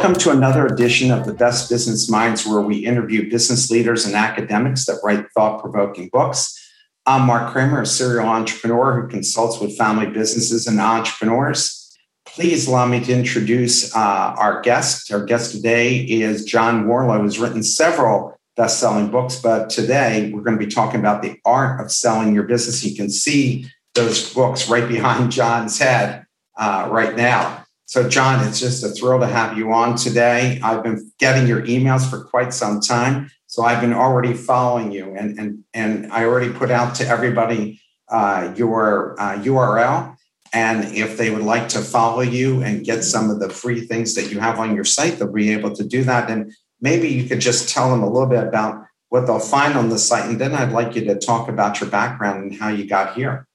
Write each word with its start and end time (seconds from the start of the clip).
Welcome 0.00 0.18
to 0.20 0.30
another 0.30 0.64
edition 0.64 1.10
of 1.10 1.26
the 1.26 1.34
Best 1.34 1.68
Business 1.68 2.08
Minds, 2.08 2.46
where 2.46 2.62
we 2.62 2.86
interview 2.86 3.28
business 3.28 3.70
leaders 3.70 4.06
and 4.06 4.14
academics 4.14 4.86
that 4.86 4.98
write 5.04 5.26
thought 5.34 5.60
provoking 5.60 6.08
books. 6.10 6.58
I'm 7.04 7.26
Mark 7.26 7.52
Kramer, 7.52 7.82
a 7.82 7.86
serial 7.86 8.26
entrepreneur 8.26 8.98
who 8.98 9.08
consults 9.08 9.60
with 9.60 9.76
family 9.76 10.06
businesses 10.06 10.66
and 10.66 10.80
entrepreneurs. 10.80 11.94
Please 12.24 12.66
allow 12.66 12.86
me 12.86 13.04
to 13.04 13.12
introduce 13.12 13.94
uh, 13.94 13.98
our 14.38 14.62
guest. 14.62 15.12
Our 15.12 15.22
guest 15.22 15.52
today 15.52 15.98
is 15.98 16.46
John 16.46 16.86
Warrillow, 16.86 17.20
who's 17.20 17.38
written 17.38 17.62
several 17.62 18.40
best 18.56 18.80
selling 18.80 19.10
books, 19.10 19.38
but 19.38 19.68
today 19.68 20.32
we're 20.32 20.40
going 20.40 20.58
to 20.58 20.64
be 20.64 20.72
talking 20.72 20.98
about 20.98 21.20
the 21.20 21.36
art 21.44 21.78
of 21.78 21.92
selling 21.92 22.34
your 22.34 22.44
business. 22.44 22.82
You 22.82 22.96
can 22.96 23.10
see 23.10 23.66
those 23.94 24.32
books 24.32 24.66
right 24.66 24.88
behind 24.88 25.30
John's 25.30 25.78
head 25.78 26.24
uh, 26.56 26.88
right 26.90 27.14
now. 27.14 27.59
So, 27.90 28.08
John, 28.08 28.46
it's 28.46 28.60
just 28.60 28.84
a 28.84 28.90
thrill 28.90 29.18
to 29.18 29.26
have 29.26 29.58
you 29.58 29.72
on 29.72 29.96
today. 29.96 30.60
I've 30.62 30.84
been 30.84 31.10
getting 31.18 31.48
your 31.48 31.62
emails 31.62 32.08
for 32.08 32.22
quite 32.22 32.54
some 32.54 32.78
time. 32.78 33.32
So, 33.48 33.64
I've 33.64 33.80
been 33.80 33.92
already 33.92 34.32
following 34.32 34.92
you, 34.92 35.12
and, 35.16 35.36
and, 35.36 35.64
and 35.74 36.12
I 36.12 36.24
already 36.24 36.52
put 36.52 36.70
out 36.70 36.94
to 36.96 37.08
everybody 37.08 37.80
uh, 38.08 38.54
your 38.56 39.20
uh, 39.20 39.38
URL. 39.38 40.16
And 40.52 40.84
if 40.96 41.18
they 41.18 41.32
would 41.32 41.42
like 41.42 41.68
to 41.70 41.80
follow 41.80 42.20
you 42.20 42.62
and 42.62 42.84
get 42.84 43.02
some 43.02 43.28
of 43.28 43.40
the 43.40 43.50
free 43.50 43.80
things 43.80 44.14
that 44.14 44.30
you 44.30 44.38
have 44.38 44.60
on 44.60 44.76
your 44.76 44.84
site, 44.84 45.18
they'll 45.18 45.32
be 45.32 45.50
able 45.50 45.74
to 45.74 45.82
do 45.82 46.04
that. 46.04 46.30
And 46.30 46.52
maybe 46.80 47.08
you 47.08 47.28
could 47.28 47.40
just 47.40 47.68
tell 47.68 47.90
them 47.90 48.04
a 48.04 48.08
little 48.08 48.28
bit 48.28 48.44
about 48.44 48.84
what 49.08 49.26
they'll 49.26 49.40
find 49.40 49.74
on 49.74 49.88
the 49.88 49.98
site. 49.98 50.30
And 50.30 50.40
then 50.40 50.54
I'd 50.54 50.70
like 50.70 50.94
you 50.94 51.04
to 51.06 51.18
talk 51.18 51.48
about 51.48 51.80
your 51.80 51.90
background 51.90 52.44
and 52.44 52.54
how 52.54 52.68
you 52.68 52.86
got 52.86 53.14
here. 53.14 53.48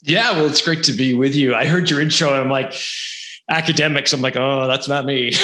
Yeah, 0.00 0.32
well, 0.32 0.46
it's 0.46 0.62
great 0.62 0.84
to 0.84 0.92
be 0.92 1.12
with 1.14 1.34
you. 1.34 1.54
I 1.54 1.66
heard 1.66 1.90
your 1.90 2.00
intro 2.00 2.30
and 2.30 2.38
I'm 2.38 2.50
like, 2.50 2.72
academics, 3.52 4.12
I'm 4.12 4.20
like, 4.20 4.36
oh, 4.36 4.66
that's 4.66 4.88
not 4.88 5.04
me. 5.04 5.32
so 5.32 5.38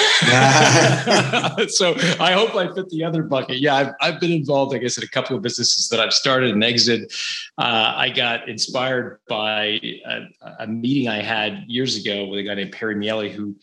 I 2.19 2.33
hope 2.33 2.55
I 2.55 2.73
fit 2.73 2.89
the 2.89 3.03
other 3.03 3.23
bucket. 3.23 3.59
Yeah, 3.59 3.75
I've, 3.75 3.93
I've 4.01 4.19
been 4.19 4.31
involved, 4.31 4.75
I 4.75 4.79
guess, 4.79 4.97
in 4.97 5.03
a 5.03 5.07
couple 5.07 5.35
of 5.35 5.41
businesses 5.41 5.89
that 5.89 5.99
I've 5.99 6.13
started 6.13 6.51
and 6.51 6.63
exited. 6.63 7.11
Uh, 7.57 7.93
I 7.95 8.09
got 8.09 8.49
inspired 8.49 9.19
by 9.29 9.79
a, 10.05 10.27
a, 10.59 10.67
meeting 10.67 11.07
I 11.07 11.21
had 11.21 11.63
years 11.67 11.95
ago 11.95 12.25
with 12.25 12.39
a 12.39 12.43
guy 12.43 12.55
named 12.55 12.71
Perry 12.71 12.95
Miele, 12.95 13.29
who 13.29 13.55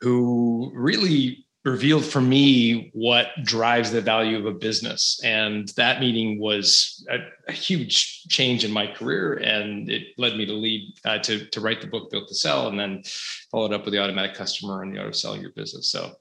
who 0.00 0.70
really 0.74 1.44
revealed 1.68 2.04
for 2.04 2.20
me 2.20 2.90
what 2.94 3.28
drives 3.44 3.92
the 3.92 4.00
value 4.00 4.38
of 4.38 4.46
a 4.46 4.52
business. 4.52 5.20
And 5.22 5.68
that 5.76 6.00
meeting 6.00 6.40
was 6.40 7.06
a, 7.10 7.18
a 7.46 7.52
huge 7.52 8.22
change 8.28 8.64
in 8.64 8.72
my 8.72 8.86
career. 8.86 9.34
And 9.34 9.90
it 9.90 10.08
led 10.16 10.36
me 10.36 10.46
to 10.46 10.52
lead, 10.52 10.94
uh, 11.04 11.18
to, 11.18 11.46
to 11.46 11.60
write 11.60 11.80
the 11.80 11.86
book 11.86 12.10
Built 12.10 12.28
to 12.28 12.34
Sell, 12.34 12.68
and 12.68 12.78
then 12.80 13.02
followed 13.50 13.72
up 13.72 13.84
with 13.84 13.92
the 13.92 14.02
automatic 14.02 14.34
customer 14.34 14.82
and 14.82 14.92
the 14.92 14.98
art 14.98 15.08
of 15.08 15.16
selling 15.16 15.40
your 15.40 15.52
business. 15.52 15.90
So 15.90 16.14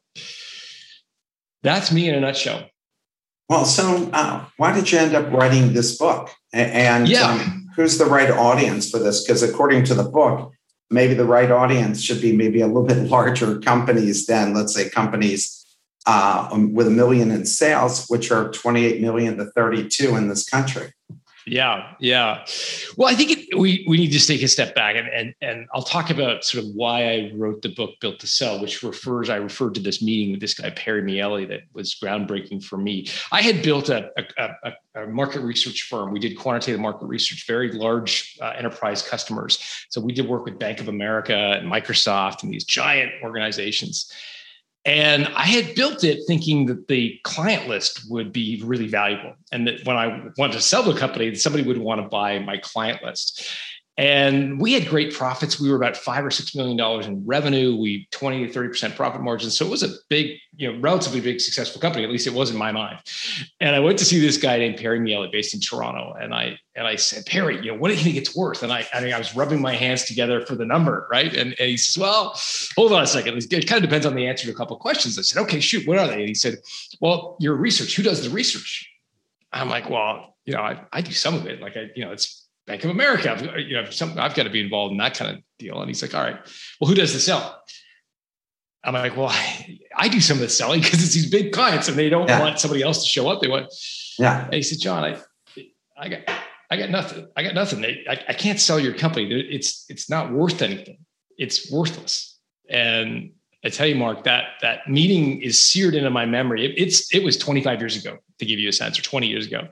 that's 1.63 1.91
me 1.91 2.09
in 2.09 2.15
a 2.15 2.19
nutshell. 2.19 2.69
Well, 3.49 3.65
so 3.65 4.09
uh, 4.11 4.45
why 4.57 4.73
did 4.73 4.91
you 4.91 4.99
end 4.99 5.15
up 5.15 5.31
writing 5.31 5.73
this 5.73 5.97
book? 5.97 6.29
And 6.51 7.07
yeah. 7.07 7.31
Um, 7.31 7.69
who's 7.77 7.97
the 7.97 8.05
right 8.05 8.31
audience 8.31 8.89
for 8.89 8.99
this? 8.99 9.23
Because 9.23 9.43
according 9.43 9.85
to 9.85 9.93
the 9.93 10.03
book, 10.03 10.51
maybe 10.89 11.13
the 11.13 11.25
right 11.25 11.51
audience 11.51 12.01
should 12.01 12.21
be 12.21 12.35
maybe 12.35 12.61
a 12.61 12.67
little 12.67 12.85
bit 12.85 12.97
larger 13.09 13.59
companies 13.59 14.25
than, 14.25 14.53
let's 14.53 14.73
say, 14.73 14.89
companies 14.89 15.65
uh, 16.05 16.49
with 16.71 16.87
a 16.87 16.91
million 16.91 17.31
in 17.31 17.45
sales, 17.45 18.07
which 18.07 18.31
are 18.31 18.49
28 18.51 19.01
million 19.01 19.37
to 19.37 19.45
32 19.45 20.15
in 20.15 20.29
this 20.29 20.47
country. 20.47 20.93
Yeah, 21.47 21.93
yeah. 21.99 22.45
Well, 22.97 23.09
I 23.09 23.15
think 23.15 23.31
it, 23.31 23.57
we 23.57 23.85
we 23.87 23.97
need 23.97 24.11
to 24.11 24.19
take 24.19 24.41
a 24.41 24.47
step 24.49 24.75
back, 24.75 24.97
and 24.97 25.07
and 25.07 25.33
and 25.41 25.67
I'll 25.73 25.81
talk 25.81 26.09
about 26.09 26.43
sort 26.43 26.65
of 26.65 26.71
why 26.71 27.09
I 27.09 27.31
wrote 27.35 27.61
the 27.61 27.69
book 27.69 27.91
Built 28.01 28.19
to 28.19 28.27
Sell, 28.27 28.59
which 28.59 28.83
refers 28.83 29.29
I 29.29 29.37
referred 29.37 29.73
to 29.75 29.79
this 29.79 30.01
meeting 30.01 30.31
with 30.31 30.41
this 30.41 30.53
guy 30.53 30.69
Perry 30.71 31.01
Miele 31.01 31.47
that 31.47 31.61
was 31.73 31.95
groundbreaking 32.03 32.65
for 32.65 32.77
me. 32.77 33.07
I 33.31 33.41
had 33.41 33.63
built 33.63 33.87
a, 33.87 34.11
a, 34.17 34.49
a, 34.63 35.03
a 35.03 35.07
market 35.07 35.39
research 35.39 35.83
firm. 35.83 36.11
We 36.11 36.19
did 36.19 36.37
quantitative 36.37 36.81
market 36.81 37.05
research, 37.05 37.45
very 37.47 37.71
large 37.71 38.37
uh, 38.41 38.53
enterprise 38.57 39.01
customers. 39.01 39.63
So 39.89 40.01
we 40.01 40.11
did 40.11 40.27
work 40.27 40.43
with 40.43 40.59
Bank 40.59 40.81
of 40.81 40.89
America 40.89 41.33
and 41.33 41.71
Microsoft 41.71 42.43
and 42.43 42.51
these 42.51 42.65
giant 42.65 43.11
organizations. 43.23 44.11
And 44.87 45.27
I 45.35 45.43
had 45.43 45.75
built 45.75 46.05
it 46.05 46.21
thinking 46.27 46.65
that 46.67 46.87
the 46.87 47.19
client 47.23 47.67
list 47.67 48.09
would 48.09 48.31
be 48.31 48.61
really 48.63 48.87
valuable. 48.87 49.33
And 49.51 49.67
that 49.67 49.85
when 49.85 49.97
I 49.97 50.29
wanted 50.37 50.53
to 50.53 50.61
sell 50.61 50.81
the 50.81 50.97
company, 50.97 51.35
somebody 51.35 51.65
would 51.65 51.77
want 51.77 52.01
to 52.01 52.07
buy 52.07 52.39
my 52.39 52.57
client 52.57 53.03
list. 53.03 53.45
And 53.97 54.61
we 54.61 54.73
had 54.73 54.87
great 54.87 55.11
profits. 55.11 55.59
We 55.59 55.69
were 55.69 55.75
about 55.75 55.97
five 55.97 56.23
or 56.23 56.29
six 56.29 56.53
million 56.53 56.77
dollars 56.77 57.07
in 57.07 57.25
revenue. 57.25 57.75
We 57.75 58.07
20 58.11 58.47
to 58.47 58.53
30% 58.53 58.95
profit 58.95 59.21
margins. 59.21 59.57
So 59.57 59.65
it 59.65 59.69
was 59.69 59.81
a 59.81 59.89
big, 60.07 60.37
you 60.55 60.71
know, 60.71 60.79
relatively 60.79 61.19
big 61.19 61.41
successful 61.41 61.81
company. 61.81 62.03
At 62.03 62.11
least 62.11 62.27
it 62.27 62.33
was 62.33 62.51
in 62.51 62.57
my 62.57 62.71
mind. 62.71 62.99
And 63.59 63.75
I 63.75 63.79
went 63.79 63.97
to 63.97 64.05
see 64.05 64.19
this 64.19 64.37
guy 64.37 64.57
named 64.59 64.77
Perry 64.77 64.99
Miele 64.99 65.29
based 65.31 65.55
in 65.55 65.59
Toronto. 65.59 66.13
And 66.13 66.33
I 66.33 66.59
and 66.75 66.85
I 66.85 66.95
said, 66.95 67.25
Perry, 67.25 67.55
you 67.55 67.71
know, 67.71 67.77
what 67.77 67.87
do 67.89 67.95
you 67.95 68.03
think 68.03 68.17
it's 68.17 68.35
worth? 68.35 68.61
And 68.61 68.71
I 68.71 68.87
I 68.93 69.01
mean, 69.01 69.13
I 69.13 69.17
was 69.17 69.35
rubbing 69.35 69.61
my 69.61 69.73
hands 69.73 70.03
together 70.03 70.45
for 70.45 70.55
the 70.55 70.65
number, 70.65 71.07
right? 71.09 71.33
And, 71.33 71.55
and 71.59 71.69
he 71.69 71.77
says, 71.77 71.99
Well, 71.99 72.39
hold 72.75 72.93
on 72.93 73.01
a 73.01 73.07
second. 73.07 73.35
It 73.51 73.67
kind 73.67 73.83
of 73.83 73.89
depends 73.89 74.05
on 74.05 74.13
the 74.13 74.27
answer 74.27 74.45
to 74.45 74.51
a 74.51 74.55
couple 74.55 74.75
of 74.75 74.81
questions. 74.81 75.17
I 75.17 75.23
said, 75.23 75.41
Okay, 75.41 75.59
shoot, 75.59 75.87
what 75.87 75.97
are 75.97 76.07
they? 76.07 76.19
And 76.19 76.27
he 76.27 76.35
said, 76.35 76.57
Well, 77.01 77.35
your 77.39 77.55
research, 77.55 77.95
who 77.95 78.03
does 78.03 78.23
the 78.23 78.29
research? 78.29 78.87
I'm 79.51 79.69
like, 79.69 79.89
well, 79.89 80.35
you 80.45 80.53
know, 80.53 80.59
I, 80.59 80.81
I 80.91 81.01
do 81.01 81.11
some 81.11 81.33
of 81.33 81.45
it. 81.45 81.61
Like 81.61 81.75
I, 81.77 81.89
you 81.95 82.05
know, 82.05 82.11
it's 82.11 82.46
Bank 82.67 82.83
of 82.83 82.91
America. 82.91 83.31
I've, 83.31 83.59
you 83.59 83.81
know, 83.81 83.89
some, 83.89 84.19
I've 84.19 84.35
got 84.35 84.43
to 84.43 84.49
be 84.49 84.61
involved 84.61 84.91
in 84.91 84.97
that 84.97 85.17
kind 85.17 85.37
of 85.37 85.43
deal. 85.57 85.79
And 85.79 85.89
he's 85.89 86.01
like, 86.01 86.13
all 86.13 86.21
right, 86.21 86.37
well, 86.79 86.89
who 86.89 86.95
does 86.95 87.13
the 87.13 87.19
selling? 87.19 87.49
I'm 88.83 88.93
like, 88.93 89.17
well, 89.17 89.29
I, 89.29 89.79
I 89.95 90.07
do 90.09 90.19
some 90.19 90.37
of 90.37 90.41
the 90.41 90.49
selling 90.49 90.81
because 90.81 91.03
it's 91.03 91.13
these 91.13 91.31
big 91.31 91.51
clients 91.51 91.87
and 91.87 91.97
they 91.97 92.09
don't 92.09 92.27
yeah. 92.27 92.39
want 92.39 92.59
somebody 92.59 92.83
else 92.83 93.01
to 93.03 93.09
show 93.09 93.29
up. 93.29 93.41
They 93.41 93.47
want, 93.47 93.73
yeah. 94.19 94.45
And 94.45 94.53
he 94.53 94.61
said, 94.61 94.79
John, 94.79 95.03
I, 95.03 95.17
I 95.97 96.09
got, 96.09 96.19
I 96.69 96.77
got 96.77 96.89
nothing. 96.89 97.27
I 97.35 97.43
got 97.43 97.55
nothing. 97.55 97.83
I, 97.83 98.23
I 98.27 98.33
can't 98.33 98.59
sell 98.59 98.79
your 98.79 98.93
company. 98.93 99.31
It's, 99.49 99.85
it's 99.89 100.09
not 100.09 100.31
worth 100.31 100.61
anything. 100.61 100.99
It's 101.37 101.71
worthless. 101.71 102.37
And 102.69 103.31
I 103.67 103.69
tell 103.69 103.85
you, 103.85 103.95
Mark, 103.95 104.23
that 104.23 104.45
that 104.61 104.87
meeting 104.89 105.41
is 105.41 105.61
seared 105.61 105.93
into 105.93 106.09
my 106.09 106.25
memory. 106.25 106.65
It, 106.65 106.75
it's 106.77 107.13
it 107.13 107.21
was 107.21 107.37
25 107.37 107.81
years 107.81 107.97
ago, 107.97 108.17
to 108.39 108.45
give 108.45 108.59
you 108.59 108.69
a 108.69 108.71
sense, 108.71 108.97
or 108.97 109.01
20 109.01 109.27
years 109.27 109.45
ago, 109.45 109.67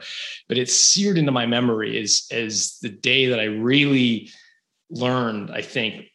but 0.49 0.57
it's 0.57 0.75
seared 0.75 1.17
into 1.17 1.31
my 1.31 1.45
memory 1.45 1.97
as 1.97 2.27
as 2.29 2.77
the 2.81 2.89
day 2.89 3.27
that 3.27 3.39
I 3.39 3.45
really 3.45 4.29
learned, 4.89 5.49
I 5.49 5.61
think, 5.61 6.07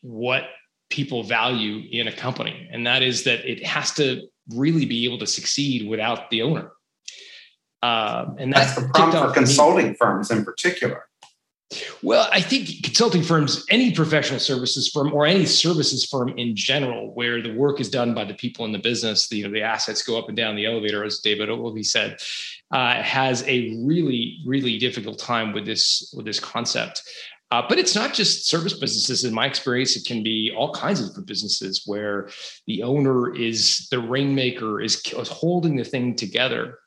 what 0.00 0.44
people 0.88 1.22
value 1.22 1.86
in 1.90 2.08
a 2.08 2.12
company, 2.12 2.66
and 2.72 2.86
that 2.86 3.02
is 3.02 3.24
that 3.24 3.44
it 3.44 3.66
has 3.66 3.92
to 3.96 4.22
really 4.54 4.86
be 4.86 5.04
able 5.04 5.18
to 5.18 5.26
succeed 5.26 5.86
without 5.86 6.30
the 6.30 6.40
owner. 6.40 6.72
Uh, 7.82 8.30
and 8.38 8.50
that's, 8.50 8.74
that's 8.74 8.86
the 8.86 8.92
problem 8.94 9.28
for 9.28 9.34
consulting 9.34 9.94
firms 9.94 10.30
in 10.30 10.42
particular. 10.42 11.04
Well, 12.02 12.28
I 12.32 12.40
think 12.40 12.82
consulting 12.82 13.22
firms, 13.22 13.64
any 13.70 13.92
professional 13.92 14.40
services 14.40 14.88
firm 14.88 15.12
or 15.12 15.24
any 15.24 15.46
services 15.46 16.04
firm 16.04 16.30
in 16.30 16.56
general, 16.56 17.14
where 17.14 17.40
the 17.40 17.54
work 17.54 17.80
is 17.80 17.88
done 17.88 18.12
by 18.12 18.24
the 18.24 18.34
people 18.34 18.64
in 18.64 18.72
the 18.72 18.78
business, 18.78 19.28
the, 19.28 19.36
you 19.36 19.44
know, 19.44 19.52
the 19.52 19.62
assets 19.62 20.02
go 20.02 20.18
up 20.18 20.28
and 20.28 20.36
down 20.36 20.56
the 20.56 20.66
elevator, 20.66 21.04
as 21.04 21.20
David 21.20 21.48
Ogilvy 21.48 21.84
said, 21.84 22.18
uh, 22.72 23.00
has 23.02 23.46
a 23.46 23.80
really, 23.84 24.38
really 24.44 24.78
difficult 24.78 25.18
time 25.18 25.52
with 25.52 25.64
this 25.64 26.12
with 26.16 26.26
this 26.26 26.40
concept. 26.40 27.02
Uh, 27.52 27.62
but 27.68 27.78
it's 27.78 27.96
not 27.96 28.14
just 28.14 28.48
service 28.48 28.74
businesses. 28.74 29.24
In 29.24 29.34
my 29.34 29.46
experience, 29.46 29.96
it 29.96 30.06
can 30.06 30.22
be 30.22 30.52
all 30.56 30.72
kinds 30.72 31.00
of 31.00 31.08
different 31.08 31.26
businesses 31.26 31.82
where 31.84 32.28
the 32.68 32.82
owner 32.82 33.34
is 33.34 33.88
the 33.90 33.98
rainmaker, 33.98 34.80
is, 34.80 35.02
is 35.18 35.28
holding 35.28 35.74
the 35.74 35.84
thing 35.84 36.14
together. 36.14 36.78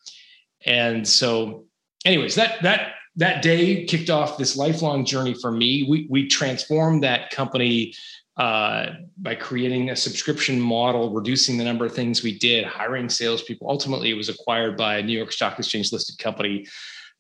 And 0.66 1.06
so, 1.06 1.66
anyways, 2.06 2.36
that 2.36 2.62
that 2.64 2.94
that 3.16 3.42
day 3.42 3.86
kicked 3.86 4.10
off 4.10 4.38
this 4.38 4.56
lifelong 4.56 5.06
journey 5.06 5.34
for 5.34 5.52
me. 5.52 5.86
We, 5.88 6.08
we 6.10 6.28
transformed 6.28 7.04
that 7.04 7.30
company 7.30 7.94
uh, 8.38 8.94
by 9.18 9.36
creating 9.36 9.92
a 9.92 9.96
subscription 9.96 10.60
model, 10.60 11.14
reducing 11.14 11.58
the 11.58 11.64
number 11.64 11.86
of 11.86 11.94
things 11.94 12.24
we 12.24 12.40
did, 12.40 12.66
hiring 12.66 13.08
salespeople. 13.08 13.70
Ultimately, 13.70 14.10
it 14.10 14.16
was 14.16 14.30
acquired 14.30 14.76
by 14.76 14.98
a 14.98 15.04
New 15.04 15.16
York 15.16 15.32
Stock 15.32 15.60
Exchange 15.60 15.92
listed 15.92 16.18
company 16.18 16.66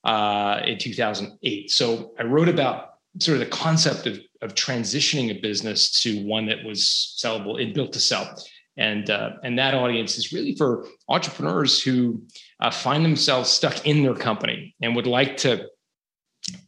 uh, 0.03 0.61
in 0.65 0.79
2008. 0.79 1.69
So 1.69 2.13
I 2.19 2.23
wrote 2.23 2.49
about 2.49 2.95
sort 3.19 3.35
of 3.35 3.41
the 3.41 3.55
concept 3.55 4.07
of, 4.07 4.19
of 4.41 4.55
transitioning 4.55 5.29
a 5.29 5.39
business 5.39 6.01
to 6.01 6.25
one 6.25 6.47
that 6.47 6.63
was 6.63 7.15
sellable 7.21 7.61
and 7.61 7.73
built 7.75 7.93
to 7.93 7.99
sell. 7.99 8.35
and 8.77 9.11
uh, 9.11 9.33
and 9.43 9.59
that 9.59 9.75
audience 9.75 10.17
is 10.17 10.33
really 10.33 10.55
for 10.55 10.87
entrepreneurs 11.09 11.79
who 11.79 12.19
uh, 12.59 12.71
find 12.71 13.05
themselves 13.05 13.51
stuck 13.51 13.85
in 13.85 14.01
their 14.01 14.15
company 14.15 14.75
and 14.81 14.95
would 14.95 15.05
like 15.05 15.37
to 15.37 15.67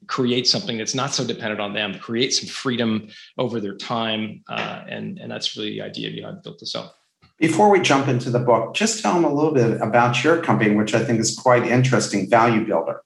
create 0.07 0.47
something 0.47 0.77
that's 0.77 0.95
not 0.95 1.13
so 1.13 1.25
dependent 1.25 1.61
on 1.61 1.73
them, 1.73 1.97
create 1.99 2.33
some 2.33 2.47
freedom 2.47 3.07
over 3.37 3.59
their 3.59 3.75
time, 3.75 4.43
uh, 4.47 4.83
and 4.87 5.19
and 5.19 5.31
that's 5.31 5.55
really 5.55 5.71
the 5.71 5.81
idea 5.81 6.11
behind 6.11 6.43
Built 6.43 6.59
to 6.59 6.65
Sell. 6.65 6.95
Before 7.37 7.69
we 7.69 7.81
jump 7.81 8.07
into 8.07 8.29
the 8.29 8.39
book, 8.39 8.73
just 8.73 9.01
tell 9.01 9.13
them 9.13 9.25
a 9.25 9.33
little 9.33 9.53
bit 9.53 9.81
about 9.81 10.23
your 10.23 10.41
company, 10.41 10.73
which 10.73 10.93
I 10.93 11.03
think 11.03 11.19
is 11.19 11.35
quite 11.35 11.65
interesting, 11.67 12.29
Value 12.29 12.65
Builder. 12.65 13.01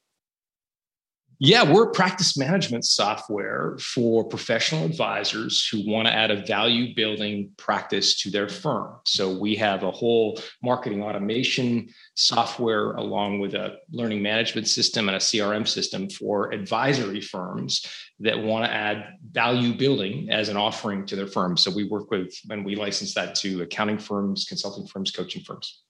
Yeah, 1.42 1.72
we're 1.72 1.92
practice 1.92 2.38
management 2.38 2.84
software 2.84 3.78
for 3.80 4.26
professional 4.26 4.84
advisors 4.84 5.66
who 5.66 5.90
want 5.90 6.06
to 6.10 6.14
add 6.14 6.32
a 6.32 6.46
value 6.46 6.94
building 6.94 7.52
practice 7.56 8.20
to 8.24 8.30
their 8.30 8.50
firm. 8.50 8.96
So 9.06 9.38
we 9.38 9.56
have 9.56 9.84
a 9.84 9.92
whole 9.92 10.38
marketing 10.62 11.02
automation 11.02 11.94
software 12.16 12.92
along 12.92 13.40
with 13.40 13.54
a 13.54 13.78
learning 13.90 14.22
management 14.22 14.68
system 14.68 15.08
and 15.08 15.16
a 15.16 15.22
CRM 15.22 15.66
system 15.66 16.10
for 16.10 16.52
advisory 16.52 17.22
firms 17.22 17.86
that 18.20 18.38
want 18.38 18.66
to 18.66 18.72
add 18.74 19.14
value 19.32 19.74
building 19.74 20.30
as 20.30 20.50
an 20.50 20.58
offering 20.58 21.06
to 21.06 21.16
their 21.16 21.28
firm. 21.28 21.56
So 21.56 21.72
we 21.74 21.86
work 21.86 22.12
with 22.12 22.38
and 22.50 22.66
we 22.66 22.76
license 22.76 23.14
that 23.14 23.34
to 23.36 23.62
accounting 23.62 23.98
firms, 23.98 24.44
consulting 24.44 24.88
firms, 24.88 25.12
coaching 25.12 25.44
firms. 25.44 25.84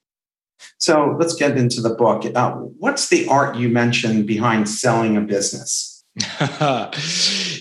So 0.78 1.16
let's 1.20 1.36
get 1.36 1.58
into 1.58 1.82
the 1.82 1.94
book. 1.94 2.26
Uh, 2.36 2.52
what's 2.52 3.10
the 3.10 3.28
art 3.28 3.56
you 3.56 3.70
mentioned 3.70 4.28
behind 4.28 4.70
selling 4.70 5.18
a 5.18 5.22
business? 5.22 6.04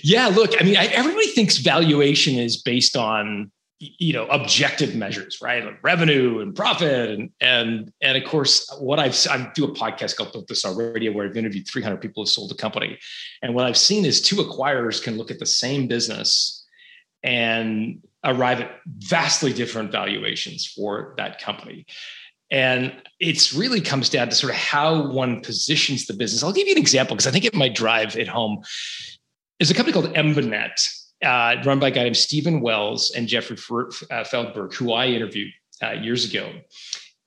yeah, 0.03 0.29
look, 0.29 0.61
I 0.61 0.65
mean, 0.65 0.77
I, 0.77 0.87
everybody 0.87 1.29
thinks 1.29 1.59
valuation 1.59 2.35
is 2.35 2.61
based 2.61 2.97
on 2.97 3.50
you 3.81 4.12
know 4.12 4.27
objective 4.27 4.97
measures 4.97 5.39
right 5.41 5.65
like 5.65 5.79
revenue 5.85 6.41
and 6.41 6.56
profit 6.56 7.11
and 7.11 7.31
and 7.41 7.93
and 8.03 8.19
of 8.19 8.29
course 8.29 8.69
what 8.81 8.99
i've 8.99 9.17
i 9.31 9.49
do 9.55 9.65
a 9.65 9.73
podcast 9.73 10.17
called 10.17 10.33
Built 10.33 10.49
to 10.49 10.56
Sell 10.56 10.75
Radio 10.75 11.12
where 11.12 11.29
i've 11.29 11.37
interviewed 11.37 11.69
300 11.69 11.99
people 11.99 12.25
who 12.25 12.27
sold 12.27 12.50
a 12.50 12.56
company 12.56 12.99
and 13.41 13.55
what 13.55 13.67
i've 13.67 13.77
seen 13.77 14.05
is 14.05 14.21
two 14.21 14.37
acquirers 14.37 15.00
can 15.00 15.17
look 15.17 15.31
at 15.31 15.39
the 15.39 15.47
same 15.47 15.87
business 15.87 16.67
and 17.23 18.03
arrive 18.25 18.61
at 18.61 18.81
vastly 18.87 19.53
different 19.53 19.93
valuations 19.93 20.67
for 20.67 21.15
that 21.17 21.41
company 21.41 21.87
and 22.50 22.95
it's 23.21 23.53
really 23.53 23.81
comes 23.81 24.09
down 24.09 24.29
to 24.29 24.35
sort 24.35 24.53
of 24.53 24.59
how 24.59 25.11
one 25.11 25.41
positions 25.41 26.06
the 26.06 26.15
business. 26.15 26.43
I'll 26.43 26.53
give 26.53 26.67
you 26.67 26.73
an 26.73 26.79
example 26.79 27.15
because 27.15 27.27
I 27.27 27.31
think 27.31 27.45
it 27.45 27.55
might 27.55 27.75
drive 27.75 28.17
it 28.17 28.29
home. 28.29 28.62
There's 29.59 29.71
a 29.71 29.75
company 29.75 29.93
called 29.93 30.15
Embanet, 30.15 30.81
uh, 31.25 31.56
run 31.65 31.81
by 31.81 31.89
a 31.89 31.91
guy 31.91 32.05
named 32.05 32.17
Stephen 32.17 32.61
Wells 32.61 33.11
and 33.11 33.27
Jeffrey 33.27 33.56
uh, 33.56 34.25
Feldberg, 34.25 34.73
who 34.75 34.93
I 34.93 35.06
interviewed 35.06 35.53
uh, 35.83 35.93
years 35.93 36.25
ago. 36.25 36.53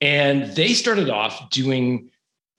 And 0.00 0.44
they 0.56 0.72
started 0.72 1.10
off 1.10 1.50
doing 1.50 2.10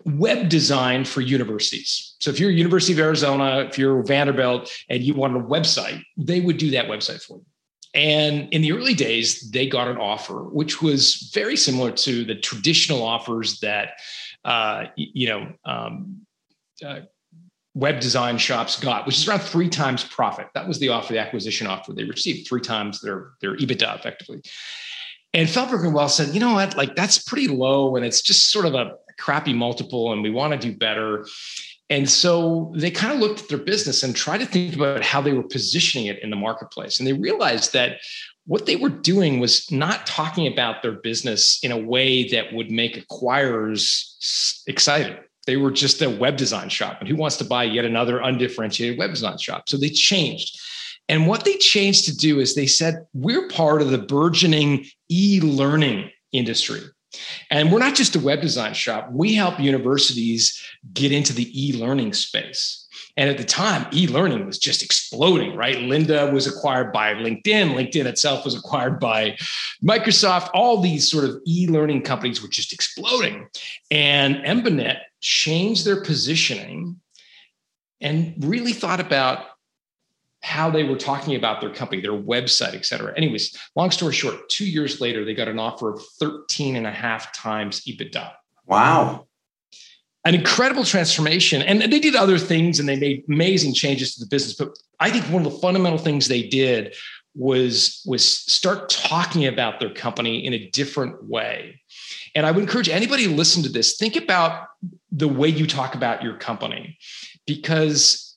web 0.06 0.50
design 0.50 1.06
for 1.06 1.22
universities. 1.22 2.16
So 2.20 2.30
if 2.30 2.40
you're 2.40 2.50
University 2.50 2.94
of 2.94 3.00
Arizona, 3.00 3.60
if 3.70 3.78
you're 3.78 4.04
Vanderbilt, 4.04 4.72
and 4.90 5.04
you 5.04 5.14
wanted 5.14 5.42
a 5.42 5.46
website, 5.46 6.02
they 6.18 6.40
would 6.40 6.58
do 6.58 6.72
that 6.72 6.86
website 6.86 7.22
for 7.22 7.38
you. 7.38 7.46
And 7.94 8.50
in 8.52 8.62
the 8.62 8.72
early 8.72 8.96
days, 8.96 9.52
they 9.52 9.68
got 9.68 9.88
an 9.88 9.98
offer 9.98 10.44
which 10.44 10.82
was 10.82 11.30
very 11.34 11.56
similar 11.56 11.92
to 11.92 12.26
the 12.26 12.36
traditional 12.36 13.04
offers 13.04 13.60
that 13.60 14.00
uh, 14.44 14.86
you 14.96 15.28
know 15.28 15.54
um, 15.66 16.26
uh, 16.86 17.02
web 17.76 18.00
design 18.00 18.38
shops 18.38 18.80
got, 18.80 19.06
which 19.06 19.18
is 19.18 19.28
around 19.28 19.42
three 19.42 19.70
times 19.70 20.04
profit. 20.04 20.48
That 20.54 20.68
was 20.68 20.80
the 20.80 20.90
offer, 20.90 21.14
the 21.14 21.20
acquisition 21.20 21.68
offer 21.68 21.94
they 21.94 22.04
received, 22.04 22.48
three 22.48 22.62
times 22.62 23.02
their 23.02 23.32
their 23.42 23.56
EBITDA 23.56 23.98
effectively. 24.00 24.42
And 25.36 25.50
Feldberg 25.50 25.84
and 25.84 25.96
Wells 25.96 26.16
said, 26.16 26.30
you 26.30 26.40
know 26.40 26.54
what, 26.54 26.78
like 26.78 26.96
that's 26.96 27.18
pretty 27.18 27.48
low, 27.48 27.96
and 27.96 28.06
it's 28.06 28.22
just 28.22 28.52
sort 28.52 28.66
of 28.66 28.76
a 28.76 28.96
crappy 29.20 29.54
multiple, 29.54 30.14
and 30.14 30.22
we 30.22 30.30
want 30.30 30.54
to 30.54 30.60
do 30.60 30.76
better. 30.76 31.26
And 31.90 32.10
so 32.10 32.74
they 32.76 32.90
kind 32.90 33.14
of 33.14 33.20
looked 33.20 33.42
at 33.42 33.50
their 33.50 33.58
business 33.58 34.04
and 34.04 34.16
tried 34.16 34.40
to 34.40 34.46
think 34.46 34.76
about 34.76 35.04
how 35.04 35.22
they 35.22 35.34
were 35.34 35.44
positioning 35.44 36.08
it 36.08 36.20
in 36.24 36.30
the 36.30 36.36
marketplace. 36.36 37.00
And 37.00 37.08
they 37.08 37.14
realized 37.14 37.74
that 37.74 37.98
what 38.46 38.66
they 38.66 38.76
were 38.76 38.90
doing 38.90 39.40
was 39.40 39.70
not 39.72 40.08
talking 40.08 40.52
about 40.52 40.82
their 40.82 40.94
business 40.94 41.60
in 41.64 41.72
a 41.72 41.78
way 41.78 42.28
that 42.30 42.54
would 42.54 42.72
make 42.72 43.06
acquirers 43.08 44.64
excited. 44.68 45.18
They 45.46 45.58
were 45.58 45.72
just 45.72 46.02
a 46.02 46.10
web 46.10 46.38
design 46.38 46.70
shop. 46.70 46.98
And 47.00 47.08
who 47.08 47.16
wants 47.16 47.38
to 47.38 47.46
buy 47.46 47.66
yet 47.66 47.86
another 47.86 48.20
undifferentiated 48.20 48.98
web 48.98 49.12
design 49.12 49.38
shop? 49.38 49.68
So 49.68 49.78
they 49.78 49.90
changed. 49.90 50.60
And 51.10 51.28
what 51.28 51.44
they 51.44 51.58
changed 51.58 52.06
to 52.06 52.16
do 52.16 52.40
is 52.40 52.56
they 52.56 52.68
said, 52.68 53.06
we're 53.14 53.50
part 53.50 53.82
of 53.82 53.90
the 53.90 53.98
burgeoning 53.98 54.86
e 55.10 55.42
learning 55.42 56.10
industry. 56.32 56.82
And 57.50 57.72
we're 57.72 57.80
not 57.80 57.96
just 57.96 58.16
a 58.16 58.20
web 58.20 58.42
design 58.42 58.74
shop, 58.74 59.10
we 59.12 59.36
help 59.36 59.60
universities 59.60 60.62
get 60.94 61.12
into 61.12 61.34
the 61.34 61.50
e 61.54 61.74
learning 61.74 62.14
space. 62.14 62.80
And 63.16 63.30
at 63.30 63.38
the 63.38 63.44
time, 63.44 63.86
e 63.94 64.08
learning 64.08 64.46
was 64.46 64.58
just 64.58 64.82
exploding, 64.82 65.56
right? 65.56 65.78
Lynda 65.78 66.34
was 66.34 66.48
acquired 66.48 66.92
by 66.92 67.14
LinkedIn. 67.14 67.76
LinkedIn 67.76 68.06
itself 68.06 68.44
was 68.44 68.56
acquired 68.56 69.00
by 69.00 69.38
Microsoft. 69.84 70.50
All 70.54 70.82
these 70.82 71.10
sort 71.10 71.26
of 71.26 71.40
e 71.46 71.68
learning 71.68 72.02
companies 72.02 72.42
were 72.42 72.48
just 72.48 72.74
exploding. 72.74 73.48
And 73.92 74.38
Embanet 74.38 75.00
changed 75.22 75.86
their 75.86 76.02
positioning 76.02 77.00
and 78.02 78.34
really 78.40 78.74
thought 78.74 79.00
about 79.00 79.46
how 80.44 80.70
they 80.70 80.84
were 80.84 80.98
talking 80.98 81.36
about 81.36 81.62
their 81.62 81.74
company, 81.74 82.02
their 82.02 82.12
website, 82.12 82.76
et 82.76 82.86
cetera. 82.86 83.14
Anyways, 83.16 83.58
long 83.78 83.92
story 83.92 84.14
short, 84.14 84.50
two 84.50 84.66
years 84.66 85.00
later, 85.00 85.24
they 85.24 85.34
got 85.34 85.48
an 85.48 85.58
offer 85.58 85.94
of 85.94 86.04
13 86.20 86.76
and 86.76 86.86
a 86.86 86.92
half 86.92 87.34
times 87.34 87.82
EBITDA. 87.86 88.30
Wow. 88.66 89.28
An 90.26 90.36
incredible 90.36 90.84
transformation. 90.84 91.62
And 91.62 91.82
they 91.82 92.00
did 92.00 92.16
other 92.16 92.38
things 92.38 92.80
and 92.80 92.90
they 92.90 92.98
made 92.98 93.24
amazing 93.30 93.74
changes 93.74 94.16
to 94.16 94.20
the 94.20 94.30
business. 94.30 94.56
But 94.56 94.78
I 95.00 95.10
think 95.10 95.24
one 95.26 95.46
of 95.46 95.52
the 95.52 95.60
fundamental 95.60 95.98
things 95.98 96.28
they 96.28 96.44
did 96.44 96.94
was, 97.36 98.04
was 98.06 98.30
start 98.30 98.90
talking 98.90 99.46
about 99.46 99.80
their 99.80 99.94
company 99.94 100.46
in 100.46 100.54
a 100.54 100.70
different 100.72 101.24
way. 101.24 101.82
And 102.36 102.46
I 102.46 102.52
would 102.52 102.62
encourage 102.62 102.90
anybody 102.90 103.28
to 103.28 103.34
listen 103.34 103.64
to 103.64 103.70
this, 103.70 103.96
think 103.96 104.18
about 104.18 104.68
the 105.10 105.28
way 105.28 105.48
you 105.48 105.68
talk 105.68 105.96
about 105.96 106.22
your 106.22 106.36
company 106.38 106.98
because 107.48 108.33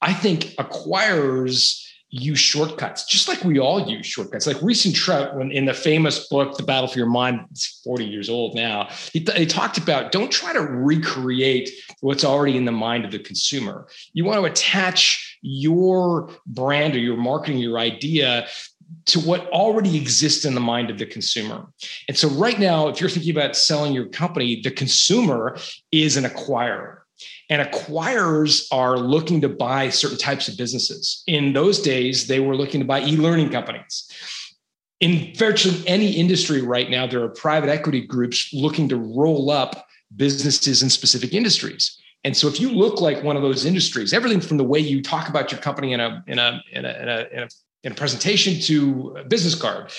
I 0.00 0.12
think 0.12 0.54
acquirers 0.58 1.84
use 2.10 2.38
shortcuts, 2.38 3.04
just 3.04 3.28
like 3.28 3.44
we 3.44 3.58
all 3.58 3.86
use 3.86 4.06
shortcuts. 4.06 4.46
Like 4.46 4.62
Ries 4.62 4.86
and 4.86 4.94
Trout, 4.94 5.36
when 5.36 5.50
in 5.50 5.66
the 5.66 5.74
famous 5.74 6.26
book, 6.28 6.56
The 6.56 6.62
Battle 6.62 6.88
for 6.88 6.98
Your 6.98 7.08
Mind, 7.08 7.40
it's 7.50 7.80
40 7.84 8.04
years 8.04 8.30
old 8.30 8.54
now, 8.54 8.88
he, 9.12 9.26
he 9.36 9.44
talked 9.44 9.76
about 9.76 10.10
don't 10.10 10.32
try 10.32 10.52
to 10.52 10.60
recreate 10.60 11.70
what's 12.00 12.24
already 12.24 12.56
in 12.56 12.64
the 12.64 12.72
mind 12.72 13.04
of 13.04 13.10
the 13.10 13.18
consumer. 13.18 13.88
You 14.14 14.24
want 14.24 14.40
to 14.40 14.50
attach 14.50 15.38
your 15.42 16.30
brand 16.46 16.94
or 16.94 16.98
your 16.98 17.18
marketing, 17.18 17.58
your 17.58 17.78
idea 17.78 18.48
to 19.06 19.20
what 19.20 19.46
already 19.48 19.96
exists 19.96 20.46
in 20.46 20.54
the 20.54 20.60
mind 20.60 20.90
of 20.90 20.98
the 20.98 21.04
consumer. 21.04 21.66
And 22.08 22.16
so 22.16 22.28
right 22.28 22.58
now, 22.58 22.88
if 22.88 23.00
you're 23.00 23.10
thinking 23.10 23.36
about 23.36 23.54
selling 23.54 23.92
your 23.92 24.06
company, 24.06 24.62
the 24.62 24.70
consumer 24.70 25.58
is 25.92 26.16
an 26.16 26.24
acquirer. 26.24 26.97
And 27.50 27.66
acquirers 27.66 28.66
are 28.70 28.98
looking 28.98 29.40
to 29.40 29.48
buy 29.48 29.88
certain 29.88 30.18
types 30.18 30.48
of 30.48 30.56
businesses. 30.56 31.22
In 31.26 31.54
those 31.54 31.80
days, 31.80 32.26
they 32.26 32.40
were 32.40 32.56
looking 32.56 32.80
to 32.80 32.86
buy 32.86 33.00
e 33.00 33.16
learning 33.16 33.50
companies. 33.50 34.10
In 35.00 35.32
virtually 35.34 35.86
any 35.86 36.12
industry 36.12 36.60
right 36.60 36.90
now, 36.90 37.06
there 37.06 37.22
are 37.22 37.28
private 37.28 37.70
equity 37.70 38.00
groups 38.00 38.52
looking 38.52 38.88
to 38.88 38.96
roll 38.96 39.50
up 39.50 39.86
businesses 40.16 40.82
in 40.82 40.90
specific 40.90 41.32
industries. 41.32 41.98
And 42.24 42.36
so, 42.36 42.48
if 42.48 42.60
you 42.60 42.70
look 42.70 43.00
like 43.00 43.22
one 43.22 43.36
of 43.36 43.42
those 43.42 43.64
industries, 43.64 44.12
everything 44.12 44.40
from 44.40 44.56
the 44.56 44.64
way 44.64 44.80
you 44.80 45.02
talk 45.02 45.28
about 45.28 45.52
your 45.52 45.60
company 45.60 45.92
in 45.92 46.00
a 46.00 46.22
in 46.26 46.38
a 46.38 46.62
in 46.72 46.84
a, 46.84 46.88
in 46.88 47.08
a, 47.08 47.28
in 47.32 47.38
a, 47.38 47.48
in 47.84 47.92
a 47.92 47.94
presentation 47.94 48.60
to 48.62 49.16
a 49.20 49.24
business 49.24 49.54
card, 49.54 49.90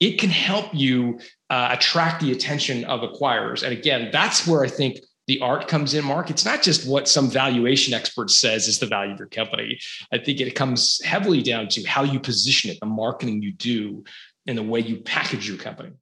it 0.00 0.18
can 0.18 0.30
help 0.30 0.72
you 0.72 1.18
uh, 1.50 1.68
attract 1.72 2.22
the 2.22 2.32
attention 2.32 2.84
of 2.84 3.00
acquirers. 3.00 3.62
And 3.62 3.72
again, 3.72 4.10
that's 4.12 4.46
where 4.46 4.64
I 4.64 4.68
think 4.68 4.98
the 5.26 5.40
art 5.40 5.68
comes 5.68 5.94
in, 5.94 6.04
Mark. 6.04 6.30
It's 6.30 6.44
not 6.44 6.62
just 6.62 6.86
what 6.86 7.08
some 7.08 7.30
valuation 7.30 7.94
expert 7.94 8.30
says 8.30 8.68
is 8.68 8.78
the 8.78 8.86
value 8.86 9.12
of 9.14 9.18
your 9.18 9.28
company. 9.28 9.78
I 10.12 10.18
think 10.18 10.40
it 10.40 10.54
comes 10.54 11.00
heavily 11.02 11.42
down 11.42 11.68
to 11.68 11.84
how 11.84 12.02
you 12.02 12.20
position 12.20 12.70
it, 12.70 12.80
the 12.80 12.86
marketing 12.86 13.42
you 13.42 13.52
do, 13.52 14.04
and 14.46 14.58
the 14.58 14.62
way 14.62 14.80
you 14.80 14.98
package 14.98 15.48
your 15.48 15.56
company. 15.56 15.92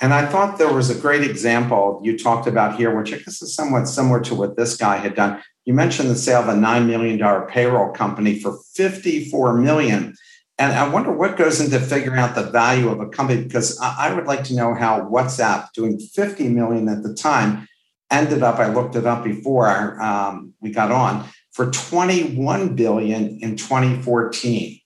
And 0.00 0.12
I 0.12 0.26
thought 0.26 0.58
there 0.58 0.72
was 0.72 0.90
a 0.90 1.00
great 1.00 1.22
example 1.22 2.00
you 2.02 2.18
talked 2.18 2.46
about 2.46 2.76
here, 2.76 2.96
which 2.96 3.12
I 3.12 3.18
guess 3.18 3.40
is 3.40 3.54
somewhat 3.54 3.86
similar 3.86 4.20
to 4.22 4.34
what 4.34 4.56
this 4.56 4.76
guy 4.76 4.96
had 4.96 5.14
done. 5.14 5.40
You 5.64 5.74
mentioned 5.74 6.10
the 6.10 6.16
sale 6.16 6.40
of 6.40 6.48
a 6.48 6.54
$9 6.54 6.86
million 6.86 7.46
payroll 7.46 7.92
company 7.92 8.40
for 8.40 8.58
54 8.74 9.58
million. 9.58 10.14
And 10.58 10.72
I 10.72 10.88
wonder 10.88 11.12
what 11.12 11.36
goes 11.36 11.60
into 11.60 11.78
figuring 11.78 12.18
out 12.18 12.34
the 12.34 12.50
value 12.50 12.88
of 12.88 13.00
a 13.00 13.08
company, 13.08 13.44
because 13.44 13.80
I 13.80 14.12
would 14.12 14.26
like 14.26 14.44
to 14.44 14.54
know 14.54 14.74
how 14.74 15.02
WhatsApp 15.02 15.72
doing 15.72 15.98
50 15.98 16.48
million 16.48 16.88
at 16.88 17.02
the 17.02 17.14
time 17.14 17.68
ended 18.12 18.42
up, 18.42 18.58
I 18.58 18.72
looked 18.72 18.94
it 18.96 19.06
up 19.06 19.24
before 19.24 20.00
um, 20.00 20.54
we 20.60 20.70
got 20.70 20.92
on, 20.92 21.26
for 21.52 21.70
21 21.70 22.76
billion 22.76 23.38
in 23.40 23.56
2014. 23.56 24.78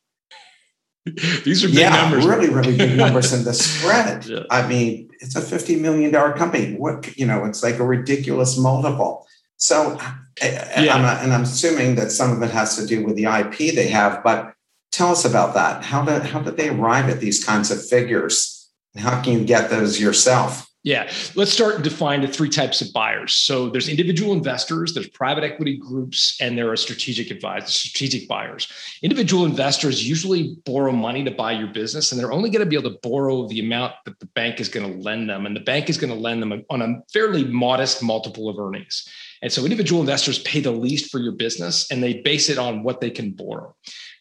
These 1.44 1.64
are 1.64 1.68
big 1.68 1.76
yeah, 1.76 1.90
numbers. 1.90 2.26
really, 2.26 2.48
really 2.48 2.76
big 2.76 2.96
numbers. 2.96 3.32
And 3.32 3.44
the 3.44 3.54
spread, 3.54 4.26
yeah. 4.26 4.42
I 4.50 4.66
mean, 4.66 5.08
it's 5.20 5.36
a 5.36 5.40
$50 5.40 5.80
million 5.80 6.10
company. 6.10 6.74
What, 6.74 7.16
you 7.16 7.26
know, 7.26 7.44
it's 7.44 7.62
like 7.62 7.78
a 7.78 7.84
ridiculous 7.84 8.58
multiple. 8.58 9.26
So, 9.56 9.98
yeah. 10.42 10.94
I'm, 10.94 11.24
and 11.24 11.32
I'm 11.32 11.42
assuming 11.42 11.94
that 11.96 12.10
some 12.10 12.32
of 12.32 12.42
it 12.42 12.50
has 12.50 12.76
to 12.76 12.86
do 12.86 13.04
with 13.04 13.16
the 13.16 13.24
IP 13.24 13.74
they 13.74 13.88
have, 13.88 14.22
but 14.24 14.54
tell 14.90 15.08
us 15.08 15.24
about 15.24 15.54
that. 15.54 15.84
How 15.84 16.04
did, 16.04 16.22
how 16.22 16.40
did 16.40 16.56
they 16.56 16.68
arrive 16.68 17.08
at 17.08 17.20
these 17.20 17.42
kinds 17.44 17.70
of 17.70 17.86
figures? 17.86 18.68
And 18.94 19.04
how 19.04 19.22
can 19.22 19.34
you 19.34 19.44
get 19.44 19.70
those 19.70 20.00
yourself? 20.00 20.68
Yeah, 20.86 21.10
let's 21.34 21.52
start 21.52 21.74
and 21.74 21.82
define 21.82 22.20
the 22.20 22.28
three 22.28 22.48
types 22.48 22.80
of 22.80 22.92
buyers. 22.92 23.34
So 23.34 23.68
there's 23.68 23.88
individual 23.88 24.32
investors, 24.32 24.94
there's 24.94 25.08
private 25.08 25.42
equity 25.42 25.76
groups, 25.76 26.36
and 26.40 26.56
there 26.56 26.70
are 26.70 26.76
strategic 26.76 27.32
advisors, 27.32 27.74
strategic 27.74 28.28
buyers. 28.28 28.68
Individual 29.02 29.46
investors 29.46 30.08
usually 30.08 30.54
borrow 30.64 30.92
money 30.92 31.24
to 31.24 31.32
buy 31.32 31.50
your 31.50 31.66
business, 31.66 32.12
and 32.12 32.20
they're 32.20 32.30
only 32.30 32.50
going 32.50 32.64
to 32.64 32.70
be 32.70 32.76
able 32.76 32.88
to 32.92 32.98
borrow 33.02 33.48
the 33.48 33.58
amount 33.58 33.94
that 34.04 34.20
the 34.20 34.26
bank 34.26 34.60
is 34.60 34.68
going 34.68 34.88
to 34.88 35.00
lend 35.00 35.28
them, 35.28 35.44
and 35.44 35.56
the 35.56 35.60
bank 35.60 35.90
is 35.90 35.98
going 35.98 36.12
to 36.12 36.16
lend 36.20 36.40
them 36.40 36.64
on 36.70 36.82
a 36.82 37.02
fairly 37.12 37.42
modest 37.42 38.00
multiple 38.00 38.48
of 38.48 38.56
earnings. 38.56 39.08
And 39.42 39.50
so 39.50 39.64
individual 39.64 40.00
investors 40.00 40.38
pay 40.38 40.60
the 40.60 40.70
least 40.70 41.10
for 41.10 41.18
your 41.18 41.32
business, 41.32 41.90
and 41.90 42.00
they 42.00 42.20
base 42.20 42.48
it 42.48 42.58
on 42.58 42.84
what 42.84 43.00
they 43.00 43.10
can 43.10 43.32
borrow. 43.32 43.74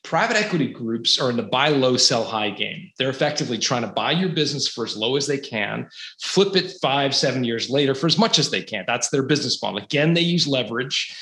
Private 0.05 0.38
equity 0.38 0.67
groups 0.67 1.19
are 1.19 1.31
in 1.31 1.35
the 1.35 1.41
buy 1.41 1.69
low, 1.69 1.97
sell 1.97 2.24
high 2.24 2.51
game. 2.51 2.91
They're 3.00 3.09
effectively 3.09 3.57
trying 3.57 3.81
to 3.81 3.88
buy 3.88 4.12
your 4.12 4.29
business 4.29 4.67
for 4.67 4.85
as 4.85 4.95
low 4.95 5.15
as 5.15 5.25
they 5.25 5.39
can, 5.39 5.89
flip 6.21 6.55
it 6.55 6.74
five, 6.79 7.15
seven 7.15 7.43
years 7.43 7.71
later 7.71 7.95
for 7.95 8.05
as 8.05 8.15
much 8.15 8.38
as 8.38 8.51
they 8.51 8.62
can. 8.62 8.83
That's 8.85 9.09
their 9.09 9.24
business 9.24 9.59
model. 9.63 9.79
Again, 9.79 10.13
they 10.13 10.21
use 10.21 10.47
leverage, 10.47 11.17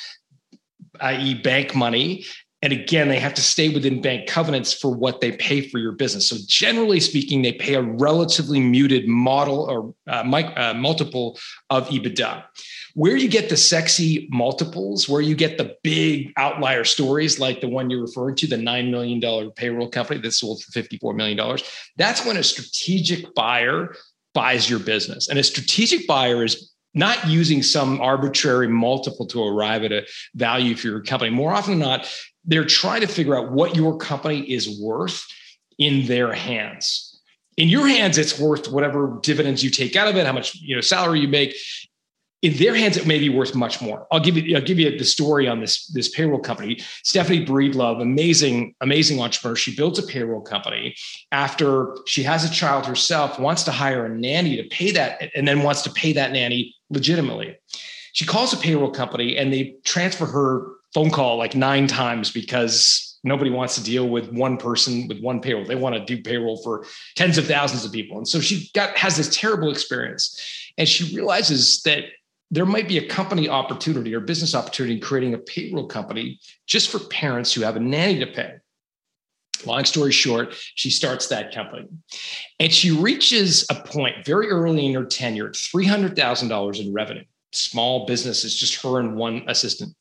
i.e., 1.00 1.34
bank 1.34 1.74
money. 1.74 2.26
And 2.62 2.74
again, 2.74 3.08
they 3.08 3.20
have 3.20 3.34
to 3.36 3.42
stay 3.42 3.70
within 3.70 4.02
bank 4.02 4.28
covenants 4.28 4.74
for 4.74 4.94
what 4.94 5.22
they 5.22 5.32
pay 5.32 5.62
for 5.70 5.80
your 5.80 5.94
business. 5.94 6.28
So, 6.28 6.36
generally 6.46 7.00
speaking, 7.00 7.42
they 7.42 7.54
pay 7.54 7.76
a 7.76 7.82
relatively 7.82 8.60
muted 8.60 9.08
model 9.08 9.62
or 9.62 9.96
uh, 10.08 10.24
uh, 10.30 10.74
multiple 10.74 11.40
of 11.70 11.88
EBITDA 11.88 12.44
where 12.94 13.18
you 13.18 13.28
get 13.28 13.50
the 13.50 13.58
sexy 13.58 14.28
multiples, 14.32 15.10
where 15.10 15.22
you 15.22 15.36
get 15.36 15.58
the 15.58 15.76
big 15.84 16.32
outlier 16.38 16.84
stories 16.84 17.40
like 17.40 17.60
the 17.60 17.68
one 17.68 17.90
you're 17.90 18.02
referring 18.02 18.36
to, 18.36 18.48
the 18.48 18.56
$9 18.56 18.92
million 18.92 19.52
payroll 19.52 19.90
company 19.90 20.20
that 20.22 20.32
sold 20.32 20.62
for 20.64 20.72
$54 20.80 21.16
million, 21.16 21.58
that's 21.98 22.26
when 22.26 22.38
a 22.38 22.44
strategic 22.44 23.34
buyer 23.34 23.96
buys 24.34 24.70
your 24.70 24.80
business. 24.80 25.28
And 25.28 25.40
a 25.40 25.44
strategic 25.44 26.08
buyer 26.08 26.44
is 26.44 26.72
not 26.94 27.28
using 27.28 27.64
some 27.64 28.00
arbitrary 28.00 28.68
multiple 28.68 29.26
to 29.28 29.44
arrive 29.44 29.84
at 29.84 29.92
a 29.92 30.06
value 30.36 30.76
for 30.76 30.88
your 30.88 31.02
company. 31.02 31.32
More 31.32 31.52
often 31.52 31.80
than 31.80 31.90
not, 31.90 32.08
they're 32.46 32.66
trying 32.66 33.02
to 33.02 33.08
figure 33.08 33.36
out 33.36 33.52
what 33.52 33.76
your 33.76 33.98
company 33.98 34.42
is 34.42 34.80
worth 34.80 35.26
in 35.80 36.06
their 36.06 36.32
hands 36.32 37.10
in 37.58 37.68
your 37.68 37.88
hands 37.88 38.18
it's 38.18 38.40
worth 38.40 38.72
whatever 38.72 39.20
dividends 39.22 39.64
you 39.64 39.70
take 39.70 39.96
out 39.96 40.08
of 40.08 40.16
it 40.16 40.26
how 40.26 40.32
much 40.32 40.56
you 40.56 40.76
know 40.76 40.82
salary 40.82 41.20
you 41.20 41.28
make 41.28 41.56
in 42.44 42.58
their 42.58 42.76
hands, 42.76 42.98
it 42.98 43.08
may 43.08 43.20
be 43.20 43.30
worth 43.30 43.56
much 43.56 43.82
more. 43.82 44.06
I'll 44.12 44.20
give 44.20 44.36
you, 44.36 44.56
I'll 44.58 44.62
give 44.62 44.78
you 44.78 44.98
the 44.98 45.06
story 45.06 45.48
on 45.48 45.62
this, 45.62 45.88
this 45.88 46.10
payroll 46.10 46.40
company. 46.40 46.78
Stephanie 47.04 47.46
Breedlove, 47.46 48.02
amazing, 48.02 48.76
amazing 48.82 49.22
entrepreneur. 49.22 49.56
She 49.56 49.74
builds 49.74 49.98
a 49.98 50.04
payroll 50.04 50.42
company 50.42 50.94
after 51.32 51.96
she 52.06 52.22
has 52.24 52.44
a 52.44 52.54
child 52.54 52.86
herself, 52.86 53.40
wants 53.40 53.64
to 53.64 53.72
hire 53.72 54.06
a 54.06 54.10
nanny 54.10 54.58
to 54.58 54.64
pay 54.64 54.92
that, 54.92 55.32
and 55.34 55.48
then 55.48 55.64
wants 55.64 55.84
to 55.84 55.90
pay 55.92 56.12
that 56.14 56.34
nanny 56.34 56.76
legitimately. 56.90 57.58
She 58.12 58.26
calls 58.26 58.52
a 58.52 58.58
payroll 58.58 58.92
company 58.92 59.38
and 59.38 59.52
they 59.52 59.78
transfer 59.86 60.26
her 60.26 60.68
phone 60.94 61.12
call 61.12 61.38
like 61.38 61.56
nine 61.56 61.88
times 61.88 62.30
because 62.30 63.18
nobody 63.24 63.52
wants 63.52 63.76
to 63.76 63.84
deal 63.84 64.10
with 64.10 64.30
one 64.34 64.58
person 64.58 65.08
with 65.08 65.22
one 65.22 65.40
payroll. 65.40 65.66
They 65.66 65.76
want 65.76 65.96
to 65.96 66.04
do 66.04 66.22
payroll 66.22 66.62
for 66.62 66.86
tens 67.16 67.38
of 67.38 67.48
thousands 67.48 67.86
of 67.86 67.94
people. 67.94 68.18
And 68.18 68.28
so 68.28 68.42
she 68.42 68.70
got 68.74 68.98
has 68.98 69.16
this 69.16 69.34
terrible 69.34 69.72
experience. 69.72 70.38
And 70.78 70.90
she 70.90 71.16
realizes 71.16 71.82
that 71.84 72.06
there 72.54 72.68
might 72.68 72.88
be 72.88 73.00
a 73.00 73.08
company 73.08 73.50
opportunity 73.50 74.14
or 74.14 74.20
business 74.20 74.54
opportunity 74.54 74.94
in 74.94 75.02
creating 75.02 75.34
a 75.34 75.40
payroll 75.40 75.88
company 75.88 76.40
just 76.68 76.90
for 76.90 77.00
parents 77.00 77.52
who 77.52 77.62
have 77.62 77.76
a 77.76 77.80
nanny 77.80 78.20
to 78.20 78.28
pay. 78.28 78.54
Long 79.66 79.86
story 79.86 80.12
short, 80.12 80.54
she 80.76 80.92
starts 80.92 81.28
that 81.28 81.54
company 81.54 81.88
and 82.60 82.72
she 82.72 82.92
reaches 82.92 83.66
a 83.72 83.76
point 83.76 84.24
very 84.24 84.50
early 84.50 84.86
in 84.86 84.94
her 84.94 85.06
tenure, 85.06 85.50
$300,000 85.50 86.80
in 86.80 86.94
revenue. 86.94 87.24
Small 87.54 88.06
business 88.06 88.44
is 88.44 88.56
just 88.56 88.84
her 88.84 89.00
and 89.00 89.16
one 89.16 89.46
assistant. 89.48 89.96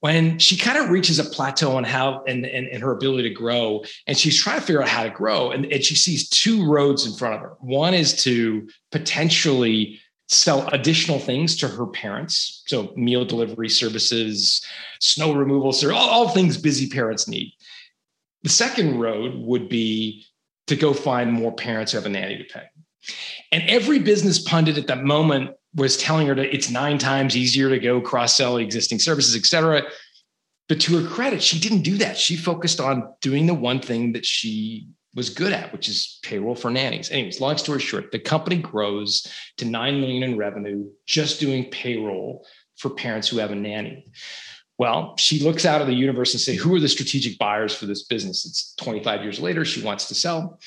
When 0.00 0.38
she 0.38 0.56
kind 0.56 0.78
of 0.78 0.88
reaches 0.88 1.18
a 1.18 1.24
plateau 1.24 1.76
on 1.76 1.84
how 1.84 2.22
and, 2.26 2.46
and, 2.46 2.68
and 2.68 2.82
her 2.82 2.92
ability 2.92 3.28
to 3.28 3.34
grow, 3.34 3.82
and 4.06 4.16
she's 4.16 4.40
trying 4.40 4.60
to 4.60 4.66
figure 4.66 4.82
out 4.82 4.88
how 4.88 5.02
to 5.02 5.10
grow, 5.10 5.50
and, 5.50 5.66
and 5.66 5.82
she 5.82 5.94
sees 5.94 6.28
two 6.28 6.70
roads 6.70 7.06
in 7.06 7.14
front 7.14 7.34
of 7.34 7.40
her. 7.40 7.56
One 7.60 7.92
is 7.92 8.22
to 8.22 8.68
potentially 8.92 10.00
sell 10.28 10.66
additional 10.68 11.18
things 11.18 11.56
to 11.56 11.68
her 11.68 11.86
parents. 11.86 12.62
So 12.66 12.92
meal 12.96 13.24
delivery 13.24 13.68
services, 13.68 14.64
snow 15.00 15.32
removal, 15.32 15.72
all, 15.92 16.10
all 16.10 16.28
things 16.30 16.56
busy 16.56 16.88
parents 16.88 17.28
need. 17.28 17.52
The 18.42 18.48
second 18.48 18.98
road 18.98 19.34
would 19.36 19.68
be 19.68 20.24
to 20.66 20.76
go 20.76 20.92
find 20.92 21.32
more 21.32 21.52
parents 21.52 21.92
who 21.92 21.98
have 21.98 22.06
a 22.06 22.08
nanny 22.08 22.38
to 22.38 22.44
pay. 22.44 22.64
And 23.52 23.62
every 23.68 24.00
business 24.00 24.40
pundit 24.40 24.78
at 24.78 24.88
that 24.88 25.04
moment 25.04 25.50
was 25.74 25.96
telling 25.96 26.26
her 26.26 26.34
that 26.34 26.54
it's 26.54 26.70
nine 26.70 26.98
times 26.98 27.36
easier 27.36 27.68
to 27.68 27.78
go 27.78 28.00
cross 28.00 28.34
sell 28.34 28.56
existing 28.56 28.98
services, 28.98 29.36
et 29.36 29.44
cetera. 29.44 29.82
But 30.68 30.80
to 30.80 30.98
her 30.98 31.08
credit, 31.08 31.42
she 31.42 31.60
didn't 31.60 31.82
do 31.82 31.98
that. 31.98 32.16
She 32.16 32.36
focused 32.36 32.80
on 32.80 33.12
doing 33.20 33.46
the 33.46 33.54
one 33.54 33.80
thing 33.80 34.12
that 34.14 34.26
she 34.26 34.88
was 35.16 35.30
good 35.30 35.52
at, 35.52 35.72
which 35.72 35.88
is 35.88 36.20
payroll 36.22 36.54
for 36.54 36.70
nannies. 36.70 37.10
Anyways, 37.10 37.40
long 37.40 37.56
story 37.56 37.80
short, 37.80 38.12
the 38.12 38.18
company 38.18 38.58
grows 38.58 39.26
to 39.56 39.64
9 39.64 40.00
million 40.00 40.22
in 40.22 40.36
revenue 40.36 40.88
just 41.06 41.40
doing 41.40 41.70
payroll 41.70 42.46
for 42.76 42.90
parents 42.90 43.26
who 43.26 43.38
have 43.38 43.50
a 43.50 43.54
nanny. 43.54 44.06
Well, 44.78 45.16
she 45.16 45.42
looks 45.42 45.64
out 45.64 45.80
of 45.80 45.86
the 45.86 45.94
universe 45.94 46.34
and 46.34 46.40
say, 46.40 46.54
who 46.54 46.76
are 46.76 46.80
the 46.80 46.88
strategic 46.88 47.38
buyers 47.38 47.74
for 47.74 47.86
this 47.86 48.04
business? 48.04 48.44
It's 48.44 48.74
25 48.74 49.22
years 49.22 49.40
later, 49.40 49.64
she 49.64 49.82
wants 49.82 50.06
to 50.08 50.14
sell. 50.14 50.60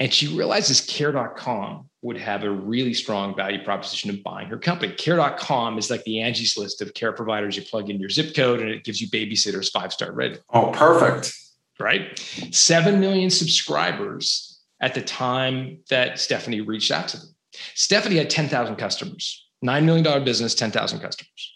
And 0.00 0.12
she 0.12 0.36
realizes 0.36 0.80
care.com 0.80 1.88
would 2.00 2.18
have 2.18 2.42
a 2.42 2.50
really 2.50 2.92
strong 2.92 3.36
value 3.36 3.62
proposition 3.62 4.10
of 4.10 4.20
buying 4.24 4.48
her 4.48 4.58
company. 4.58 4.92
Care.com 4.94 5.78
is 5.78 5.90
like 5.90 6.02
the 6.02 6.20
Angie's 6.22 6.58
list 6.58 6.82
of 6.82 6.92
care 6.94 7.12
providers. 7.12 7.56
You 7.56 7.62
plug 7.62 7.88
in 7.88 8.00
your 8.00 8.10
zip 8.10 8.34
code 8.34 8.60
and 8.60 8.68
it 8.68 8.82
gives 8.82 9.00
you 9.00 9.08
babysitters 9.10 9.70
five 9.70 9.92
star 9.92 10.10
rating. 10.10 10.38
Oh, 10.52 10.72
perfect 10.72 11.32
right? 11.80 12.18
7 12.50 13.00
million 13.00 13.30
subscribers 13.30 14.60
at 14.80 14.94
the 14.94 15.02
time 15.02 15.78
that 15.90 16.18
Stephanie 16.18 16.60
reached 16.60 16.90
out 16.90 17.08
to 17.08 17.16
them. 17.16 17.28
Stephanie 17.74 18.16
had 18.16 18.30
10,000 18.30 18.76
customers, 18.76 19.46
$9 19.64 19.84
million 19.84 20.24
business, 20.24 20.54
10,000 20.54 21.00
customers. 21.00 21.54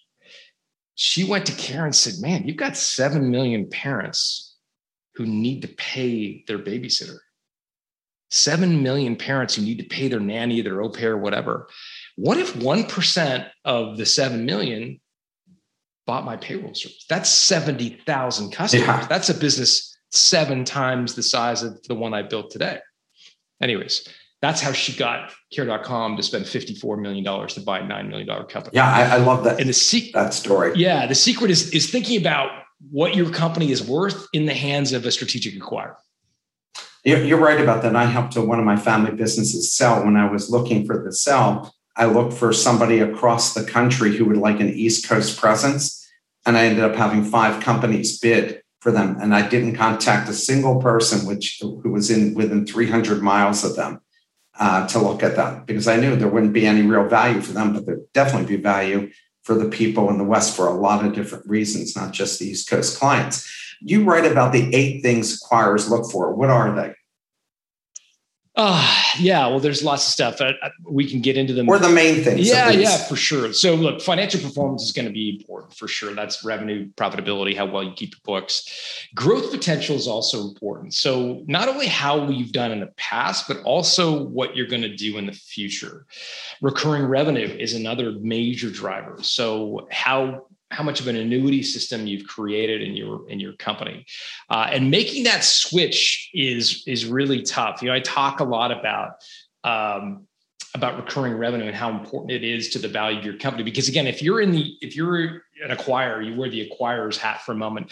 She 0.95 1.25
went 1.25 1.47
to 1.47 1.53
Karen 1.53 1.87
and 1.87 1.97
said, 1.97 2.15
Man, 2.21 2.47
you've 2.47 2.57
got 2.57 2.77
7 2.77 3.31
million 3.31 3.69
parents 3.69 4.57
who 5.15 5.27
need 5.27 5.63
to 5.63 5.69
pay 5.69 6.45
their 6.47 6.59
babysitter. 6.59 7.19
7 8.31 8.83
million 8.83 9.17
parents 9.17 9.55
who 9.55 9.63
need 9.63 9.79
to 9.79 9.85
pay 9.85 10.09
their 10.09 10.21
nanny, 10.21 10.61
their 10.61 10.83
au 10.83 10.89
pair, 10.89 11.17
whatever. 11.17 11.69
What 12.17 12.39
if 12.39 12.55
1% 12.55 13.51
of 13.65 13.97
the 13.97 14.07
7 14.07 14.45
million 14.45 15.01
bought 16.07 16.25
my 16.25 16.37
payroll 16.37 16.75
service? 16.75 17.05
That's 17.09 17.31
70,000 17.31 18.53
customers. 18.53 18.87
Yeah. 18.87 19.07
That's 19.07 19.29
a 19.29 19.35
business 19.35 19.96
seven 20.11 20.65
times 20.65 21.15
the 21.15 21.23
size 21.23 21.63
of 21.63 21.83
the 21.85 21.95
one 21.95 22.15
I 22.15 22.23
built 22.23 22.51
today. 22.51 22.79
Anyways, 23.61 24.09
that's 24.43 24.61
how 24.61 24.73
she 24.73 24.97
got 24.97 25.33
care.com 25.53 26.17
to 26.17 26.23
spend 26.23 26.45
$54 26.45 27.01
million 27.01 27.25
to 27.25 27.61
buy 27.61 27.81
a 27.81 27.83
$9 27.83 28.09
million 28.09 28.29
company. 28.47 28.71
Yeah, 28.75 28.91
I, 28.91 29.17
I 29.17 29.17
love 29.17 29.45
that. 29.45 29.59
And 29.59 29.69
the 29.69 29.75
se- 29.75 30.13
that 30.13 30.35
story. 30.35 30.73
Yeah, 30.77 31.07
the 31.07 31.15
secret 31.15 31.51
is, 31.51 31.71
is 31.71 31.91
thinking 31.91 32.21
about 32.21 32.51
what 32.91 33.17
your 33.17 33.31
company 33.31 33.71
is 33.71 33.83
worth 33.83 34.27
in 34.33 34.47
the 34.47 34.55
hands 34.55 34.93
of 34.93 35.07
a 35.07 35.11
strategic 35.11 35.55
acquirer. 35.55 35.97
You're 37.05 37.39
right 37.39 37.61
about 37.61 37.83
that. 37.83 37.95
I 37.95 38.05
helped 38.05 38.37
one 38.37 38.59
of 38.59 38.65
my 38.65 38.77
family 38.77 39.13
businesses 39.13 39.73
sell. 39.73 40.05
When 40.05 40.17
I 40.17 40.31
was 40.31 40.51
looking 40.51 40.85
for 40.85 41.03
the 41.03 41.13
sell, 41.13 41.73
I 41.97 42.07
looked 42.07 42.33
for 42.33 42.53
somebody 42.53 42.99
across 42.99 43.55
the 43.55 43.65
country 43.65 44.17
who 44.17 44.25
would 44.27 44.37
like 44.37 44.59
an 44.59 44.69
East 44.69 45.09
Coast 45.09 45.39
presence. 45.39 46.05
And 46.45 46.57
I 46.57 46.67
ended 46.67 46.85
up 46.85 46.97
having 46.97 47.25
five 47.25 47.63
companies 47.63 48.19
bid 48.19 48.61
for 48.87 48.93
them. 48.93 49.17
And 49.21 49.35
I 49.35 49.49
didn't 49.49 49.75
contact 49.75 50.29
a 50.29 50.33
single 50.33 50.81
person 50.81 51.27
which 51.27 51.59
who 51.61 51.91
was 51.91 52.09
in 52.09 52.35
within 52.35 52.65
300 52.65 53.21
miles 53.21 53.65
of 53.65 53.75
them 53.75 54.01
uh, 54.61 54.87
to 54.87 55.01
look 55.01 55.25
at 55.25 55.35
them 55.35 55.65
because 55.67 55.89
I 55.89 55.97
knew 55.97 56.15
there 56.15 56.29
wouldn't 56.29 56.53
be 56.53 56.67
any 56.67 56.83
real 56.83 57.09
value 57.09 57.41
for 57.41 57.53
them, 57.53 57.73
but 57.73 57.85
there'd 57.85 58.13
definitely 58.13 58.57
be 58.57 58.63
value 58.63 59.11
for 59.43 59.57
the 59.57 59.69
people 59.69 60.09
in 60.09 60.19
the 60.19 60.25
West 60.25 60.55
for 60.55 60.69
a 60.69 60.75
lot 60.75 61.05
of 61.05 61.15
different 61.15 61.49
reasons, 61.49 61.97
not 61.97 62.13
just 62.13 62.39
the 62.39 62.47
East 62.47 62.71
Coast 62.71 62.97
clients. 62.97 63.53
You 63.81 64.05
write 64.05 64.25
about 64.25 64.53
the 64.53 64.73
eight 64.73 65.03
things 65.03 65.43
acquirers 65.43 65.91
look 65.91 66.09
for. 66.13 66.33
What 66.33 66.51
are 66.51 66.73
they? 66.73 66.95
Uh, 68.59 69.03
yeah, 69.19 69.47
well, 69.49 69.61
there's 69.61 69.85
lots 69.85 70.07
of 70.07 70.13
stuff. 70.13 70.41
We 70.89 71.09
can 71.09 71.21
get 71.21 71.37
into 71.37 71.53
them. 71.53 71.69
Or 71.69 71.79
the 71.79 71.91
main 71.91 72.25
things. 72.25 72.49
Yeah, 72.49 72.71
yeah, 72.71 72.97
for 72.97 73.15
sure. 73.15 73.53
So, 73.53 73.75
look, 73.75 74.01
financial 74.01 74.41
performance 74.41 74.83
is 74.83 74.93
going 74.93 75.05
to 75.05 75.13
be 75.13 75.39
important 75.39 75.75
for 75.75 75.87
sure. 75.87 76.15
That's 76.15 76.43
revenue, 76.43 76.89
profitability, 76.97 77.55
how 77.55 77.67
well 77.67 77.83
you 77.83 77.93
keep 77.93 78.15
your 78.15 78.21
books. 78.25 79.07
Growth 79.15 79.51
potential 79.51 79.95
is 79.95 80.09
also 80.09 80.49
important. 80.49 80.95
So, 80.95 81.43
not 81.47 81.69
only 81.69 81.87
how 81.87 82.31
you've 82.31 82.53
done 82.53 82.73
in 82.73 82.81
the 82.81 82.93
past, 82.97 83.47
but 83.47 83.59
also 83.65 84.23
what 84.23 84.57
you're 84.57 84.69
going 84.69 84.83
to 84.83 84.97
do 84.97 85.19
in 85.19 85.27
the 85.27 85.33
future. 85.33 86.07
Recurring 86.63 87.05
revenue 87.05 87.49
is 87.49 87.75
another 87.75 88.13
major 88.13 88.71
driver. 88.71 89.19
So, 89.21 89.87
how 89.91 90.47
how 90.71 90.83
much 90.83 91.01
of 91.01 91.07
an 91.07 91.17
annuity 91.17 91.63
system 91.63 92.07
you've 92.07 92.27
created 92.27 92.83
in 92.83 92.97
your 92.97 93.29
in 93.29 93.41
your 93.41 93.55
company. 93.55 94.05
Uh, 94.51 94.69
and 94.71 94.91
making 94.91 95.25
that 95.25 95.45
switch 95.45 96.31
is 96.35 96.83
is 96.87 97.07
really 97.07 97.43
tough. 97.43 97.83
You 97.83 97.89
know 97.89 97.95
i 97.95 98.01
talk 98.01 98.41
a 98.41 98.45
lot 98.45 98.71
about 98.71 99.13
um, 99.65 100.27
about 100.75 100.97
recurring 100.97 101.35
revenue 101.35 101.67
and 101.67 101.75
how 101.75 101.91
important 101.91 102.31
it 102.31 102.45
is 102.45 102.69
to 102.71 102.79
the 102.79 102.89
value 102.89 103.19
of 103.19 103.25
your 103.25 103.39
company 103.39 103.63
because 103.63 103.89
again 103.89 104.07
if 104.07 104.23
you're 104.23 104.41
in 104.41 104.51
the 104.51 104.77
if 104.81 104.95
you're 104.95 105.17
an 105.17 105.71
acquirer 105.71 106.25
you 106.25 106.37
wear 106.37 106.51
the 106.51 106.61
acquirer's 106.61 107.17
hat 107.17 107.41
for 107.41 107.53
a 107.53 107.57
moment 107.57 107.91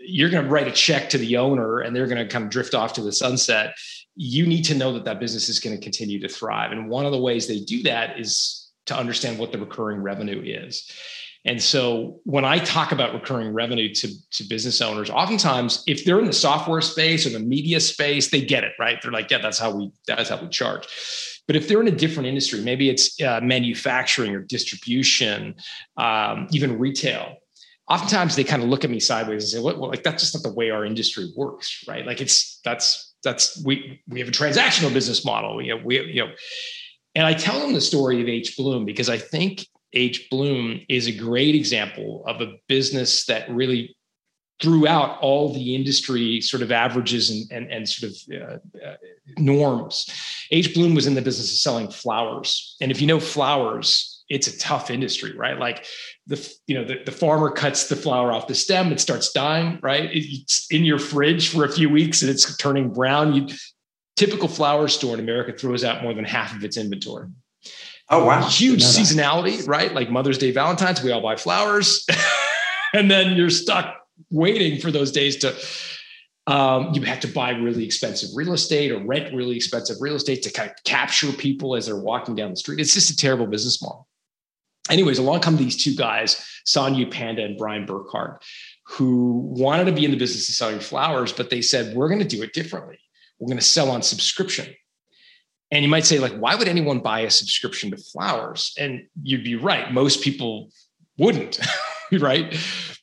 you're 0.00 0.30
going 0.30 0.44
to 0.44 0.50
write 0.50 0.68
a 0.68 0.72
check 0.72 1.10
to 1.10 1.18
the 1.18 1.36
owner 1.36 1.80
and 1.80 1.94
they're 1.94 2.06
going 2.06 2.24
to 2.24 2.28
kind 2.28 2.44
of 2.44 2.50
drift 2.50 2.74
off 2.74 2.92
to 2.94 3.02
the 3.02 3.12
sunset. 3.12 3.74
You 4.14 4.46
need 4.46 4.64
to 4.64 4.74
know 4.74 4.92
that 4.92 5.04
that 5.04 5.20
business 5.20 5.48
is 5.48 5.58
going 5.58 5.76
to 5.76 5.82
continue 5.82 6.20
to 6.20 6.28
thrive. 6.28 6.72
And 6.72 6.88
one 6.88 7.04
of 7.04 7.12
the 7.12 7.18
ways 7.18 7.46
they 7.46 7.60
do 7.60 7.82
that 7.84 8.18
is 8.18 8.70
to 8.86 8.96
understand 8.96 9.38
what 9.38 9.52
the 9.52 9.58
recurring 9.58 10.00
revenue 10.00 10.42
is 10.44 10.90
and 11.44 11.62
so 11.62 12.20
when 12.24 12.44
I 12.44 12.58
talk 12.58 12.92
about 12.92 13.14
recurring 13.14 13.52
revenue 13.52 13.94
to, 13.94 14.30
to 14.32 14.44
business 14.44 14.80
owners, 14.80 15.08
oftentimes 15.08 15.84
if 15.86 16.04
they're 16.04 16.18
in 16.18 16.26
the 16.26 16.32
software 16.32 16.80
space 16.80 17.26
or 17.26 17.30
the 17.30 17.38
media 17.38 17.80
space, 17.80 18.30
they 18.30 18.40
get 18.40 18.64
it, 18.64 18.72
right? 18.78 19.00
They're 19.00 19.12
like, 19.12 19.30
yeah, 19.30 19.38
that's 19.38 19.58
how 19.58 19.70
we 19.70 19.90
that's 20.06 20.28
how 20.28 20.40
we 20.40 20.48
charge. 20.48 20.86
But 21.46 21.56
if 21.56 21.66
they're 21.66 21.80
in 21.80 21.88
a 21.88 21.92
different 21.92 22.28
industry, 22.28 22.60
maybe 22.60 22.90
it's 22.90 23.20
uh, 23.22 23.40
manufacturing 23.42 24.34
or 24.34 24.40
distribution, 24.40 25.54
um, 25.96 26.48
even 26.52 26.78
retail, 26.78 27.36
oftentimes 27.88 28.36
they 28.36 28.44
kind 28.44 28.62
of 28.62 28.68
look 28.68 28.84
at 28.84 28.90
me 28.90 29.00
sideways 29.00 29.44
and 29.44 29.50
say, 29.50 29.64
well, 29.64 29.80
well, 29.80 29.90
like 29.90 30.02
that's 30.02 30.22
just 30.22 30.34
not 30.34 30.42
the 30.42 30.54
way 30.54 30.70
our 30.70 30.84
industry 30.84 31.32
works, 31.36 31.84
right? 31.88 32.06
Like 32.06 32.20
it's 32.20 32.60
that's 32.64 33.14
that's 33.22 33.62
we 33.64 34.00
we 34.08 34.20
have 34.20 34.28
a 34.28 34.32
transactional 34.32 34.92
business 34.92 35.24
model. 35.24 35.56
We 35.56 35.68
have, 35.68 35.84
we 35.84 36.00
you 36.00 36.26
know, 36.26 36.32
and 37.14 37.26
I 37.26 37.34
tell 37.34 37.60
them 37.60 37.72
the 37.72 37.80
story 37.80 38.20
of 38.20 38.28
H 38.28 38.56
Bloom 38.56 38.84
because 38.84 39.08
I 39.08 39.18
think 39.18 39.66
H. 39.92 40.28
Bloom 40.30 40.80
is 40.88 41.06
a 41.06 41.12
great 41.12 41.54
example 41.54 42.24
of 42.26 42.40
a 42.40 42.54
business 42.68 43.24
that 43.26 43.48
really 43.50 43.96
threw 44.60 44.86
out 44.86 45.20
all 45.20 45.52
the 45.52 45.74
industry 45.74 46.40
sort 46.40 46.62
of 46.62 46.72
averages 46.72 47.30
and, 47.30 47.50
and, 47.52 47.72
and 47.72 47.88
sort 47.88 48.12
of 48.12 48.18
uh, 48.32 48.86
uh, 48.86 48.96
norms. 49.38 50.10
H. 50.50 50.74
Bloom 50.74 50.94
was 50.94 51.06
in 51.06 51.14
the 51.14 51.22
business 51.22 51.52
of 51.52 51.58
selling 51.58 51.90
flowers. 51.90 52.76
And 52.80 52.90
if 52.90 53.00
you 53.00 53.06
know 53.06 53.20
flowers, 53.20 54.24
it's 54.28 54.48
a 54.48 54.58
tough 54.58 54.90
industry, 54.90 55.34
right? 55.36 55.58
Like 55.58 55.86
the, 56.26 56.54
you 56.66 56.74
know, 56.74 56.84
the, 56.84 57.02
the 57.04 57.12
farmer 57.12 57.50
cuts 57.50 57.88
the 57.88 57.96
flower 57.96 58.32
off 58.32 58.48
the 58.48 58.54
stem, 58.54 58.92
it 58.92 59.00
starts 59.00 59.32
dying, 59.32 59.78
right? 59.82 60.10
It's 60.12 60.66
in 60.70 60.84
your 60.84 60.98
fridge 60.98 61.48
for 61.48 61.64
a 61.64 61.72
few 61.72 61.88
weeks 61.88 62.22
and 62.22 62.30
it's 62.30 62.56
turning 62.56 62.92
brown. 62.92 63.34
You 63.34 63.46
typical 64.16 64.48
flower 64.48 64.88
store 64.88 65.14
in 65.14 65.20
America 65.20 65.56
throws 65.56 65.84
out 65.84 66.02
more 66.02 66.12
than 66.12 66.24
half 66.24 66.54
of 66.54 66.64
its 66.64 66.76
inventory. 66.76 67.28
Oh 68.10 68.24
wow! 68.24 68.42
Huge 68.48 68.82
seasonality, 68.82 69.66
right? 69.68 69.92
Like 69.92 70.10
Mother's 70.10 70.38
Day, 70.38 70.50
Valentine's, 70.50 71.02
we 71.02 71.12
all 71.12 71.20
buy 71.20 71.36
flowers, 71.36 72.06
and 72.94 73.10
then 73.10 73.36
you're 73.36 73.50
stuck 73.50 73.96
waiting 74.30 74.80
for 74.80 74.90
those 74.90 75.12
days 75.12 75.36
to. 75.38 75.54
Um, 76.46 76.94
you 76.94 77.02
have 77.02 77.20
to 77.20 77.28
buy 77.28 77.50
really 77.50 77.84
expensive 77.84 78.30
real 78.34 78.54
estate 78.54 78.90
or 78.90 79.04
rent 79.04 79.34
really 79.34 79.54
expensive 79.54 79.98
real 80.00 80.14
estate 80.14 80.42
to 80.44 80.50
kind 80.50 80.70
of 80.70 80.76
capture 80.84 81.30
people 81.30 81.76
as 81.76 81.84
they're 81.84 81.96
walking 82.00 82.34
down 82.34 82.48
the 82.48 82.56
street. 82.56 82.80
It's 82.80 82.94
just 82.94 83.10
a 83.10 83.16
terrible 83.18 83.46
business 83.46 83.82
model. 83.82 84.08
Anyways, 84.88 85.18
along 85.18 85.40
come 85.40 85.58
these 85.58 85.76
two 85.76 85.94
guys, 85.94 86.42
Sonu 86.66 87.10
Panda 87.10 87.44
and 87.44 87.58
Bryan 87.58 87.86
Burkhart, 87.86 88.38
who 88.86 89.42
wanted 89.58 89.84
to 89.84 89.92
be 89.92 90.06
in 90.06 90.10
the 90.10 90.16
business 90.16 90.48
of 90.48 90.54
selling 90.54 90.80
flowers, 90.80 91.32
but 91.32 91.50
they 91.50 91.60
said, 91.60 91.94
we're 91.94 92.08
going 92.08 92.20
to 92.20 92.26
do 92.26 92.42
it 92.42 92.54
differently. 92.54 92.98
We're 93.38 93.48
going 93.48 93.58
to 93.58 93.64
sell 93.64 93.90
on 93.90 94.00
subscription. 94.02 94.74
And 95.70 95.84
you 95.84 95.90
might 95.90 96.06
say, 96.06 96.18
like, 96.18 96.34
why 96.34 96.54
would 96.54 96.68
anyone 96.68 97.00
buy 97.00 97.20
a 97.20 97.30
subscription 97.30 97.90
to 97.90 97.96
flowers? 97.96 98.74
And 98.78 99.06
you'd 99.22 99.44
be 99.44 99.56
right. 99.56 99.92
Most 99.92 100.22
people 100.22 100.70
wouldn't, 101.18 101.60
right? 102.12 102.56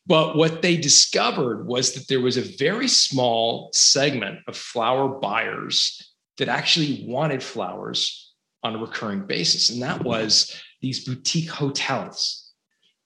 But 0.07 0.35
what 0.35 0.61
they 0.61 0.77
discovered 0.77 1.67
was 1.67 1.93
that 1.93 2.07
there 2.07 2.21
was 2.21 2.37
a 2.37 2.57
very 2.57 2.87
small 2.87 3.69
segment 3.73 4.39
of 4.47 4.57
flower 4.57 5.07
buyers 5.07 6.13
that 6.37 6.49
actually 6.49 7.05
wanted 7.07 7.41
flowers 7.41 8.33
on 8.63 8.75
a 8.75 8.79
recurring 8.79 9.25
basis. 9.25 9.69
And 9.69 9.81
that 9.81 10.03
was 10.03 10.59
these 10.81 11.05
boutique 11.05 11.49
hotels 11.49 12.44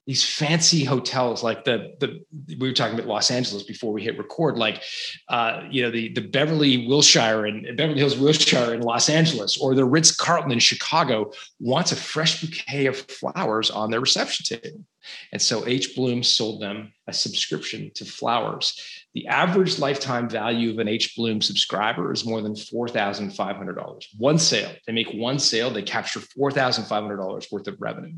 these 0.10 0.26
fancy 0.26 0.84
hotels 0.84 1.44
like 1.44 1.64
the 1.66 1.94
the 2.00 2.26
we 2.58 2.68
were 2.68 2.74
talking 2.74 2.96
about 2.96 3.06
Los 3.06 3.30
Angeles 3.30 3.62
before 3.62 3.94
we 3.94 4.02
hit 4.02 4.18
record 4.18 4.58
like 4.58 4.82
uh, 5.28 5.62
you 5.70 5.84
know 5.84 5.92
the 5.92 6.12
the 6.14 6.22
Beverly 6.22 6.88
Wilshire 6.88 7.46
and 7.46 7.78
Beverly 7.78 8.00
Hills 8.00 8.18
Wilshire 8.18 8.74
in 8.74 8.82
Los 8.82 9.08
Angeles 9.08 9.56
or 9.58 9.76
the 9.76 9.86
Ritz 9.86 10.16
Carlton 10.16 10.52
in 10.52 10.58
Chicago 10.58 11.32
wants 11.60 11.92
a 11.92 11.96
fresh 11.96 12.42
bouquet 12.42 12.88
of 12.88 12.98
flowers 12.98 13.70
on 13.70 13.92
their 13.92 14.00
reception 14.00 14.58
table. 14.58 14.84
And 15.32 15.40
so 15.40 15.68
H 15.68 15.96
Bloom 15.96 16.24
sold 16.24 16.60
them 16.60 16.92
a 17.06 17.14
subscription 17.14 17.92
to 17.94 18.04
flowers 18.04 18.82
the 19.14 19.28
average 19.28 19.80
lifetime 19.80 20.30
value 20.30 20.70
of 20.70 20.80
an 20.80 20.88
H 20.88 21.16
Bloom 21.16 21.42
subscriber 21.42 22.12
is 22.12 22.26
more 22.26 22.42
than 22.42 22.54
$4,500. 22.54 24.06
One 24.18 24.38
sale, 24.38 24.72
they 24.86 24.94
make 24.94 25.12
one 25.14 25.40
sale, 25.40 25.72
they 25.72 25.82
capture 25.82 26.20
$4,500 26.20 27.52
worth 27.52 27.68
of 27.68 27.82
revenue. 27.82 28.16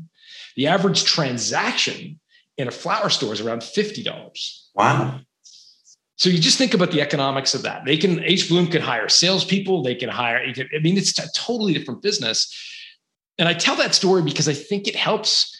The 0.56 0.66
average 0.66 1.04
transaction 1.04 2.20
in 2.58 2.68
a 2.68 2.70
flower 2.70 3.08
store 3.08 3.32
is 3.32 3.40
around 3.40 3.62
$50. 3.62 4.58
Wow. 4.74 5.20
So 6.16 6.28
you 6.28 6.38
just 6.38 6.58
think 6.58 6.74
about 6.74 6.90
the 6.90 7.00
economics 7.00 7.54
of 7.54 7.62
that. 7.62 7.84
They 7.84 7.96
can 7.96 8.22
H 8.22 8.48
Bloom 8.48 8.66
can 8.66 8.82
hire 8.82 9.08
salespeople. 9.08 9.82
They 9.82 9.94
can 9.94 10.08
hire. 10.08 10.38
I 10.38 10.78
mean, 10.80 10.96
it's 10.96 11.18
a 11.18 11.28
totally 11.34 11.72
different 11.72 12.02
business. 12.02 12.54
And 13.38 13.48
I 13.48 13.54
tell 13.54 13.76
that 13.76 13.94
story 13.94 14.22
because 14.22 14.48
I 14.48 14.52
think 14.52 14.86
it 14.86 14.94
helps 14.94 15.58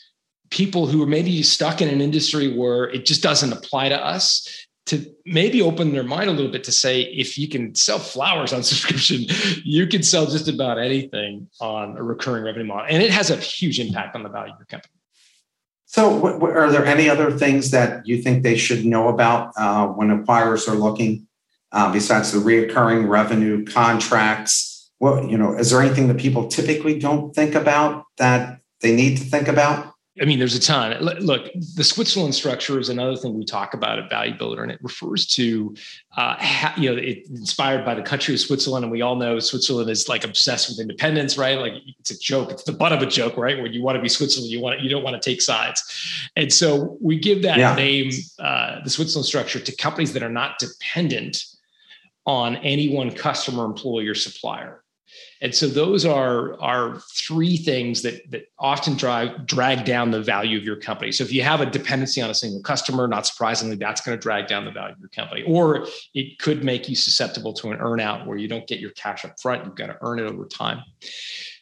people 0.51 0.87
who 0.87 1.03
are 1.03 1.07
maybe 1.07 1.43
stuck 1.43 1.81
in 1.81 1.89
an 1.89 2.03
industry 2.03 2.55
where 2.55 2.85
it 2.85 3.07
just 3.07 3.23
doesn't 3.23 3.53
apply 3.53 3.89
to 3.89 3.97
us 3.97 4.47
to 4.87 5.15
maybe 5.25 5.63
open 5.63 5.93
their 5.93 6.03
mind 6.03 6.29
a 6.29 6.33
little 6.33 6.51
bit 6.51 6.65
to 6.65 6.73
say 6.73 7.03
if 7.03 7.39
you 7.39 7.49
can 7.49 7.75
sell 7.75 7.99
flowers 7.99 8.53
on 8.53 8.63
subscription 8.73 9.25
you 9.65 9.87
can 9.87 10.03
sell 10.03 10.27
just 10.27 10.49
about 10.49 10.79
anything 10.79 11.49
on 11.61 11.97
a 11.97 12.03
recurring 12.03 12.45
revenue 12.45 12.67
model. 12.67 12.87
And 12.89 13.03
it 13.03 13.11
has 13.11 13.31
a 13.31 13.37
huge 13.37 13.79
impact 13.79 14.17
on 14.17 14.23
the 14.23 14.29
value 14.29 14.53
of 14.53 14.59
your 14.59 14.67
company. 14.67 14.93
So 15.87 16.41
are 16.43 16.71
there 16.71 16.87
any 16.87 17.11
other 17.11 17.31
things 17.31 17.71
that 17.71 18.07
you 18.07 18.23
think 18.23 18.43
they 18.43 18.57
should 18.57 18.85
know 18.85 19.09
about 19.09 19.53
uh, 19.57 19.89
when 19.89 20.09
acquirers 20.09 20.67
are 20.67 20.75
looking 20.75 21.27
uh, 21.71 21.93
besides 21.93 22.33
the 22.33 22.39
reoccurring 22.39 23.09
revenue 23.09 23.65
contracts? 23.65 24.91
Well 24.99 25.25
you 25.27 25.37
know 25.37 25.55
is 25.55 25.71
there 25.71 25.83
anything 25.83 26.09
that 26.09 26.19
people 26.19 26.49
typically 26.49 26.99
don't 26.99 27.35
think 27.35 27.55
about 27.55 28.05
that 28.19 28.61
they 28.81 28.95
need 28.95 29.19
to 29.19 29.25
think 29.25 29.49
about 29.49 29.92
I 30.21 30.27
mean, 30.27 30.39
there's 30.39 30.55
a 30.55 30.61
ton. 30.61 30.95
Look, 31.01 31.51
the 31.75 31.85
Switzerland 31.85 32.35
structure 32.35 32.79
is 32.79 32.91
another 32.91 33.17
thing 33.17 33.35
we 33.39 33.47
talk 33.47 33.73
about 33.73 33.99
at 33.99 34.11
Value 34.11 34.37
Builder, 34.37 34.63
and 34.63 34.71
it 34.71 34.79
refers 34.83 35.27
to, 35.29 35.75
uh, 36.19 36.37
ha, 36.39 36.75
you 36.77 36.91
know, 36.91 37.01
it's 37.01 37.31
inspired 37.31 37.83
by 37.87 37.95
the 37.95 38.03
country 38.03 38.35
of 38.35 38.41
Switzerland, 38.41 38.85
and 38.85 38.93
we 38.93 39.01
all 39.01 39.17
know 39.17 39.39
Switzerland 39.39 39.89
is 39.89 40.11
like 40.11 40.25
obsessed 40.25 40.69
with 40.69 40.79
independence, 40.81 41.39
right? 41.39 41.59
Like 41.59 41.73
it's 41.99 42.11
a 42.11 42.19
joke, 42.19 42.51
it's 42.51 42.65
the 42.65 42.73
butt 42.73 42.93
of 42.93 43.01
a 43.01 43.07
joke, 43.07 43.39
right? 43.39 43.61
When 43.63 43.73
you 43.73 43.83
want 43.83 43.97
to 43.97 44.03
be 44.03 44.09
Switzerland, 44.11 44.53
you 44.53 44.61
want 44.61 44.81
you 44.81 44.91
don't 44.91 45.03
want 45.03 45.21
to 45.21 45.31
take 45.31 45.41
sides, 45.41 45.83
and 46.37 46.53
so 46.53 46.99
we 47.01 47.19
give 47.19 47.41
that 47.43 47.57
yeah. 47.57 47.75
name, 47.75 48.11
uh, 48.39 48.81
the 48.85 48.91
Switzerland 48.91 49.25
structure, 49.25 49.61
to 49.61 49.77
companies 49.77 50.13
that 50.13 50.23
are 50.23 50.29
not 50.29 50.59
dependent 50.59 51.43
on 52.27 52.57
any 52.57 52.95
one 52.95 53.11
customer, 53.11 53.65
employee, 53.65 54.07
or 54.07 54.15
supplier. 54.15 54.82
And 55.43 55.53
so 55.53 55.67
those 55.67 56.07
are, 56.07 56.59
are 56.61 57.01
three 57.13 57.57
things 57.57 58.03
that, 58.03 58.31
that 58.31 58.45
often 58.61 58.97
drive, 58.97 59.45
drag 59.45 59.85
down 59.85 60.13
the 60.13 60.23
value 60.23 60.57
of 60.57 60.63
your 60.63 60.77
company. 60.77 61.11
So 61.11 61.25
if 61.25 61.33
you 61.33 61.43
have 61.43 61.61
a 61.61 61.67
dependency 61.67 62.23
on 62.23 62.31
a 62.31 62.35
single 62.35 62.63
customer, 62.63 63.09
not 63.09 63.27
surprisingly, 63.27 63.75
that's 63.75 64.01
going 64.01 64.17
to 64.17 64.23
drag 64.23 64.47
down 64.47 64.65
the 64.65 64.71
value 64.71 64.95
of 64.95 65.01
your 65.01 65.09
company. 65.09 65.43
Or 65.43 65.89
it 66.15 66.39
could 66.39 66.63
make 66.63 66.89
you 66.89 66.95
susceptible 66.95 67.53
to 67.55 67.73
an 67.73 67.79
earnout 67.79 68.25
where 68.25 68.39
you 68.39 68.47
don't 68.47 68.69
get 68.69 68.79
your 68.79 68.93
cash 68.93 69.25
up 69.25 69.39
front. 69.41 69.65
You've 69.65 69.75
got 69.75 69.89
to 69.89 69.99
earn 70.01 70.21
it 70.21 70.27
over 70.27 70.47
time. 70.47 70.81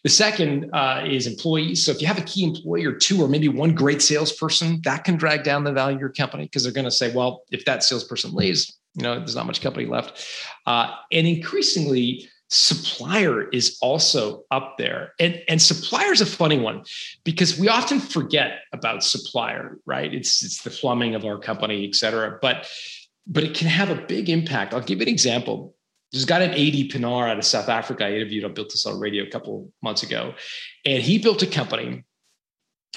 The 0.02 0.10
second 0.10 0.70
uh, 0.74 1.04
is 1.06 1.26
employees. 1.26 1.84
So 1.84 1.90
if 1.92 2.00
you 2.00 2.06
have 2.06 2.18
a 2.18 2.22
key 2.22 2.44
employee 2.44 2.84
or 2.86 2.92
two, 2.92 3.22
or 3.22 3.28
maybe 3.28 3.48
one 3.48 3.74
great 3.74 4.00
salesperson, 4.00 4.80
that 4.84 5.04
can 5.04 5.16
drag 5.16 5.42
down 5.42 5.64
the 5.64 5.72
value 5.72 5.96
of 5.96 6.00
your 6.00 6.12
company 6.12 6.44
because 6.44 6.62
they're 6.62 6.72
going 6.72 6.84
to 6.86 6.90
say, 6.90 7.14
well, 7.14 7.44
if 7.50 7.64
that 7.66 7.82
salesperson 7.82 8.34
leaves, 8.34 8.78
you 8.94 9.02
know, 9.02 9.18
there's 9.18 9.36
not 9.36 9.46
much 9.46 9.60
company 9.60 9.86
left. 9.86 10.26
Uh, 10.66 10.94
and 11.12 11.26
increasingly, 11.26 12.29
supplier 12.50 13.48
is 13.50 13.78
also 13.80 14.44
up 14.50 14.76
there 14.76 15.14
and 15.20 15.40
and 15.48 15.62
supplier 15.62 16.12
is 16.12 16.20
a 16.20 16.26
funny 16.26 16.58
one 16.58 16.82
because 17.22 17.58
we 17.58 17.68
often 17.68 18.00
forget 18.00 18.62
about 18.72 19.04
supplier 19.04 19.78
right 19.86 20.12
it's 20.12 20.42
it's 20.42 20.62
the 20.62 20.70
plumbing 20.70 21.14
of 21.14 21.24
our 21.24 21.38
company 21.38 21.86
et 21.86 21.94
cetera 21.94 22.38
but 22.42 22.68
but 23.26 23.44
it 23.44 23.54
can 23.54 23.68
have 23.68 23.88
a 23.88 23.94
big 23.94 24.28
impact 24.28 24.74
i'll 24.74 24.80
give 24.80 24.98
you 24.98 25.02
an 25.02 25.08
example 25.08 25.74
There's 26.12 26.24
a 26.24 26.26
guy 26.26 26.40
named 26.40 26.54
Adii 26.54 26.90
Pienaar 26.90 27.30
out 27.30 27.38
of 27.38 27.44
South 27.44 27.68
Africa. 27.68 28.04
I 28.04 28.12
interviewed 28.14 28.44
on 28.44 28.52
Built 28.52 28.70
to 28.70 28.78
Sell 28.78 28.98
Radio 28.98 29.22
a 29.22 29.30
couple 29.30 29.70
months 29.80 30.02
ago, 30.02 30.34
and 30.84 31.00
he 31.00 31.18
built 31.18 31.40
a 31.42 31.46
company 31.46 32.02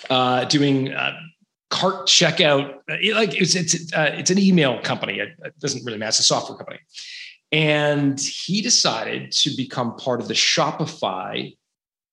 uh, 0.10 0.46
doing 0.46 0.92
uh, 0.92 1.14
cart 1.70 2.08
checkout. 2.08 2.80
Like 2.90 3.40
it's 3.40 3.56
it's 3.56 3.94
uh, 3.94 4.12
it's 4.20 4.32
an 4.32 4.40
email 4.40 4.82
company. 4.82 5.20
It 5.20 5.60
doesn't 5.60 5.86
really 5.86 6.00
matter. 6.00 6.10
It's 6.10 6.20
a 6.20 6.24
software 6.24 6.58
company, 6.58 6.80
and 7.54 8.20
he 8.20 8.64
decided 8.64 9.32
to 9.32 9.56
become 9.56 9.96
part 9.96 10.20
of 10.20 10.28
the 10.28 10.34
Shopify 10.34 11.56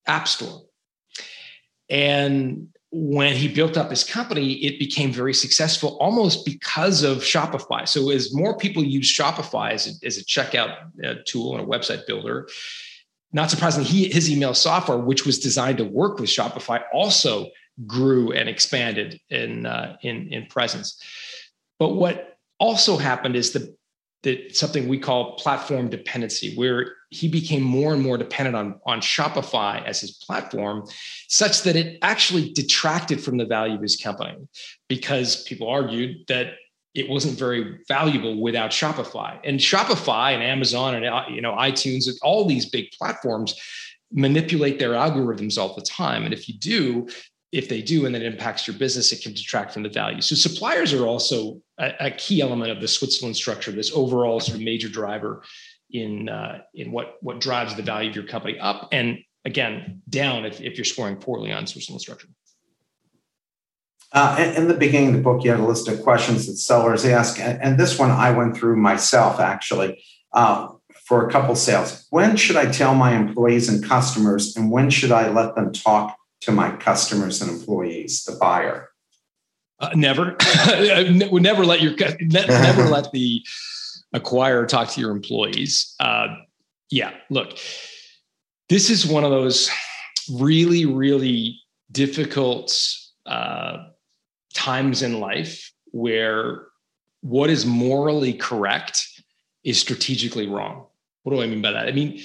App 0.05 0.27
Store. 0.27 0.61
And 1.89 2.67
when 2.91 3.35
he 3.35 3.47
built 3.47 3.75
up 3.75 3.89
his 3.89 4.03
company, 4.03 4.53
it 4.65 4.77
became 4.77 5.11
very 5.11 5.33
successful 5.33 5.97
almost 5.99 6.45
because 6.45 7.01
of 7.01 7.19
Shopify. 7.19 7.87
So, 7.87 8.11
as 8.11 8.33
more 8.35 8.55
people 8.55 8.83
use 8.83 9.11
Shopify 9.11 9.71
as 9.71 9.87
a, 9.87 10.05
as 10.05 10.17
a 10.19 10.23
checkout 10.23 10.75
uh, 11.03 11.15
tool 11.25 11.57
and 11.57 11.63
a 11.63 11.67
website 11.67 12.05
builder, 12.05 12.47
not 13.33 13.49
surprisingly, 13.49 13.89
he, 13.89 14.09
his 14.11 14.29
email 14.29 14.53
software, 14.53 14.97
which 14.97 15.25
was 15.25 15.39
designed 15.39 15.79
to 15.79 15.85
work 15.85 16.19
with 16.19 16.29
Shopify, 16.29 16.83
also 16.93 17.47
grew 17.87 18.31
and 18.31 18.47
expanded 18.47 19.19
in 19.29 19.65
uh, 19.65 19.97
in 20.03 20.31
in 20.31 20.45
presence. 20.45 21.01
But 21.79 21.95
what 21.95 22.37
also 22.59 22.97
happened 22.97 23.35
is 23.35 23.53
the 23.53 23.75
that 24.23 24.55
something 24.55 24.87
we 24.87 24.99
call 24.99 25.35
platform 25.35 25.89
dependency, 25.89 26.55
where 26.55 26.93
he 27.09 27.27
became 27.27 27.63
more 27.63 27.93
and 27.93 28.01
more 28.01 28.17
dependent 28.17 28.55
on, 28.55 28.79
on 28.85 29.01
Shopify 29.01 29.83
as 29.85 29.99
his 29.99 30.11
platform, 30.11 30.85
such 31.27 31.63
that 31.63 31.75
it 31.75 31.97
actually 32.01 32.51
detracted 32.53 33.21
from 33.21 33.37
the 33.37 33.45
value 33.45 33.75
of 33.75 33.81
his 33.81 33.97
company 33.97 34.37
because 34.87 35.43
people 35.43 35.67
argued 35.67 36.27
that 36.27 36.53
it 36.93 37.09
wasn't 37.09 37.37
very 37.37 37.79
valuable 37.87 38.41
without 38.41 38.71
Shopify. 38.71 39.39
And 39.43 39.59
Shopify 39.59 40.33
and 40.33 40.43
Amazon 40.43 40.95
and 40.95 41.05
uh, 41.05 41.23
you 41.29 41.41
know 41.41 41.53
iTunes 41.53 42.07
and 42.07 42.17
all 42.21 42.45
these 42.45 42.65
big 42.65 42.91
platforms 42.91 43.55
manipulate 44.11 44.77
their 44.77 44.91
algorithms 44.91 45.57
all 45.57 45.73
the 45.73 45.81
time. 45.81 46.25
And 46.25 46.33
if 46.33 46.49
you 46.49 46.57
do, 46.57 47.07
if 47.51 47.69
they 47.69 47.81
do 47.81 48.05
and 48.05 48.13
that 48.15 48.23
impacts 48.23 48.67
your 48.67 48.75
business, 48.77 49.11
it 49.11 49.21
can 49.21 49.33
detract 49.33 49.73
from 49.73 49.83
the 49.83 49.89
value. 49.89 50.21
So 50.21 50.35
suppliers 50.35 50.93
are 50.93 51.05
also 51.05 51.61
a, 51.81 52.07
a 52.07 52.11
key 52.11 52.41
element 52.41 52.71
of 52.71 52.79
the 52.79 52.87
Switzerland 52.87 53.35
structure, 53.35 53.71
this 53.71 53.91
overall 53.93 54.39
sort 54.39 54.57
of 54.57 54.63
major 54.63 54.87
driver 54.87 55.43
in 55.89 56.29
uh, 56.29 56.59
in 56.73 56.91
what 56.91 57.15
what 57.21 57.41
drives 57.41 57.75
the 57.75 57.83
value 57.83 58.09
of 58.09 58.15
your 58.15 58.25
company 58.25 58.57
up 58.59 58.87
and 58.91 59.19
again 59.43 60.01
down 60.07 60.45
if, 60.45 60.61
if 60.61 60.77
you're 60.77 60.85
scoring 60.85 61.17
poorly 61.17 61.51
on 61.51 61.67
Switzerland 61.67 62.01
structure. 62.01 62.27
Uh, 64.13 64.53
in, 64.57 64.67
the 64.67 64.73
beginning 64.73 65.09
of 65.09 65.15
the 65.15 65.21
book, 65.21 65.41
you 65.41 65.49
had 65.49 65.59
a 65.61 65.65
list 65.65 65.87
of 65.87 66.01
questions 66.01 66.45
that 66.45 66.57
sellers 66.57 67.05
ask, 67.05 67.39
and, 67.39 67.61
and 67.63 67.79
this 67.79 67.97
one 67.97 68.11
I 68.11 68.31
went 68.31 68.57
through 68.57 68.75
myself 68.75 69.39
actually 69.39 70.03
uh, 70.33 70.67
for 71.05 71.25
a 71.25 71.31
couple 71.31 71.55
sales. 71.55 72.07
When 72.09 72.35
should 72.35 72.57
I 72.57 72.69
tell 72.69 72.93
my 72.93 73.15
employees 73.15 73.69
and 73.69 73.81
customers, 73.81 74.57
and 74.57 74.69
when 74.69 74.89
should 74.89 75.13
I 75.13 75.29
let 75.29 75.55
them 75.55 75.71
talk 75.71 76.17
to 76.41 76.51
my 76.51 76.75
customers 76.75 77.41
and 77.41 77.49
employees, 77.49 78.25
the 78.25 78.35
buyer? 78.35 78.90
Uh, 79.81 79.89
never. 79.95 80.37
would 81.31 81.43
never 81.43 81.65
let 81.65 81.81
your 81.81 81.93
never 82.21 82.87
let 82.87 83.11
the 83.11 83.43
acquire 84.13 84.65
talk 84.65 84.89
to 84.89 85.01
your 85.01 85.11
employees. 85.11 85.95
Uh, 85.99 86.27
yeah, 86.91 87.11
look, 87.29 87.57
this 88.69 88.89
is 88.89 89.07
one 89.07 89.23
of 89.23 89.31
those 89.31 89.69
really, 90.31 90.85
really 90.85 91.59
difficult 91.91 92.77
uh, 93.25 93.77
times 94.53 95.01
in 95.01 95.19
life 95.19 95.71
where 95.91 96.67
what 97.21 97.49
is 97.49 97.65
morally 97.65 98.33
correct 98.33 99.07
is 99.63 99.79
strategically 99.79 100.47
wrong. 100.47 100.85
What 101.23 101.33
do 101.33 101.41
I 101.41 101.47
mean 101.47 101.61
by 101.61 101.71
that? 101.71 101.87
I 101.87 101.91
mean, 101.91 102.21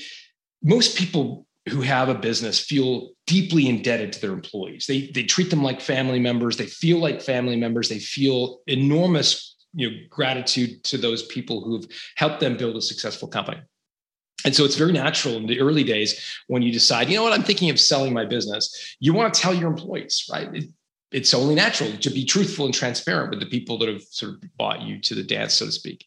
most 0.63 0.97
people 0.97 1.46
who 1.69 1.81
have 1.81 2.09
a 2.09 2.15
business 2.15 2.61
feel 2.61 3.11
deeply 3.27 3.69
indebted 3.69 4.13
to 4.13 4.21
their 4.21 4.33
employees. 4.33 4.87
They, 4.87 5.09
they 5.09 5.25
treat 5.25 5.51
them 5.51 5.63
like 5.63 5.81
family 5.81 6.21
members. 6.21 6.57
They 6.57 6.67
feel 6.67 6.99
like 6.99 7.21
family 7.21 7.57
members. 7.57 7.89
They 7.89 7.99
feel 7.99 8.61
enormous 8.67 9.57
you 9.77 9.91
know 9.91 9.97
gratitude 10.09 10.83
to 10.85 10.99
those 10.99 11.25
people 11.27 11.63
who've 11.63 11.87
helped 12.17 12.41
them 12.41 12.57
build 12.57 12.77
a 12.77 12.83
successful 12.83 13.29
company 13.29 13.61
and 14.45 14.55
so 14.55 14.65
it's 14.65 14.75
very 14.75 14.93
natural 14.93 15.37
in 15.37 15.47
the 15.47 15.61
early 15.61 15.85
days 15.85 16.39
when 16.49 16.63
you 16.63 16.73
decide 16.73 17.09
you 17.09 17.17
know 17.17 17.23
what 17.23 17.33
i'm 17.33 17.43
thinking 17.43 17.71
of 17.71 17.79
selling 17.79 18.13
my 18.13 18.25
business 18.25 18.97
you 18.99 19.13
want 19.13 19.33
to 19.33 19.41
tell 19.41 19.55
your 19.55 19.69
employees 19.69 20.29
right 20.33 20.53
it, 20.55 20.65
it's 21.13 21.35
only 21.35 21.55
natural 21.55 21.93
to 21.99 22.11
be 22.11 22.25
truthful 22.25 22.65
and 22.65 22.75
transparent 22.75 23.31
with 23.31 23.39
the 23.39 23.47
people 23.47 23.79
that 23.79 23.89
have 23.89 24.03
sort 24.03 24.33
of 24.33 24.57
bought 24.57 24.83
you 24.83 24.99
to 25.01 25.15
the 25.15 25.23
dance 25.23 25.55
so 25.55 25.67
to 25.67 25.73
speak 25.73 26.05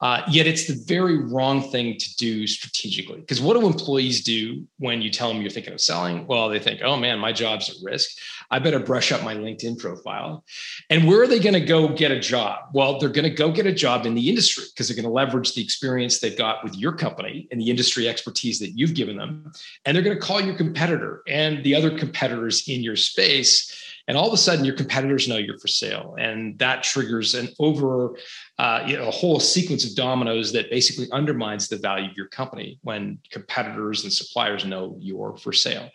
uh, 0.00 0.22
yet 0.28 0.46
it's 0.46 0.66
the 0.66 0.82
very 0.86 1.16
wrong 1.16 1.70
thing 1.70 1.96
to 1.98 2.16
do 2.16 2.46
strategically. 2.46 3.20
Because 3.20 3.40
what 3.40 3.58
do 3.58 3.66
employees 3.66 4.24
do 4.24 4.66
when 4.78 5.00
you 5.00 5.10
tell 5.10 5.32
them 5.32 5.40
you're 5.40 5.50
thinking 5.50 5.72
of 5.72 5.80
selling? 5.80 6.26
Well, 6.26 6.48
they 6.48 6.58
think, 6.58 6.80
oh 6.82 6.96
man, 6.96 7.18
my 7.18 7.32
job's 7.32 7.70
at 7.70 7.76
risk. 7.82 8.10
I 8.50 8.58
better 8.58 8.80
brush 8.80 9.12
up 9.12 9.22
my 9.22 9.34
LinkedIn 9.34 9.78
profile. 9.78 10.44
And 10.90 11.06
where 11.06 11.22
are 11.22 11.26
they 11.26 11.38
going 11.38 11.54
to 11.54 11.60
go 11.60 11.88
get 11.88 12.10
a 12.10 12.20
job? 12.20 12.70
Well, 12.72 12.98
they're 12.98 13.08
going 13.08 13.24
to 13.24 13.30
go 13.30 13.52
get 13.52 13.66
a 13.66 13.72
job 13.72 14.04
in 14.04 14.14
the 14.14 14.28
industry 14.28 14.64
because 14.72 14.88
they're 14.88 14.96
going 14.96 15.06
to 15.06 15.10
leverage 15.10 15.54
the 15.54 15.62
experience 15.62 16.18
they've 16.18 16.36
got 16.36 16.64
with 16.64 16.76
your 16.76 16.92
company 16.92 17.48
and 17.50 17.60
the 17.60 17.70
industry 17.70 18.08
expertise 18.08 18.58
that 18.58 18.76
you've 18.76 18.94
given 18.94 19.16
them. 19.16 19.52
And 19.84 19.96
they're 19.96 20.04
going 20.04 20.18
to 20.18 20.22
call 20.22 20.40
your 20.40 20.56
competitor 20.56 21.22
and 21.28 21.62
the 21.64 21.74
other 21.74 21.96
competitors 21.96 22.68
in 22.68 22.82
your 22.82 22.96
space 22.96 23.83
and 24.06 24.16
all 24.16 24.26
of 24.26 24.32
a 24.32 24.38
sudden 24.38 24.64
your 24.64 24.74
competitors 24.74 25.28
know 25.28 25.36
you're 25.36 25.58
for 25.58 25.68
sale. 25.68 26.16
And 26.18 26.58
that 26.58 26.82
triggers 26.82 27.34
an 27.34 27.48
over 27.58 28.16
uh, 28.58 28.84
you 28.86 28.96
know 28.96 29.08
a 29.08 29.10
whole 29.12 29.40
sequence 29.40 29.84
of 29.84 29.96
dominoes 29.96 30.52
that 30.52 30.70
basically 30.70 31.10
undermines 31.12 31.68
the 31.68 31.78
value 31.78 32.10
of 32.10 32.16
your 32.16 32.28
company 32.28 32.78
when 32.82 33.18
competitors 33.30 34.04
and 34.04 34.12
suppliers 34.12 34.64
know 34.64 34.96
you're 35.00 35.36
for 35.36 35.52
sale. 35.52 35.90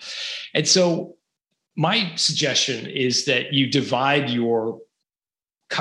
And 0.54 0.68
so 0.68 1.16
my 1.76 2.12
suggestion 2.16 2.88
is 2.88 3.26
that 3.26 3.54
you 3.54 3.68
divide 3.68 4.30
your 4.30 4.80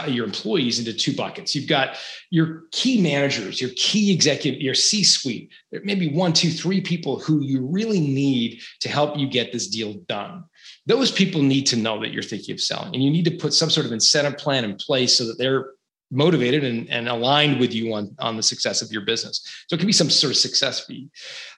your 0.07 0.25
employees 0.25 0.79
into 0.79 0.93
two 0.93 1.15
buckets. 1.15 1.55
You've 1.55 1.69
got 1.69 1.97
your 2.31 2.65
key 2.73 3.01
managers, 3.01 3.61
your 3.61 3.71
key 3.77 4.13
executive, 4.13 4.61
your 4.61 4.75
C 4.75 5.03
suite, 5.03 5.51
There 5.73 5.83
may 5.83 5.95
be 5.95 6.09
one, 6.09 6.33
two, 6.33 6.51
three 6.51 6.81
people 6.81 7.19
who 7.19 7.43
you 7.43 7.67
really 7.67 8.01
need 8.01 8.61
to 8.81 8.89
help 8.89 9.17
you 9.17 9.29
get 9.29 9.53
this 9.53 9.69
deal 9.69 9.95
done. 10.09 10.45
Those 10.87 11.11
people 11.11 11.43
need 11.43 11.67
to 11.67 11.77
know 11.77 12.01
that 12.01 12.13
you're 12.13 12.23
thinking 12.23 12.55
of 12.55 12.61
selling, 12.61 12.95
and 12.95 13.03
you 13.03 13.11
need 13.11 13.25
to 13.27 13.37
put 13.37 13.55
some 13.55 13.71
sort 13.71 13.87
of 13.87 13.93
incentive 13.93 14.39
plan 14.39 14.65
in 14.65 14.77
place 14.77 15.17
so 15.17 15.27
that 15.27 15.39
they're 15.39 15.71
motivated 16.11 16.65
and, 16.65 16.89
and 16.91 17.09
aligned 17.09 17.61
with 17.61 17.73
you 17.75 17.93
on, 17.95 18.15
on 18.19 18.37
the 18.37 18.43
success 18.43 18.83
of 18.83 18.91
your 18.91 19.03
business. 19.03 19.43
So 19.69 19.75
it 19.75 19.79
can 19.79 19.87
be 19.87 19.93
some 19.93 20.11
sort 20.11 20.31
of 20.31 20.37
success 20.37 20.85
fee 20.87 21.09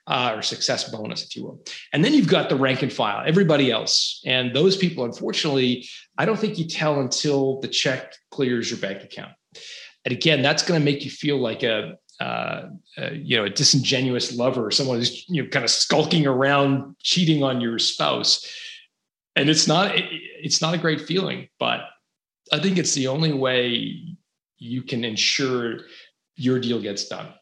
uh, 0.06 0.32
or 0.34 0.42
success 0.42 0.90
bonus, 0.90 1.24
if 1.24 1.36
you 1.36 1.44
will. 1.44 1.62
And 1.92 2.04
then 2.04 2.14
you've 2.14 2.28
got 2.28 2.48
the 2.48 2.56
rank 2.56 2.82
and 2.82 2.92
file, 2.92 3.22
everybody 3.26 3.70
else. 3.70 4.20
And 4.26 4.54
those 4.54 4.76
people, 4.76 5.04
unfortunately, 5.04 5.88
I 6.18 6.24
don't 6.24 6.38
think 6.38 6.58
you 6.58 6.66
tell 6.66 7.00
until 7.00 7.60
the 7.60 7.68
check 7.68 8.14
clears 8.30 8.70
your 8.70 8.80
bank 8.80 9.02
account. 9.04 9.32
And 10.04 10.12
again, 10.12 10.42
that's 10.42 10.62
going 10.62 10.80
to 10.80 10.84
make 10.84 11.04
you 11.04 11.10
feel 11.10 11.38
like 11.38 11.62
a, 11.62 11.96
uh, 12.20 12.68
uh, 12.98 13.10
you 13.12 13.36
know, 13.36 13.44
a 13.44 13.50
disingenuous 13.50 14.34
lover, 14.34 14.66
or 14.66 14.70
someone 14.70 14.98
who's 14.98 15.26
you 15.28 15.42
know 15.42 15.48
kind 15.48 15.64
of 15.64 15.70
skulking 15.70 16.26
around, 16.26 16.94
cheating 17.02 17.42
on 17.42 17.60
your 17.62 17.78
spouse, 17.78 18.46
and 19.36 19.48
it's 19.48 19.66
not 19.66 19.96
it, 19.96 20.04
it's 20.10 20.60
not 20.60 20.74
a 20.74 20.78
great 20.78 21.00
feeling. 21.00 21.48
But 21.58 21.80
I 22.52 22.58
think 22.58 22.76
it's 22.76 22.92
the 22.92 23.08
only 23.08 23.32
way 23.32 24.16
you 24.60 24.82
can 24.82 25.04
ensure 25.04 25.80
your 26.36 26.60
deal 26.60 26.80
gets 26.80 27.08
done. 27.08 27.34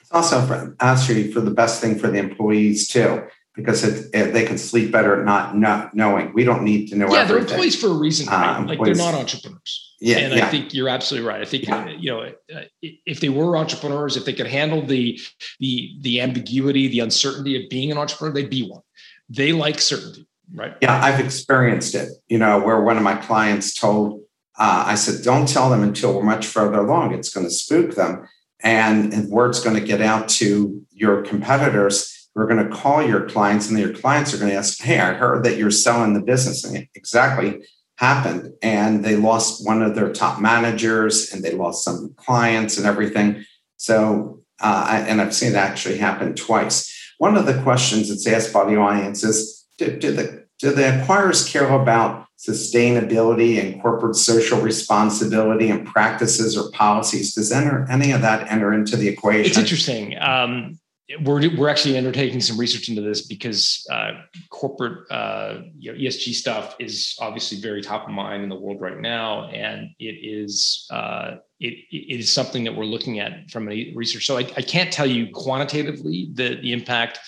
It's 0.00 0.10
also 0.12 0.40
for, 0.42 0.76
actually 0.80 1.32
for 1.32 1.40
the 1.40 1.50
best 1.50 1.80
thing 1.80 1.98
for 1.98 2.08
the 2.08 2.18
employees 2.18 2.88
too, 2.88 3.24
because 3.54 3.84
it, 3.84 4.06
it, 4.14 4.32
they 4.32 4.44
can 4.44 4.56
sleep 4.56 4.90
better 4.90 5.22
not 5.24 5.56
not 5.56 5.94
knowing. 5.94 6.32
We 6.32 6.44
don't 6.44 6.62
need 6.62 6.88
to 6.88 6.96
know. 6.96 7.12
Yeah, 7.12 7.20
everything. 7.20 7.46
they're 7.46 7.54
employees 7.54 7.80
for 7.80 7.88
a 7.88 7.94
reason. 7.94 8.26
Right? 8.26 8.56
Um, 8.56 8.66
like 8.66 8.82
they're 8.82 8.94
not 8.94 9.14
entrepreneurs. 9.14 9.96
Yeah, 10.00 10.18
and 10.18 10.34
yeah. 10.34 10.46
I 10.46 10.50
think 10.50 10.72
you're 10.72 10.88
absolutely 10.88 11.28
right. 11.28 11.42
I 11.42 11.44
think 11.44 11.66
yeah. 11.66 11.88
you 11.88 12.10
know 12.10 12.20
uh, 12.54 12.62
if 12.80 13.20
they 13.20 13.28
were 13.28 13.56
entrepreneurs, 13.56 14.16
if 14.16 14.24
they 14.24 14.32
could 14.32 14.46
handle 14.46 14.80
the 14.80 15.20
the 15.60 15.96
the 16.00 16.20
ambiguity, 16.20 16.88
the 16.88 17.00
uncertainty 17.00 17.62
of 17.62 17.68
being 17.68 17.92
an 17.92 17.98
entrepreneur, 17.98 18.32
they'd 18.32 18.50
be 18.50 18.68
one. 18.68 18.82
They 19.28 19.52
like 19.52 19.78
certainty. 19.78 20.27
Right. 20.54 20.74
Yeah, 20.80 21.02
I've 21.02 21.20
experienced 21.20 21.94
it. 21.94 22.08
You 22.28 22.38
know, 22.38 22.60
where 22.60 22.80
one 22.80 22.96
of 22.96 23.02
my 23.02 23.16
clients 23.16 23.74
told, 23.74 24.22
uh, 24.58 24.84
I 24.86 24.94
said, 24.94 25.24
don't 25.24 25.48
tell 25.48 25.70
them 25.70 25.82
until 25.82 26.14
we're 26.14 26.22
much 26.22 26.46
further 26.46 26.78
along. 26.78 27.14
It's 27.14 27.30
going 27.30 27.46
to 27.46 27.52
spook 27.52 27.94
them. 27.94 28.26
And, 28.60 29.12
and 29.12 29.28
word's 29.28 29.60
going 29.60 29.76
to 29.76 29.86
get 29.86 30.00
out 30.00 30.28
to 30.30 30.84
your 30.90 31.22
competitors. 31.22 32.28
We're 32.34 32.46
going 32.46 32.68
to 32.68 32.74
call 32.74 33.02
your 33.02 33.28
clients, 33.28 33.68
and 33.68 33.78
your 33.78 33.92
clients 33.92 34.32
are 34.32 34.38
going 34.38 34.50
to 34.50 34.56
ask, 34.56 34.80
Hey, 34.80 35.00
I 35.00 35.12
heard 35.12 35.44
that 35.44 35.58
you're 35.58 35.70
selling 35.70 36.14
the 36.14 36.20
business. 36.20 36.64
And 36.64 36.76
it 36.76 36.88
exactly 36.94 37.62
happened. 37.96 38.52
And 38.62 39.04
they 39.04 39.16
lost 39.16 39.66
one 39.66 39.82
of 39.82 39.94
their 39.96 40.12
top 40.12 40.40
managers 40.40 41.32
and 41.32 41.42
they 41.42 41.52
lost 41.52 41.84
some 41.84 42.14
clients 42.16 42.78
and 42.78 42.86
everything. 42.86 43.44
So, 43.76 44.40
uh, 44.60 45.04
and 45.06 45.20
I've 45.20 45.34
seen 45.34 45.52
it 45.52 45.56
actually 45.56 45.98
happen 45.98 46.34
twice. 46.34 46.94
One 47.18 47.36
of 47.36 47.46
the 47.46 47.60
questions 47.62 48.08
that's 48.08 48.26
asked 48.26 48.52
by 48.52 48.64
the 48.66 48.76
audience 48.76 49.24
is, 49.24 49.66
do 49.78 50.12
the 50.12 50.37
do 50.58 50.72
the 50.72 50.82
acquirers 50.82 51.50
care 51.50 51.68
about 51.68 52.26
sustainability 52.36 53.60
and 53.60 53.80
corporate 53.80 54.16
social 54.16 54.60
responsibility 54.60 55.70
and 55.70 55.86
practices 55.86 56.56
or 56.56 56.70
policies? 56.72 57.34
Does 57.34 57.52
enter, 57.52 57.86
any 57.90 58.12
of 58.12 58.22
that 58.22 58.50
enter 58.50 58.72
into 58.72 58.96
the 58.96 59.08
equation? 59.08 59.46
It's 59.46 59.58
interesting. 59.58 60.18
Um, 60.20 60.78
we're, 61.22 61.56
we're 61.56 61.68
actually 61.68 61.96
undertaking 61.96 62.40
some 62.40 62.58
research 62.58 62.88
into 62.88 63.00
this 63.00 63.26
because 63.26 63.86
uh, 63.90 64.12
corporate 64.50 65.10
uh, 65.10 65.62
you 65.78 65.92
know, 65.92 65.98
ESG 65.98 66.34
stuff 66.34 66.76
is 66.78 67.16
obviously 67.20 67.60
very 67.60 67.80
top 67.80 68.04
of 68.04 68.10
mind 68.10 68.42
in 68.42 68.48
the 68.48 68.56
world 68.56 68.80
right 68.80 68.98
now, 68.98 69.48
and 69.48 69.88
it 69.98 70.16
is 70.22 70.86
uh, 70.90 71.36
it, 71.60 71.74
it 71.90 72.20
is 72.20 72.30
something 72.30 72.62
that 72.64 72.76
we're 72.76 72.84
looking 72.84 73.20
at 73.20 73.50
from 73.50 73.70
a 73.70 73.92
research. 73.96 74.26
So 74.26 74.36
I, 74.36 74.40
I 74.40 74.62
can't 74.62 74.92
tell 74.92 75.06
you 75.06 75.30
quantitatively 75.32 76.28
the 76.34 76.56
the 76.60 76.74
impact 76.74 77.20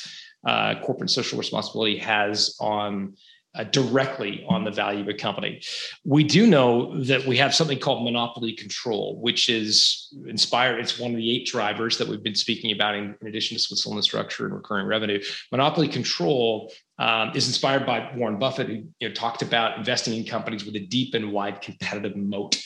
uh, 0.47 0.81
corporate 0.83 1.11
social 1.11 1.39
responsibility 1.39 1.99
has 1.99 2.57
on 2.61 3.15
uh, 3.55 3.65
directly 3.65 4.45
on 4.49 4.65
the 4.65 4.71
value 4.71 5.01
of 5.01 5.09
a 5.09 5.15
company. 5.15 5.61
We 6.05 6.23
do 6.23 6.47
know 6.47 7.01
that 7.03 7.27
we 7.27 7.37
have 7.39 7.55
something 7.55 7.79
called 7.79 8.05
monopoly 8.05 8.53
control, 8.53 9.21
which 9.21 9.49
is 9.49 10.15
inspired. 10.27 10.79
It's 10.79 10.99
one 10.99 11.11
of 11.11 11.17
the 11.17 11.31
eight 11.31 11.47
drivers 11.47 11.99
that 11.99 12.07
we've 12.07 12.23
been 12.23 12.37
speaking 12.37 12.73
about 12.73 12.95
in, 12.95 13.17
in 13.21 13.27
addition 13.27 13.57
to 13.57 13.63
Switzerland 13.63 14.05
structure 14.05 14.45
and 14.47 14.55
recurring 14.55 14.87
revenue. 14.87 15.21
Monopoly 15.51 15.89
control 15.89 16.73
um, 16.99 17.33
is 17.35 17.49
inspired 17.49 17.85
by 17.87 18.13
Warren 18.15 18.39
Buffett, 18.39 18.69
who 18.69 18.85
you 19.01 19.09
know, 19.09 19.15
talked 19.15 19.43
about 19.43 19.79
investing 19.79 20.15
in 20.15 20.25
companies 20.25 20.65
with 20.65 20.77
a 20.77 20.87
deep 20.87 21.15
and 21.15 21.33
wide 21.33 21.61
competitive 21.61 22.17
moat. 22.17 22.57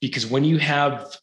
Because 0.00 0.26
when 0.26 0.44
you 0.44 0.56
have 0.56 1.14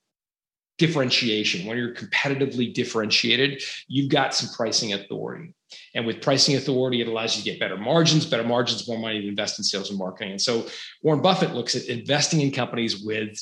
differentiation, 0.78 1.65
when 1.65 1.76
you're 1.76 1.96
competitively 1.96 2.72
differentiated, 2.72 3.63
you've 3.88 4.12
got 4.12 4.36
some 4.36 4.54
pricing 4.56 4.93
authority. 4.93 5.56
And 5.95 6.06
with 6.06 6.21
pricing 6.21 6.56
authority, 6.56 7.01
it 7.01 7.08
allows 7.08 7.36
you 7.36 7.43
to 7.43 7.49
get 7.49 7.60
better 7.60 7.77
margins, 7.77 8.25
better 8.25 8.43
margins, 8.43 8.88
more 8.88 8.99
money 8.99 9.21
to 9.21 9.27
invest 9.27 9.60
in 9.60 9.63
sales 9.63 9.89
and 9.89 9.99
marketing. 9.99 10.32
And 10.32 10.41
so 10.41 10.67
Warren 11.01 11.21
Buffett 11.21 11.53
looks 11.53 11.75
at 11.75 11.86
investing 11.86 12.41
in 12.41 12.51
companies 12.51 13.03
with 13.03 13.38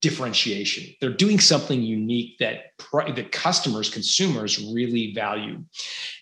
differentiation. 0.00 0.94
They're 1.00 1.10
doing 1.12 1.38
something 1.38 1.82
unique 1.82 2.38
that 2.38 2.72
that 2.92 3.32
customers, 3.32 3.90
consumers 3.90 4.58
really 4.72 5.12
value. 5.12 5.62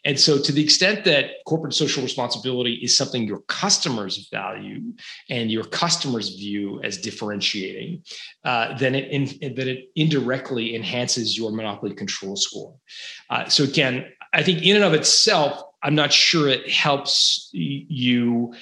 And 0.05 0.19
so 0.19 0.39
to 0.43 0.53
the 0.53 0.63
extent 0.63 1.05
that 1.05 1.31
corporate 1.47 1.75
social 1.75 2.03
responsibility 2.03 2.75
is 2.75 2.97
something 2.97 3.23
your 3.23 3.43
customers 3.43 4.29
value 4.33 4.93
and 5.31 5.51
your 5.51 5.65
customers 5.65 6.35
view 6.35 6.81
as 6.83 6.99
differentiating, 6.99 8.03
uh, 8.45 8.77
then 8.77 8.95
it 8.97 9.11
in, 9.13 9.55
that 9.55 9.69
it 9.69 9.91
indirectly 9.95 10.75
enhances 10.75 11.39
your 11.39 11.53
monopoly 11.53 11.95
control 11.95 12.35
score. 12.35 12.75
Uh, 13.31 13.49
so 13.49 13.63
again, 13.63 14.07
I 14.33 14.43
think 14.43 14.63
in 14.63 14.77
and 14.77 14.85
of 14.85 14.95
itself, 14.95 15.63
I'm 15.83 15.95
not 15.95 16.13
sure 16.13 16.49
it 16.49 16.69
helps 16.69 17.49
you. 17.53 18.55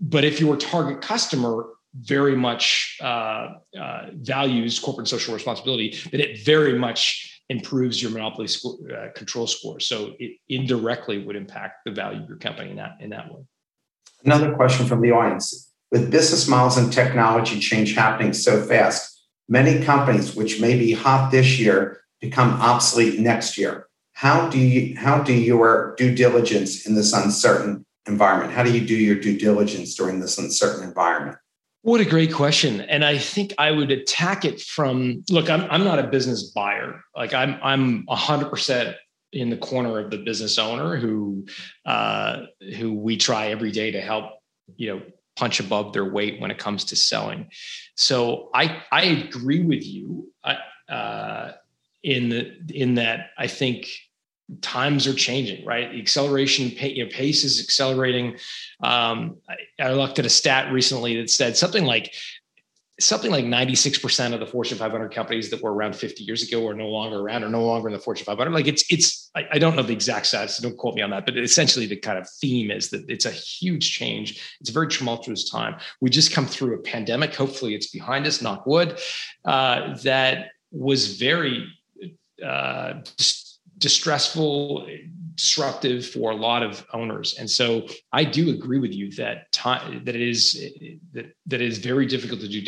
But 0.00 0.24
if 0.24 0.40
your 0.40 0.56
target 0.56 1.00
customer 1.00 1.66
very 1.94 2.34
much 2.34 2.98
uh, 3.02 3.54
uh, 3.78 4.06
values 4.14 4.78
corporate 4.78 5.08
social 5.08 5.34
responsibility, 5.34 5.96
then 6.10 6.20
it 6.20 6.44
very 6.44 6.78
much 6.78 7.40
improves 7.48 8.02
your 8.02 8.10
monopoly 8.10 8.48
uh, 8.94 9.08
control 9.14 9.46
score. 9.46 9.78
So 9.78 10.14
it 10.18 10.38
indirectly 10.48 11.18
would 11.24 11.36
impact 11.36 11.84
the 11.84 11.92
value 11.92 12.22
of 12.22 12.28
your 12.28 12.38
company 12.38 12.70
in 12.70 12.76
that 12.76 12.96
in 13.00 13.10
that 13.10 13.32
way. 13.32 13.42
Another 14.24 14.54
question 14.54 14.86
from 14.86 15.00
the 15.00 15.10
audience: 15.12 15.70
With 15.90 16.10
business 16.10 16.48
models 16.48 16.78
and 16.78 16.92
technology 16.92 17.60
change 17.60 17.94
happening 17.94 18.32
so 18.32 18.62
fast, 18.62 19.26
many 19.48 19.84
companies 19.84 20.34
which 20.34 20.60
may 20.60 20.78
be 20.78 20.92
hot 20.92 21.30
this 21.30 21.58
year 21.58 22.00
become 22.20 22.50
obsolete 22.60 23.20
next 23.20 23.58
year 23.58 23.88
how 24.22 24.48
do 24.48 24.58
you 24.58 24.96
how 24.96 25.20
do 25.20 25.34
your 25.34 25.96
due 25.96 26.14
diligence 26.14 26.86
in 26.86 26.94
this 26.94 27.12
uncertain 27.12 27.84
environment? 28.06 28.52
How 28.52 28.62
do 28.62 28.72
you 28.72 28.86
do 28.86 28.94
your 28.94 29.16
due 29.16 29.36
diligence 29.36 29.96
during 29.96 30.20
this 30.20 30.38
uncertain 30.38 30.84
environment? 30.86 31.38
What 31.80 32.00
a 32.00 32.04
great 32.04 32.32
question. 32.32 32.82
And 32.82 33.04
i 33.04 33.18
think 33.18 33.52
i 33.58 33.72
would 33.72 33.90
attack 33.90 34.44
it 34.44 34.60
from 34.60 35.24
look 35.28 35.50
i'm, 35.50 35.62
I'm 35.72 35.82
not 35.82 35.98
a 35.98 36.04
business 36.04 36.52
buyer. 36.52 37.02
Like 37.16 37.34
i'm 37.34 37.58
i'm 37.64 38.06
100% 38.06 38.94
in 39.32 39.50
the 39.50 39.56
corner 39.56 39.98
of 39.98 40.12
the 40.12 40.18
business 40.18 40.56
owner 40.56 40.94
who 40.96 41.44
uh, 41.84 42.42
who 42.76 42.92
we 42.94 43.16
try 43.16 43.48
every 43.48 43.72
day 43.72 43.90
to 43.90 44.00
help 44.00 44.26
you 44.76 44.86
know 44.94 45.02
punch 45.34 45.58
above 45.58 45.92
their 45.94 46.04
weight 46.04 46.40
when 46.40 46.52
it 46.52 46.58
comes 46.58 46.84
to 46.84 46.94
selling. 46.94 47.48
So 47.96 48.50
i 48.54 48.84
i 48.92 49.02
agree 49.02 49.64
with 49.64 49.84
you 49.84 50.30
uh, 50.44 51.52
in 52.02 52.28
the, 52.28 52.52
in 52.72 52.94
that 52.94 53.30
I 53.38 53.46
think 53.46 53.86
times 54.60 55.06
are 55.06 55.14
changing, 55.14 55.64
right? 55.64 55.90
The 55.90 56.00
acceleration 56.00 56.70
you 56.70 57.04
know, 57.04 57.10
pace 57.10 57.44
is 57.44 57.60
accelerating. 57.60 58.36
Um, 58.82 59.38
I, 59.48 59.84
I, 59.84 59.92
looked 59.92 60.18
at 60.18 60.26
a 60.26 60.30
stat 60.30 60.72
recently 60.72 61.20
that 61.20 61.30
said 61.30 61.56
something 61.56 61.84
like 61.84 62.12
something 63.00 63.30
like 63.30 63.44
96% 63.44 64.34
of 64.34 64.40
the 64.40 64.46
Fortune 64.46 64.78
500 64.78 65.12
companies 65.12 65.50
that 65.50 65.62
were 65.62 65.72
around 65.72 65.96
50 65.96 66.24
years 66.24 66.46
ago 66.46 66.66
are 66.68 66.74
no 66.74 66.88
longer 66.88 67.18
around 67.18 67.42
or 67.42 67.48
no 67.48 67.64
longer 67.64 67.88
in 67.88 67.94
the 67.94 67.98
Fortune 67.98 68.24
500. 68.24 68.50
Like 68.52 68.66
it's, 68.66 68.84
it's, 68.90 69.30
I, 69.34 69.46
I 69.52 69.58
don't 69.58 69.74
know 69.76 69.82
the 69.82 69.92
exact 69.92 70.26
stats, 70.26 70.50
so 70.50 70.62
don't 70.62 70.76
quote 70.76 70.94
me 70.94 71.02
on 71.02 71.10
that, 71.10 71.24
but 71.24 71.36
essentially 71.36 71.86
the 71.86 71.96
kind 71.96 72.18
of 72.18 72.28
theme 72.28 72.70
is 72.70 72.90
that 72.90 73.08
it's 73.08 73.24
a 73.24 73.30
huge 73.30 73.92
change. 73.92 74.56
It's 74.60 74.70
a 74.70 74.72
very 74.72 74.88
tumultuous 74.88 75.50
time. 75.50 75.76
We 76.00 76.10
just 76.10 76.32
come 76.32 76.46
through 76.46 76.74
a 76.74 76.82
pandemic. 76.82 77.34
Hopefully 77.34 77.74
it's 77.74 77.88
behind 77.88 78.26
us, 78.26 78.42
knock 78.42 78.66
wood, 78.66 78.98
uh, 79.44 79.96
that 80.02 80.48
was 80.70 81.16
very 81.16 81.66
uh, 82.44 83.00
distressful, 83.82 84.86
disruptive 85.34 86.06
for 86.06 86.30
a 86.30 86.36
lot 86.36 86.62
of 86.62 86.86
owners. 86.92 87.36
And 87.38 87.50
so 87.50 87.86
I 88.12 88.24
do 88.24 88.50
agree 88.50 88.78
with 88.78 88.92
you 88.92 89.10
that 89.12 89.50
time 89.52 90.04
that 90.04 90.14
it 90.14 90.22
is 90.22 90.40
that 91.14 91.26
that 91.50 91.60
it 91.60 91.68
is 91.72 91.78
very 91.78 92.06
difficult 92.06 92.40
to 92.40 92.48
do 92.48 92.60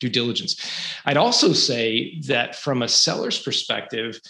due, 0.00 0.08
diligence. 0.10 0.52
I'd 1.06 1.16
also 1.16 1.52
say 1.52 2.20
that 2.26 2.56
from 2.56 2.82
a 2.82 2.88
seller's 2.88 3.40
perspective, 3.40 4.20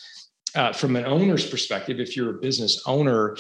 uh, 0.55 0.73
from 0.73 0.97
an 0.97 1.07
owner's 1.07 1.49
perspective, 1.49 2.01
if 2.01 2.17
you're 2.17 2.37
a 2.37 2.41
business 2.41 2.83
owner, 2.87 3.37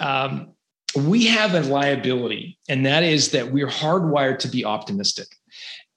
um, 0.00 0.52
we 0.94 1.26
have 1.26 1.54
a 1.54 1.60
liability, 1.60 2.58
and 2.68 2.86
that 2.86 3.02
is 3.02 3.30
that 3.30 3.50
we're 3.50 3.74
hardwired 3.82 4.38
to 4.40 4.48
be 4.48 4.64
optimistic. 4.64 5.28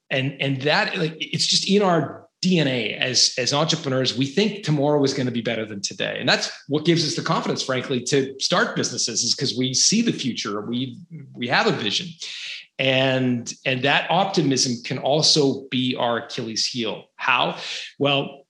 And, 0.09 0.41
and 0.41 0.61
that 0.63 0.97
like, 0.97 1.15
it's 1.19 1.45
just 1.45 1.69
in 1.69 1.83
our 1.83 2.28
DNA 2.41 2.97
as 2.97 3.33
as 3.37 3.53
entrepreneurs. 3.53 4.17
We 4.17 4.25
think 4.25 4.63
tomorrow 4.63 5.03
is 5.03 5.13
going 5.13 5.25
to 5.25 5.31
be 5.31 5.41
better 5.41 5.65
than 5.65 5.81
today, 5.81 6.17
and 6.19 6.27
that's 6.27 6.49
what 6.67 6.85
gives 6.85 7.05
us 7.05 7.15
the 7.15 7.21
confidence, 7.21 7.61
frankly, 7.61 8.01
to 8.03 8.39
start 8.39 8.75
businesses. 8.75 9.23
Is 9.23 9.35
because 9.35 9.57
we 9.57 9.73
see 9.73 10.01
the 10.01 10.13
future. 10.13 10.61
We 10.61 10.99
we 11.33 11.47
have 11.47 11.67
a 11.67 11.71
vision, 11.71 12.07
and 12.77 13.53
and 13.65 13.83
that 13.83 14.09
optimism 14.09 14.75
can 14.85 14.99
also 14.99 15.67
be 15.69 15.95
our 15.97 16.25
Achilles 16.25 16.65
heel. 16.65 17.05
How? 17.15 17.57
Well, 17.97 18.45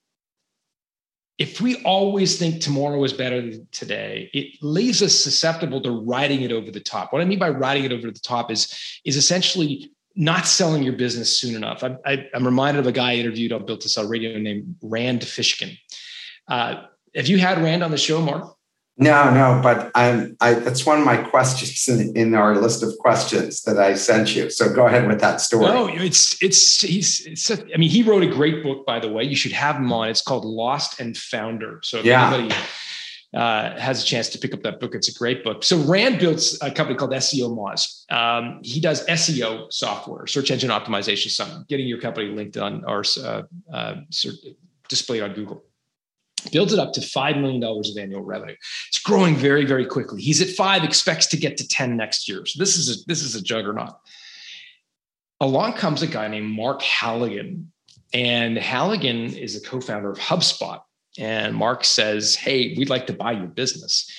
if 1.39 1.61
we 1.61 1.81
always 1.83 2.37
think 2.37 2.61
tomorrow 2.61 3.03
is 3.05 3.13
better 3.13 3.41
than 3.41 3.67
today, 3.71 4.29
it 4.33 4.61
leaves 4.61 5.01
us 5.01 5.15
susceptible 5.15 5.81
to 5.81 5.91
riding 5.91 6.41
it 6.41 6.51
over 6.51 6.69
the 6.69 6.81
top. 6.81 7.11
What 7.11 7.21
I 7.23 7.25
mean 7.25 7.39
by 7.39 7.49
riding 7.49 7.85
it 7.85 7.93
over 7.93 8.11
the 8.11 8.19
top 8.19 8.51
is 8.51 9.01
is 9.03 9.15
essentially 9.15 9.91
not 10.15 10.47
selling 10.47 10.83
your 10.83 10.93
business 10.93 11.39
soon 11.39 11.55
enough. 11.55 11.83
I, 11.83 12.27
am 12.33 12.45
reminded 12.45 12.79
of 12.79 12.87
a 12.87 12.91
guy 12.91 13.11
I 13.11 13.15
interviewed 13.15 13.53
on 13.53 13.65
Built 13.65 13.81
to 13.81 13.89
Sell 13.89 14.07
Radio 14.07 14.37
named 14.37 14.75
Rand 14.81 15.21
Fishkin. 15.21 15.77
Uh, 16.47 16.83
have 17.15 17.27
you 17.27 17.37
had 17.37 17.61
Rand 17.61 17.83
on 17.83 17.91
the 17.91 17.97
show, 17.97 18.21
Mark? 18.21 18.55
No, 19.01 19.33
no, 19.33 19.61
but 19.63 19.91
I'm, 19.95 20.35
I, 20.41 20.55
that's 20.55 20.85
one 20.85 20.99
of 20.99 21.05
my 21.05 21.15
questions 21.15 21.87
in, 21.87 22.13
in, 22.17 22.35
our 22.35 22.57
list 22.57 22.83
of 22.83 22.97
questions 22.97 23.61
that 23.61 23.79
I 23.79 23.93
sent 23.93 24.35
you. 24.35 24.49
So 24.49 24.73
go 24.73 24.87
ahead 24.87 25.07
with 25.07 25.21
that 25.21 25.39
story. 25.39 25.67
No, 25.67 25.87
it's 25.87 26.41
it's 26.43 26.81
he's. 26.81 27.25
It's 27.25 27.49
a, 27.49 27.63
I 27.73 27.77
mean, 27.77 27.89
he 27.89 28.03
wrote 28.03 28.23
a 28.23 28.27
great 28.27 28.61
book, 28.61 28.85
by 28.85 28.99
the 28.99 29.07
way. 29.07 29.23
You 29.23 29.37
should 29.37 29.53
have 29.53 29.77
him 29.77 29.93
on. 29.93 30.09
It's 30.09 30.21
called 30.21 30.43
Lost 30.43 30.99
and 30.99 31.15
Founder. 31.15 31.79
So 31.81 31.99
if 31.99 32.05
yeah. 32.05 32.27
anybody 32.27 32.53
uh, 33.33 33.77
has 33.79 34.01
a 34.01 34.05
chance 34.05 34.29
to 34.29 34.39
pick 34.39 34.53
up 34.53 34.63
that 34.63 34.79
book. 34.79 34.95
It's 34.95 35.07
a 35.07 35.13
great 35.13 35.43
book. 35.43 35.63
So 35.63 35.77
Rand 35.77 36.19
builds 36.19 36.57
a 36.61 36.71
company 36.71 36.97
called 36.97 37.11
SEOmoz. 37.11 38.11
Um, 38.11 38.59
he 38.63 38.79
does 38.79 39.05
SEO 39.05 39.71
software, 39.71 40.25
search 40.25 40.49
engine 40.51 40.71
optimization, 40.71 41.29
something 41.29 41.63
getting 41.69 41.87
your 41.87 41.99
company 41.99 42.29
linked 42.29 42.57
on 42.57 42.83
or 42.85 43.03
uh, 43.23 43.43
uh, 43.71 43.95
displayed 44.87 45.21
on 45.21 45.33
Google. 45.33 45.63
Builds 46.51 46.73
it 46.73 46.79
up 46.79 46.93
to 46.93 47.01
$5 47.01 47.41
million 47.41 47.63
of 47.63 47.97
annual 47.99 48.23
revenue. 48.23 48.55
It's 48.87 48.99
growing 48.99 49.35
very, 49.35 49.65
very 49.65 49.85
quickly. 49.85 50.21
He's 50.21 50.41
at 50.41 50.55
five, 50.55 50.83
expects 50.83 51.27
to 51.27 51.37
get 51.37 51.57
to 51.57 51.67
10 51.67 51.97
next 51.97 52.29
year. 52.29 52.45
So 52.45 52.57
this 52.57 52.77
is 52.77 52.89
a, 52.89 53.05
this 53.07 53.21
is 53.21 53.35
a 53.35 53.41
juggernaut. 53.41 53.95
Along 55.41 55.73
comes 55.73 56.01
a 56.01 56.07
guy 56.07 56.27
named 56.29 56.47
Mark 56.47 56.81
Halligan. 56.81 57.71
And 58.13 58.57
Halligan 58.57 59.33
is 59.35 59.55
a 59.55 59.61
co-founder 59.61 60.09
of 60.09 60.17
HubSpot 60.17 60.79
and 61.19 61.55
Mark 61.55 61.85
says, 61.85 62.35
Hey, 62.35 62.73
we'd 62.77 62.89
like 62.89 63.07
to 63.07 63.13
buy 63.13 63.33
your 63.33 63.47
business. 63.47 64.11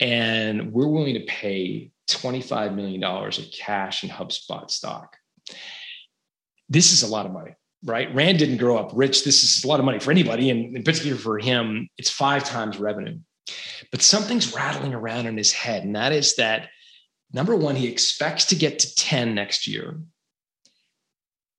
And 0.00 0.72
we're 0.72 0.88
willing 0.88 1.14
to 1.14 1.24
pay 1.24 1.90
$25 2.08 2.74
million 2.74 3.02
of 3.02 3.50
cash 3.52 4.04
in 4.04 4.10
HubSpot 4.10 4.70
stock. 4.70 5.16
This 6.68 6.92
is 6.92 7.02
a 7.02 7.06
lot 7.06 7.26
of 7.26 7.32
money, 7.32 7.54
right? 7.84 8.14
Rand 8.14 8.38
didn't 8.38 8.58
grow 8.58 8.76
up 8.76 8.90
rich. 8.94 9.24
This 9.24 9.42
is 9.42 9.64
a 9.64 9.68
lot 9.68 9.80
of 9.80 9.86
money 9.86 9.98
for 9.98 10.10
anybody. 10.10 10.50
And 10.50 10.76
in 10.76 10.82
particular 10.82 11.16
for 11.16 11.38
him, 11.38 11.88
it's 11.98 12.10
five 12.10 12.44
times 12.44 12.78
revenue. 12.78 13.18
But 13.90 14.02
something's 14.02 14.54
rattling 14.54 14.94
around 14.94 15.26
in 15.26 15.36
his 15.36 15.52
head. 15.52 15.84
And 15.84 15.96
that 15.96 16.12
is 16.12 16.36
that 16.36 16.68
Number 17.32 17.56
one, 17.56 17.76
he 17.76 17.88
expects 17.88 18.44
to 18.46 18.56
get 18.56 18.78
to 18.80 18.94
10 18.94 19.34
next 19.34 19.66
year. 19.66 20.00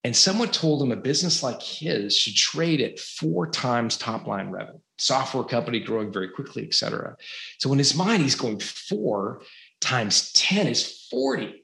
And 0.08 0.16
someone 0.16 0.48
told 0.48 0.82
him 0.82 0.94
a 0.94 0.96
business 0.96 1.44
like 1.44 1.62
his 1.62 2.16
should 2.16 2.38
trade 2.38 2.80
at 2.80 2.98
four 2.98 3.46
times 3.46 3.98
top 3.98 4.26
line 4.26 4.52
revenue, 4.52 4.80
software 4.98 5.44
company 5.44 5.82
growing 5.82 6.14
very 6.14 6.30
quickly, 6.30 6.64
et 6.64 6.74
cetera. 6.74 7.18
So 7.58 7.74
in 7.74 7.78
his 7.78 7.94
mind, 7.94 8.24
he's 8.24 8.34
going 8.34 8.60
four 8.60 9.42
times 9.82 10.32
10 10.32 10.68
is 10.68 11.08
40. 11.12 11.62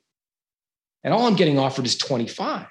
And 1.06 1.14
all 1.14 1.26
I'm 1.26 1.38
getting 1.38 1.58
offered 1.58 1.86
is 1.86 1.98
25. 1.98 2.68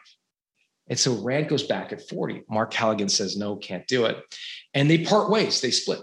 And 0.88 0.98
so 0.98 1.14
Rand 1.14 1.48
goes 1.48 1.62
back 1.62 1.90
at 1.90 2.06
40. 2.06 2.42
Mark 2.50 2.74
Halligan 2.74 3.08
says, 3.08 3.38
no, 3.38 3.56
can't 3.56 3.86
do 3.86 4.04
it. 4.04 4.22
And 4.74 4.90
they 4.90 5.06
part 5.06 5.30
ways, 5.30 5.62
they 5.62 5.70
split. 5.70 6.00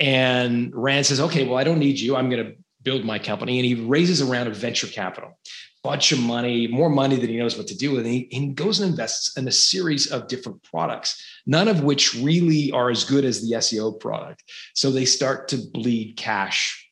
And 0.00 0.74
Rand 0.74 1.06
says, 1.06 1.20
okay, 1.20 1.46
well, 1.46 1.58
I 1.58 1.62
don't 1.62 1.78
need 1.78 2.00
you. 2.00 2.16
I'm 2.16 2.28
going 2.28 2.44
to 2.44 2.54
build 2.86 3.04
my 3.04 3.18
company. 3.18 3.58
And 3.58 3.66
he 3.66 3.74
raises 3.74 4.20
a 4.20 4.26
round 4.26 4.48
of 4.48 4.56
venture 4.56 4.86
capital, 4.86 5.36
bunch 5.82 6.12
of 6.12 6.20
money, 6.20 6.68
more 6.68 6.88
money 6.88 7.16
than 7.16 7.28
he 7.28 7.36
knows 7.36 7.58
what 7.58 7.66
to 7.66 7.76
do 7.76 7.90
with. 7.90 8.06
And 8.06 8.14
he, 8.14 8.28
and 8.32 8.44
he 8.44 8.50
goes 8.52 8.78
and 8.78 8.88
invests 8.88 9.36
in 9.36 9.48
a 9.48 9.52
series 9.52 10.06
of 10.06 10.28
different 10.28 10.62
products, 10.62 11.20
none 11.46 11.66
of 11.66 11.82
which 11.82 12.14
really 12.14 12.70
are 12.70 12.88
as 12.88 13.02
good 13.02 13.24
as 13.24 13.42
the 13.42 13.56
SEO 13.56 13.98
product. 13.98 14.44
So 14.74 14.92
they 14.92 15.04
start 15.04 15.48
to 15.48 15.58
bleed 15.58 16.16
cash 16.16 16.84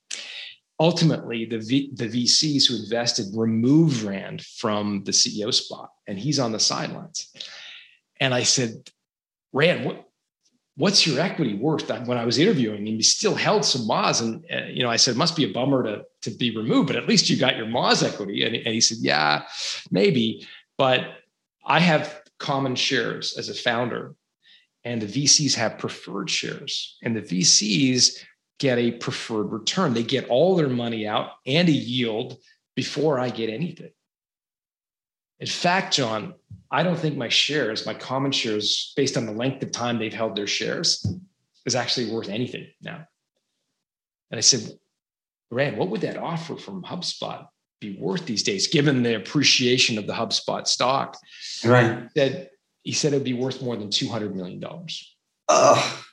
ultimately 0.80 1.44
the, 1.44 1.58
v, 1.58 1.90
the 1.94 2.08
VCs 2.08 2.68
who 2.68 2.76
invested 2.82 3.26
removed 3.32 4.02
Rand 4.02 4.42
from 4.42 5.04
the 5.04 5.12
CEO 5.12 5.54
spot 5.54 5.90
and 6.08 6.18
he's 6.18 6.40
on 6.40 6.50
the 6.50 6.58
sidelines. 6.58 7.32
And 8.18 8.34
I 8.34 8.42
said, 8.42 8.90
Rand, 9.52 9.84
what, 9.84 10.04
what's 10.76 11.06
your 11.06 11.20
equity 11.20 11.54
worth? 11.54 11.88
When 12.06 12.18
I 12.18 12.24
was 12.24 12.38
interviewing 12.38 12.86
him, 12.86 12.96
he 12.96 13.02
still 13.02 13.34
held 13.34 13.64
some 13.64 13.82
Moz. 13.82 14.20
And, 14.20 14.44
uh, 14.52 14.66
you 14.66 14.82
know, 14.82 14.90
I 14.90 14.96
said, 14.96 15.16
must 15.16 15.36
be 15.36 15.48
a 15.48 15.52
bummer 15.52 15.82
to, 15.84 16.04
to 16.22 16.30
be 16.30 16.56
removed, 16.56 16.88
but 16.88 16.96
at 16.96 17.08
least 17.08 17.30
you 17.30 17.36
got 17.36 17.56
your 17.56 17.66
Moz 17.66 18.02
equity. 18.02 18.44
And, 18.44 18.54
and 18.54 18.74
he 18.74 18.80
said, 18.80 18.98
yeah, 19.00 19.44
maybe. 19.90 20.46
But 20.76 21.06
I 21.64 21.78
have 21.78 22.22
common 22.38 22.74
shares 22.74 23.36
as 23.38 23.48
a 23.48 23.54
founder 23.54 24.14
and 24.84 25.00
the 25.00 25.24
VCs 25.24 25.54
have 25.54 25.78
preferred 25.78 26.28
shares. 26.28 26.98
And 27.02 27.16
the 27.16 27.22
VCs 27.22 28.22
get 28.58 28.78
a 28.78 28.92
preferred 28.92 29.50
return. 29.50 29.94
They 29.94 30.02
get 30.02 30.28
all 30.28 30.56
their 30.56 30.68
money 30.68 31.06
out 31.06 31.30
and 31.46 31.68
a 31.68 31.72
yield 31.72 32.36
before 32.76 33.18
I 33.18 33.30
get 33.30 33.48
anything. 33.48 33.90
In 35.40 35.46
fact, 35.46 35.94
John, 35.94 36.34
I 36.74 36.82
don't 36.82 36.98
think 36.98 37.16
my 37.16 37.28
shares, 37.28 37.86
my 37.86 37.94
common 37.94 38.32
shares, 38.32 38.92
based 38.96 39.16
on 39.16 39.26
the 39.26 39.32
length 39.32 39.62
of 39.62 39.70
time 39.70 39.96
they've 39.96 40.12
held 40.12 40.34
their 40.34 40.48
shares, 40.48 41.06
is 41.66 41.76
actually 41.76 42.10
worth 42.10 42.28
anything 42.28 42.66
now. 42.82 43.06
And 44.32 44.38
I 44.38 44.40
said, 44.40 44.76
Rand, 45.52 45.76
what 45.78 45.88
would 45.90 46.00
that 46.00 46.16
offer 46.16 46.56
from 46.56 46.82
HubSpot 46.82 47.46
be 47.80 47.96
worth 47.96 48.26
these 48.26 48.42
days, 48.42 48.66
given 48.66 49.04
the 49.04 49.14
appreciation 49.14 49.98
of 49.98 50.08
the 50.08 50.14
HubSpot 50.14 50.66
stock? 50.66 51.16
Right. 51.64 52.02
He 52.02 52.08
said, 52.18 52.50
he 52.82 52.92
said 52.92 53.12
it'd 53.12 53.22
be 53.22 53.34
worth 53.34 53.62
more 53.62 53.76
than 53.76 53.90
$200 53.90 54.34
million. 54.34 54.60
Ugh. 55.48 56.04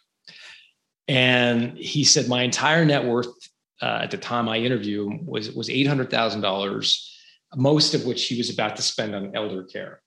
And 1.08 1.76
he 1.76 2.04
said, 2.04 2.28
my 2.28 2.44
entire 2.44 2.86
net 2.86 3.04
worth 3.04 3.34
uh, 3.82 4.02
at 4.04 4.12
the 4.12 4.18
time 4.18 4.48
I 4.48 4.58
interviewed 4.58 5.26
was, 5.26 5.52
was 5.54 5.70
$800,000, 5.70 7.10
most 7.56 7.96
of 7.96 8.06
which 8.06 8.28
he 8.28 8.38
was 8.38 8.52
about 8.52 8.76
to 8.76 8.84
spend 8.84 9.16
on 9.16 9.36
elder 9.36 9.64
care. 9.64 10.04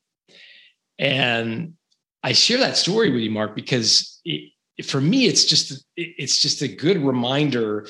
And 0.98 1.74
I 2.22 2.32
share 2.32 2.58
that 2.58 2.76
story 2.76 3.10
with 3.10 3.22
you, 3.22 3.30
Mark, 3.30 3.54
because 3.54 4.20
it, 4.24 4.52
for 4.84 5.00
me, 5.00 5.26
it's 5.26 5.44
just, 5.44 5.84
it's 5.96 6.40
just 6.40 6.62
a 6.62 6.68
good 6.68 6.98
reminder 6.98 7.86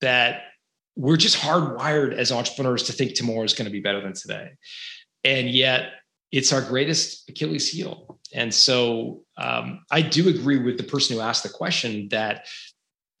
that 0.00 0.42
we're 0.96 1.16
just 1.16 1.38
hardwired 1.38 2.12
as 2.12 2.32
entrepreneurs 2.32 2.84
to 2.84 2.92
think 2.92 3.14
tomorrow 3.14 3.44
is 3.44 3.54
going 3.54 3.66
to 3.66 3.72
be 3.72 3.80
better 3.80 4.00
than 4.00 4.12
today. 4.12 4.50
And 5.24 5.48
yet 5.48 5.92
it's 6.32 6.52
our 6.52 6.60
greatest 6.60 7.28
Achilles 7.30 7.68
heel. 7.70 8.18
And 8.34 8.52
so 8.52 9.22
um, 9.36 9.84
I 9.90 10.02
do 10.02 10.28
agree 10.28 10.58
with 10.58 10.76
the 10.76 10.84
person 10.84 11.16
who 11.16 11.22
asked 11.22 11.42
the 11.42 11.48
question 11.48 12.08
that 12.10 12.46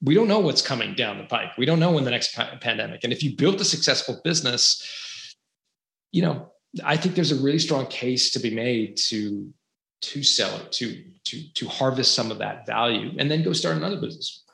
we 0.02 0.14
don't 0.14 0.28
know 0.28 0.38
what's 0.40 0.62
coming 0.62 0.94
down 0.94 1.18
the 1.18 1.24
pike. 1.24 1.56
We 1.56 1.66
don't 1.66 1.80
know 1.80 1.92
when 1.92 2.04
the 2.04 2.10
next 2.10 2.34
pa- 2.34 2.56
pandemic. 2.60 3.04
And 3.04 3.12
if 3.12 3.22
you 3.22 3.36
built 3.36 3.60
a 3.60 3.64
successful 3.64 4.20
business, 4.22 5.34
you 6.12 6.22
know, 6.22 6.52
I 6.84 6.96
think 6.96 7.14
there's 7.14 7.32
a 7.32 7.42
really 7.42 7.58
strong 7.58 7.86
case 7.86 8.30
to 8.32 8.38
be 8.38 8.50
made 8.50 8.96
to 9.08 9.52
to 10.00 10.22
sell 10.22 10.56
it, 10.58 10.72
to 10.72 11.04
to 11.24 11.52
to 11.54 11.68
harvest 11.68 12.14
some 12.14 12.30
of 12.30 12.38
that 12.38 12.66
value, 12.66 13.14
and 13.18 13.30
then 13.30 13.42
go 13.42 13.52
start 13.52 13.76
another 13.76 14.00
business. 14.00 14.44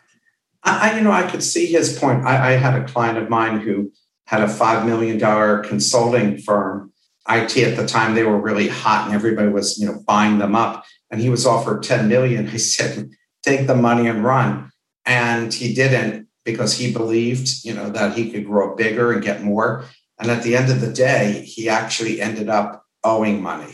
I, 0.66 0.96
you 0.96 1.04
know, 1.04 1.12
I 1.12 1.30
could 1.30 1.42
see 1.42 1.66
his 1.66 1.98
point. 1.98 2.24
I, 2.24 2.52
I 2.52 2.56
had 2.56 2.80
a 2.80 2.86
client 2.86 3.18
of 3.18 3.28
mine 3.28 3.60
who 3.60 3.92
had 4.26 4.40
a 4.40 4.48
five 4.48 4.86
million 4.86 5.18
dollar 5.18 5.58
consulting 5.58 6.38
firm 6.38 6.92
IT 7.28 7.56
at 7.56 7.76
the 7.76 7.86
time, 7.86 8.14
they 8.14 8.22
were 8.22 8.40
really 8.40 8.68
hot 8.68 9.06
and 9.06 9.14
everybody 9.14 9.48
was, 9.48 9.78
you 9.78 9.86
know, 9.86 10.02
buying 10.06 10.38
them 10.38 10.54
up. 10.54 10.84
And 11.10 11.20
he 11.20 11.30
was 11.30 11.46
offered 11.46 11.82
10 11.82 12.08
million. 12.08 12.48
I 12.52 12.56
said, 12.56 13.10
take 13.42 13.66
the 13.66 13.74
money 13.74 14.08
and 14.08 14.24
run. 14.24 14.70
And 15.06 15.52
he 15.52 15.74
didn't 15.74 16.28
because 16.44 16.76
he 16.76 16.92
believed, 16.92 17.64
you 17.64 17.74
know, 17.74 17.90
that 17.90 18.16
he 18.16 18.30
could 18.30 18.44
grow 18.44 18.76
bigger 18.76 19.12
and 19.12 19.22
get 19.22 19.42
more. 19.42 19.84
And 20.24 20.32
at 20.32 20.42
the 20.42 20.56
end 20.56 20.70
of 20.70 20.80
the 20.80 20.92
day, 20.92 21.42
he 21.42 21.68
actually 21.68 22.20
ended 22.20 22.48
up 22.48 22.84
owing 23.04 23.42
money. 23.42 23.72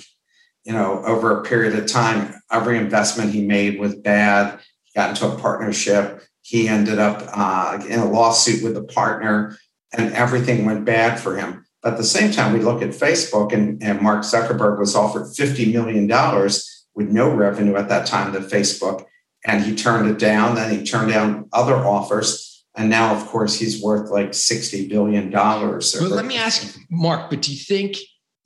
You 0.65 0.73
know, 0.73 1.03
over 1.05 1.39
a 1.39 1.45
period 1.45 1.79
of 1.79 1.87
time, 1.87 2.35
every 2.51 2.77
investment 2.77 3.33
he 3.33 3.47
made 3.47 3.81
was 3.81 3.95
bad. 3.95 4.61
He 4.85 4.99
got 4.99 5.11
into 5.11 5.33
a 5.33 5.39
partnership. 5.39 6.23
He 6.43 6.69
ended 6.69 6.99
up 6.99 7.23
uh, 7.33 7.83
in 7.89 8.01
a 8.01 8.11
lawsuit 8.11 8.63
with 8.63 8.75
the 8.75 8.83
partner, 8.83 9.57
and 9.93 10.13
everything 10.13 10.67
went 10.67 10.85
bad 10.85 11.19
for 11.19 11.37
him 11.37 11.65
but 11.83 11.93
at 11.95 11.99
the 11.99 12.05
same 12.05 12.31
time, 12.31 12.53
we 12.53 12.61
look 12.61 12.83
at 12.83 12.91
Facebook, 12.91 13.53
and, 13.53 13.83
and 13.83 14.01
Mark 14.01 14.23
Zuckerberg 14.23 14.79
was 14.79 14.95
offered 14.95 15.23
$50 15.23 15.73
million 15.73 16.07
with 16.95 17.09
no 17.09 17.35
revenue 17.35 17.77
at 17.77 17.89
that 17.89 18.07
time 18.07 18.33
to 18.33 18.41
Facebook. 18.41 19.07
And 19.47 19.65
he 19.65 19.75
turned 19.75 20.11
it 20.11 20.19
down. 20.19 20.57
Then 20.57 20.71
he 20.71 20.85
turned 20.85 21.11
down 21.11 21.49
other 21.53 21.77
offers. 21.77 22.50
And 22.81 22.89
now, 22.89 23.15
of 23.15 23.27
course, 23.27 23.59
he's 23.59 23.83
worth 23.83 24.11
like 24.11 24.31
$60 24.31 24.89
billion. 24.89 25.31
Well, 25.31 25.81
let 26.09 26.25
me 26.25 26.39
ask 26.39 26.79
Mark, 26.91 27.29
but 27.29 27.43
do 27.43 27.53
you 27.53 27.59
think 27.59 27.99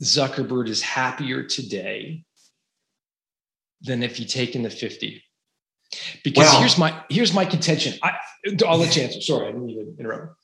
Zuckerberg 0.03 0.69
is 0.69 0.83
happier 0.83 1.45
today 1.45 2.25
than 3.81 4.03
if 4.03 4.17
he'd 4.17 4.29
taken 4.29 4.63
the 4.63 4.71
50? 4.71 5.23
Because 6.25 6.49
well, 6.49 6.59
here's 6.59 6.77
my 6.77 7.01
here's 7.09 7.33
my 7.33 7.45
contention. 7.45 7.97
I, 8.03 8.15
I'll 8.67 8.79
let 8.79 8.97
you 8.97 9.05
answer. 9.05 9.21
Sorry, 9.21 9.47
I 9.47 9.53
didn't 9.53 9.69
to 9.69 9.95
interrupt. 10.01 10.35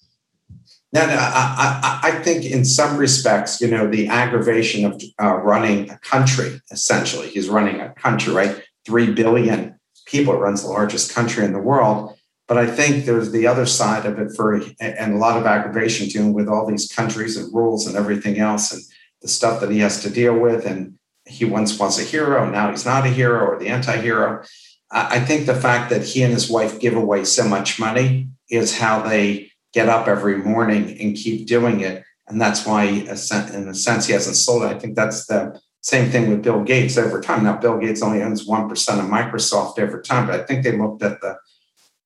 No, 0.93 1.07
no, 1.07 1.15
I, 1.15 1.81
I, 1.83 2.09
I, 2.09 2.11
think 2.23 2.45
in 2.45 2.65
some 2.65 2.97
respects, 2.97 3.61
you 3.61 3.69
know, 3.69 3.89
the 3.89 4.07
aggravation 4.07 4.85
of 4.85 5.03
uh, 5.21 5.35
running 5.37 5.91
a 5.91 5.99
country, 5.99 6.61
essentially, 6.71 7.29
he's 7.29 7.49
running 7.49 7.81
a 7.81 7.93
country, 7.95 8.33
right? 8.33 8.63
Three 8.87 9.13
billion 9.13 9.81
people, 10.07 10.35
it 10.35 10.39
runs 10.39 10.63
the 10.63 10.69
largest 10.69 11.13
country 11.13 11.45
in 11.45 11.53
the 11.53 11.61
world. 11.61 12.17
But 12.51 12.59
I 12.59 12.67
think 12.67 13.05
there's 13.05 13.31
the 13.31 13.47
other 13.47 13.65
side 13.65 14.07
of 14.07 14.19
it 14.19 14.33
for, 14.35 14.61
and 14.81 15.15
a 15.15 15.19
lot 15.19 15.39
of 15.39 15.47
aggravation 15.47 16.09
dealing 16.09 16.33
with 16.33 16.49
all 16.49 16.67
these 16.67 16.91
countries 16.91 17.37
and 17.37 17.55
rules 17.55 17.87
and 17.87 17.95
everything 17.95 18.41
else 18.41 18.73
and 18.73 18.83
the 19.23 19.29
stuff 19.29 19.61
that 19.61 19.71
he 19.71 19.79
has 19.79 20.03
to 20.03 20.11
deal 20.11 20.37
with. 20.37 20.67
And 20.67 20.99
he 21.25 21.45
once 21.45 21.79
was 21.79 22.01
a 22.01 22.03
hero, 22.03 22.51
now 22.51 22.73
he's 22.73 22.85
not 22.85 23.07
a 23.07 23.09
hero 23.09 23.47
or 23.47 23.57
the 23.57 23.69
anti 23.69 23.97
hero. 23.99 24.43
I 24.91 25.21
think 25.21 25.47
the 25.47 25.55
fact 25.55 25.91
that 25.91 26.03
he 26.03 26.25
and 26.25 26.33
his 26.33 26.51
wife 26.51 26.81
give 26.81 26.97
away 26.97 27.25
so 27.25 27.47
much 27.47 27.79
money 27.79 28.31
is 28.51 28.79
how 28.79 29.01
they 29.01 29.53
get 29.73 29.89
up 29.89 30.09
every 30.09 30.39
morning 30.39 31.01
and 31.01 31.15
keep 31.15 31.47
doing 31.47 31.79
it. 31.83 32.03
And 32.27 32.41
that's 32.41 32.67
why, 32.67 32.83
in 32.87 33.09
a 33.09 33.75
sense, 33.75 34.07
he 34.07 34.13
hasn't 34.13 34.35
sold 34.35 34.65
it. 34.65 34.75
I 34.75 34.79
think 34.81 34.97
that's 34.97 35.27
the 35.27 35.61
same 35.83 36.11
thing 36.11 36.29
with 36.29 36.43
Bill 36.43 36.65
Gates 36.65 36.99
over 36.99 37.21
time. 37.21 37.45
Now, 37.45 37.59
Bill 37.59 37.79
Gates 37.79 38.03
only 38.03 38.23
owns 38.23 38.49
1% 38.49 38.99
of 38.99 39.05
Microsoft 39.05 39.79
over 39.79 40.03
time, 40.03 40.27
but 40.27 40.41
I 40.41 40.43
think 40.43 40.65
they 40.65 40.77
looked 40.77 41.05
at 41.05 41.21
the 41.21 41.39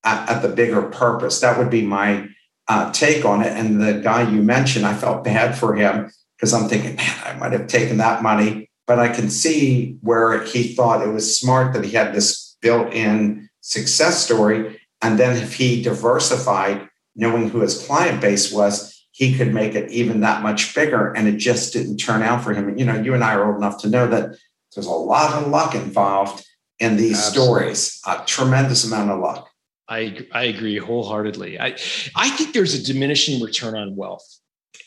at, 0.05 0.29
at 0.29 0.43
the 0.43 0.49
bigger 0.49 0.83
purpose. 0.83 1.40
That 1.40 1.59
would 1.59 1.71
be 1.71 1.85
my 1.85 2.29
uh, 2.69 2.93
take 2.93 3.25
on 3.25 3.43
it. 3.43 3.53
And 3.53 3.81
the 3.81 4.01
guy 4.01 4.29
you 4.31 4.43
mentioned, 4.43 4.87
I 4.87 4.95
felt 4.95 5.25
bad 5.25 5.57
for 5.57 5.75
him 5.75 6.11
because 6.37 6.53
I'm 6.53 6.69
thinking, 6.69 6.97
man, 6.97 7.17
I 7.25 7.35
might 7.35 7.53
have 7.53 7.67
taken 7.67 7.99
that 7.99 8.23
money. 8.23 8.71
But 8.87 8.99
I 8.99 9.09
can 9.09 9.31
see 9.31 9.97
where 10.03 10.45
he 10.45 10.75
thought 10.75 11.07
it 11.07 11.11
was 11.11 11.38
smart 11.38 11.73
that 11.73 11.85
he 11.85 11.93
had 11.93 12.14
this 12.14 12.57
built 12.61 12.93
in 12.93 13.49
success 13.61 14.23
story. 14.23 14.81
And 15.01 15.19
then 15.19 15.37
if 15.37 15.55
he 15.55 15.83
diversified 15.83 16.88
knowing 17.17 17.49
who 17.49 17.61
his 17.61 17.87
client 17.87 18.21
base 18.21 18.53
was, 18.53 19.07
he 19.12 19.37
could 19.37 19.55
make 19.55 19.75
it 19.75 19.90
even 19.90 20.21
that 20.21 20.43
much 20.43 20.75
bigger. 20.75 21.12
And 21.12 21.29
it 21.29 21.37
just 21.37 21.73
didn't 21.73 21.99
turn 21.99 22.23
out 22.23 22.43
for 22.43 22.53
him. 22.53 22.77
You 22.77 22.85
know, 22.85 23.01
you 23.01 23.14
and 23.14 23.25
I 23.25 23.35
are 23.35 23.47
old 23.47 23.57
enough 23.57 23.81
to 23.83 23.88
know 23.88 24.07
that 24.09 24.37
there's 24.75 24.87
a 24.87 24.90
lot 24.90 25.35
of 25.35 25.49
luck 25.49 25.75
involved 25.75 26.45
in 26.79 26.97
these 26.97 27.19
Absolutely. 27.19 27.75
stories, 27.75 28.00
a 28.07 28.25
tremendous 28.27 28.85
amount 28.85 29.11
of 29.11 29.21
luck. 29.21 29.48
I, 29.88 30.26
I 30.32 30.44
agree 30.44 30.78
wholeheartedly. 30.78 31.60
I, 31.60 31.76
I 32.16 32.30
think 32.30 32.54
there's 32.54 32.74
a 32.74 32.82
diminishing 32.82 33.42
return 33.42 33.76
on 33.76 33.96
wealth. 33.96 34.26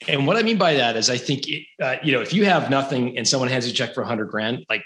And 0.07 0.27
what 0.27 0.37
I 0.37 0.43
mean 0.43 0.57
by 0.57 0.73
that 0.75 0.95
is 0.95 1.09
I 1.09 1.17
think, 1.17 1.45
uh, 1.81 1.97
you 2.03 2.11
know, 2.11 2.21
if 2.21 2.33
you 2.33 2.45
have 2.45 2.69
nothing 2.69 3.17
and 3.17 3.27
someone 3.27 3.49
hands 3.49 3.65
you 3.65 3.71
a 3.71 3.75
check 3.75 3.93
for 3.93 4.01
a 4.01 4.07
hundred 4.07 4.25
grand, 4.25 4.65
like 4.69 4.83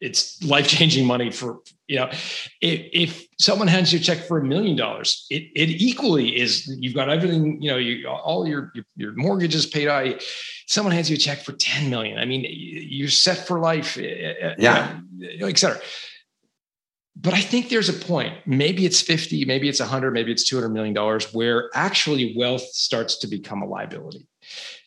it's 0.00 0.42
life 0.42 0.68
changing 0.68 1.06
money 1.06 1.30
for 1.30 1.60
you 1.86 1.96
know 1.96 2.06
if, 2.60 2.80
if 2.92 3.26
someone 3.38 3.66
hands 3.66 3.92
you 3.92 3.98
a 3.98 4.02
check 4.02 4.18
for 4.18 4.38
a 4.38 4.44
million 4.44 4.76
dollars 4.76 5.26
it 5.30 5.44
it 5.54 5.70
equally 5.70 6.38
is 6.38 6.66
you've 6.78 6.94
got 6.94 7.08
everything 7.08 7.60
you 7.62 7.70
know 7.70 7.78
you 7.78 8.06
all 8.06 8.46
your 8.46 8.70
your, 8.74 8.84
your 8.96 9.12
mortgages 9.14 9.64
paid 9.64 9.88
out 9.88 10.22
someone 10.66 10.92
hands 10.92 11.08
you 11.08 11.16
a 11.16 11.18
check 11.18 11.38
for 11.38 11.52
10 11.52 11.88
million 11.88 12.18
i 12.18 12.26
mean 12.26 12.44
you're 12.46 13.08
set 13.08 13.46
for 13.46 13.58
life 13.58 13.96
eh, 13.96 14.34
eh, 14.40 14.54
yeah 14.58 15.00
et 15.40 15.58
cetera 15.58 15.80
but 17.16 17.34
i 17.34 17.40
think 17.40 17.68
there's 17.68 17.88
a 17.88 17.92
point 17.92 18.34
maybe 18.46 18.86
it's 18.86 19.00
50 19.00 19.44
maybe 19.44 19.68
it's 19.68 19.80
100 19.80 20.12
maybe 20.12 20.32
it's 20.32 20.44
200 20.44 20.68
million 20.68 20.94
dollars 20.94 21.32
where 21.32 21.70
actually 21.74 22.34
wealth 22.36 22.62
starts 22.62 23.18
to 23.18 23.26
become 23.26 23.62
a 23.62 23.66
liability 23.66 24.26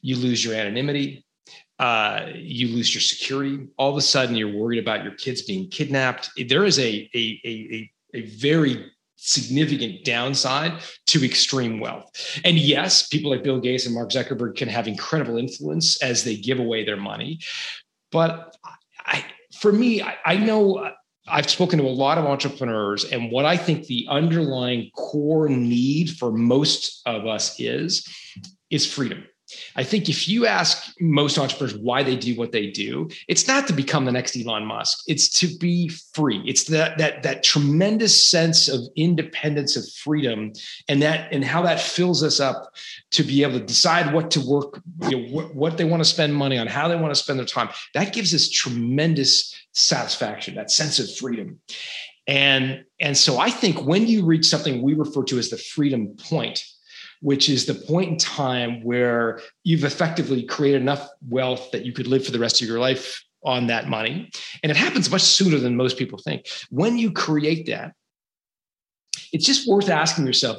you 0.02 0.16
lose 0.16 0.44
your 0.44 0.56
anonymity 0.56 1.26
uh, 1.80 2.26
you 2.36 2.68
lose 2.68 2.94
your 2.94 3.02
security. 3.02 3.66
All 3.78 3.90
of 3.90 3.96
a 3.96 4.02
sudden, 4.02 4.36
you're 4.36 4.54
worried 4.54 4.80
about 4.80 5.02
your 5.02 5.14
kids 5.14 5.44
being 5.44 5.70
kidnapped. 5.70 6.30
There 6.50 6.66
is 6.66 6.78
a, 6.78 7.10
a, 7.16 7.42
a, 7.46 7.92
a 8.14 8.22
very 8.36 8.92
significant 9.16 10.04
downside 10.04 10.82
to 11.08 11.24
extreme 11.26 11.80
wealth. 11.80 12.10
And 12.44 12.58
yes, 12.58 13.08
people 13.08 13.32
like 13.32 13.44
Bill 13.44 13.60
Gates 13.60 13.86
and 13.86 13.96
Mark 13.96 14.10
Zuckerberg 14.10 14.56
can 14.56 14.68
have 14.70 14.88
incredible 14.88 15.38
influence 15.38 16.02
as 16.02 16.24
they 16.24 16.36
give 16.36 16.60
away 16.60 16.86
their 16.86 16.98
money. 16.98 17.40
But 18.12 18.56
I, 19.06 19.26
for 19.60 19.72
me, 19.72 20.02
I, 20.02 20.16
I 20.26 20.38
know 20.38 20.92
I've 21.30 21.50
spoken 21.50 21.80
to 21.80 21.86
a 21.86 21.90
lot 21.90 22.18
of 22.18 22.26
entrepreneurs, 22.26 23.06
and 23.06 23.32
what 23.32 23.46
I 23.46 23.58
think 23.58 23.86
the 23.86 24.08
underlying 24.10 24.90
core 24.96 25.48
need 25.50 26.12
for 26.12 26.32
most 26.32 27.02
of 27.06 27.26
us 27.28 27.60
is 27.60 28.08
is 28.70 28.92
freedom. 28.92 29.24
I 29.76 29.84
think 29.84 30.10
if 30.10 30.28
you 30.28 30.46
ask 30.46 30.94
most 31.00 31.38
entrepreneurs 31.38 31.78
why 31.78 32.04
they 32.04 32.16
do 32.16 32.36
what 32.36 32.52
they 32.52 32.68
do, 32.68 33.10
it's 33.28 33.48
not 33.48 33.68
to 33.68 33.74
become 33.74 34.06
the 34.06 34.12
next 34.12 34.36
Elon 34.36 34.66
Musk. 34.66 35.04
It's 35.08 35.30
to 35.40 35.48
be 35.58 35.90
free. 36.14 36.42
It's 36.46 36.66
that 36.66 36.98
that 36.98 37.24
that 37.24 37.44
tremendous 37.44 38.30
sense 38.30 38.68
of 38.68 38.82
independence 38.96 39.76
of 39.76 39.90
freedom, 40.04 40.54
and 40.88 41.02
that 41.02 41.32
and 41.32 41.44
how 41.44 41.62
that 41.64 41.80
fills 41.80 42.24
us 42.24 42.40
up 42.40 42.74
to 43.12 43.24
be 43.24 43.44
able 43.44 43.60
to 43.60 43.66
decide 43.66 44.14
what 44.14 44.32
to 44.32 44.42
work, 44.42 44.82
you 45.10 45.12
know, 45.12 45.28
what, 45.30 45.56
what 45.56 45.78
they 45.78 45.86
want 45.86 46.02
to 46.02 46.10
spend 46.10 46.36
money 46.36 46.58
on, 46.58 46.68
how 46.68 46.88
they 46.88 46.96
want 46.96 47.14
to 47.14 47.20
spend 47.20 47.40
their 47.40 47.46
time. 47.46 47.70
That 47.94 48.14
gives 48.14 48.34
us 48.34 48.50
tremendous 48.50 49.56
satisfaction, 49.74 50.56
that 50.56 50.72
sense 50.72 51.00
of 51.00 51.14
freedom. 51.16 51.60
And, 52.28 52.86
and 53.00 53.18
so 53.18 53.40
I 53.40 53.50
think 53.50 53.86
when 53.86 54.06
you 54.06 54.24
reach 54.24 54.46
something 54.46 54.84
we 54.84 54.94
refer 54.94 55.24
to 55.24 55.40
as 55.40 55.50
the 55.50 55.58
freedom 55.58 56.16
point, 56.16 56.64
which 57.22 57.50
is 57.50 57.66
the 57.66 57.74
point 57.74 58.10
in 58.10 58.18
time 58.18 58.84
where 58.84 59.42
you've 59.64 59.84
effectively 59.84 60.44
created 60.44 60.82
enough 60.82 61.10
wealth 61.28 61.72
that 61.72 61.86
you 61.86 61.92
could 61.92 62.08
live 62.08 62.26
for 62.26 62.32
the 62.32 62.40
rest 62.40 62.62
of 62.62 62.68
your 62.68 62.80
life 62.80 63.24
on 63.44 63.68
that 63.68 63.88
money. 63.88 64.30
And 64.64 64.72
it 64.72 64.78
happens 64.78 65.10
much 65.12 65.22
sooner 65.22 65.58
than 65.58 65.76
most 65.76 65.98
people 65.98 66.20
think. 66.20 66.48
When 66.70 66.98
you 66.98 67.12
create 67.12 67.68
that, 67.68 67.94
it's 69.32 69.46
just 69.46 69.68
worth 69.68 69.90
asking 69.90 70.26
yourself 70.26 70.58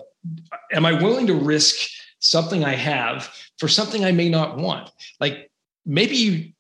Am 0.73 0.85
I 0.85 0.93
willing 0.93 1.27
to 1.29 1.35
risk 1.35 1.89
something 2.19 2.63
I 2.63 2.75
have 2.75 3.35
for 3.59 3.69
something 3.69 4.05
I 4.05 4.13
may 4.13 4.29
not 4.29 4.59
want? 4.59 4.91
Like 5.19 5.51
maybe 5.87 6.17
you 6.17 6.53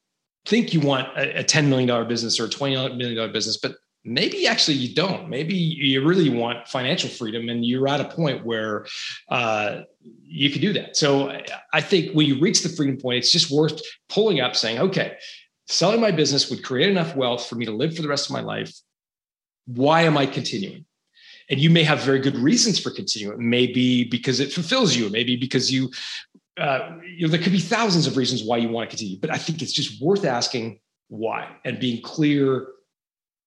think 0.47 0.73
you 0.73 0.81
want 0.81 1.09
a, 1.19 1.45
$10 1.45 1.69
million 1.69 2.09
business 2.09 2.41
or 2.41 2.47
a 2.47 2.49
$20 2.49 2.97
million 2.97 3.33
business, 3.33 3.59
but 3.59 3.73
maybe 4.05 4.47
actually 4.47 4.79
you 4.79 4.95
don't. 4.95 5.29
Maybe 5.29 5.55
you 5.55 6.07
really 6.07 6.31
want 6.31 6.67
financial 6.69 7.11
freedom 7.11 7.49
and 7.49 7.65
you're 7.65 7.89
at 7.89 8.01
a 8.01 8.07
point 8.07 8.45
where 8.45 8.87
uh, 9.29 9.83
you 10.25 10.51
can 10.51 10.61
do 10.61 10.73
that. 10.75 10.97
So 10.97 11.39
i 11.73 11.81
think 11.81 12.13
when 12.13 12.27
you 12.27 12.41
reach 12.41 12.63
the 12.63 12.69
freedom 12.69 12.97
point 12.97 13.19
it's 13.19 13.33
just 13.33 13.51
worth 13.51 13.81
pulling 14.09 14.41
up 14.41 14.57
saying 14.57 14.79
okay 14.79 15.17
selling 15.71 16.01
my 16.01 16.11
business 16.11 16.51
would 16.51 16.65
create 16.65 16.91
enough 16.91 17.15
wealth 17.15 17.47
for 17.47 17.55
me 17.55 17.65
to 17.65 17.71
live 17.71 17.95
for 17.95 18.03
the 18.03 18.09
rest 18.09 18.29
of 18.29 18.33
my 18.33 18.41
life. 18.41 18.73
Why 19.67 20.03
am 20.03 20.19
i 20.19 20.27
continuing? 20.27 20.85
And 21.49 21.61
you 21.61 21.71
may 21.71 21.83
have 21.85 22.01
very 22.01 22.21
good 22.21 22.37
reasons 22.37 22.79
for 22.79 22.91
continuing. 22.91 23.49
Maybe 23.49 24.05
because 24.05 24.41
it 24.41 24.53
fulfills 24.53 24.97
you. 24.97 25.09
Maybe 25.11 25.37
because 25.37 25.73
you 25.73 25.91
uh, 26.59 26.97
you 27.17 27.27
know 27.27 27.31
there 27.31 27.41
could 27.41 27.53
be 27.53 27.61
thousands 27.61 28.07
of 28.07 28.17
reasons 28.17 28.43
why 28.45 28.57
you 28.59 28.69
want 28.69 28.91
to 28.91 28.95
continue 28.95 29.19
but 29.19 29.31
i 29.31 29.39
think 29.39 29.63
it's 29.63 29.73
just 29.73 30.03
worth 30.03 30.27
asking 30.27 30.79
why 31.09 31.49
and 31.65 31.79
being 31.79 32.03
clear 32.03 32.67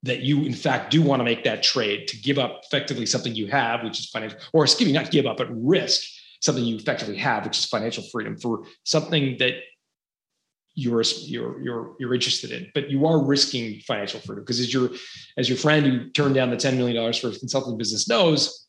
that 0.04 0.22
you 0.22 0.43
in 0.43 0.54
fact 0.54 0.91
do 0.91 1.01
want 1.01 1.20
to 1.20 1.24
make 1.24 1.43
that 1.45 1.64
trade 1.64 2.08
to 2.10 2.18
give 2.18 2.38
up 2.38 2.62
effectively 2.66 3.06
something 3.06 3.34
you 3.34 3.47
have, 3.47 3.84
which 3.84 3.99
is 3.99 4.10
financial, 4.10 4.38
or 4.51 4.64
excuse 4.64 4.88
me, 4.88 4.93
not 4.93 5.12
give 5.12 5.26
up, 5.26 5.38
but 5.38 5.47
risk 5.51 6.01
something 6.41 6.64
you 6.64 6.76
effectively 6.76 7.18
have, 7.18 7.45
which 7.45 7.58
is 7.58 7.66
financial 7.66 8.04
freedom 8.12 8.38
for 8.38 8.66
something 8.84 9.38
that 9.39 9.54
you're 10.76 11.04
you're 11.22 11.62
you're 11.62 11.95
you're 11.99 12.14
interested 12.14 12.51
in, 12.51 12.70
but 12.74 12.89
you 12.89 13.06
are 13.06 13.24
risking 13.24 13.80
financial 13.82 14.20
freedom 14.20 14.43
because 14.43 14.60
as 14.60 14.74
your 14.74 14.89
as 15.38 15.47
your 15.47 15.58
friend 15.58 15.86
who 15.86 16.10
turned 16.10 16.36
down 16.36 16.49
the 16.49 16.58
ten 16.58 16.78
million 16.78 16.95
dollars 16.95 17.18
for 17.18 17.30
a 17.30 17.32
consulting 17.32 17.78
business 17.78 18.10
knows, 18.10 18.68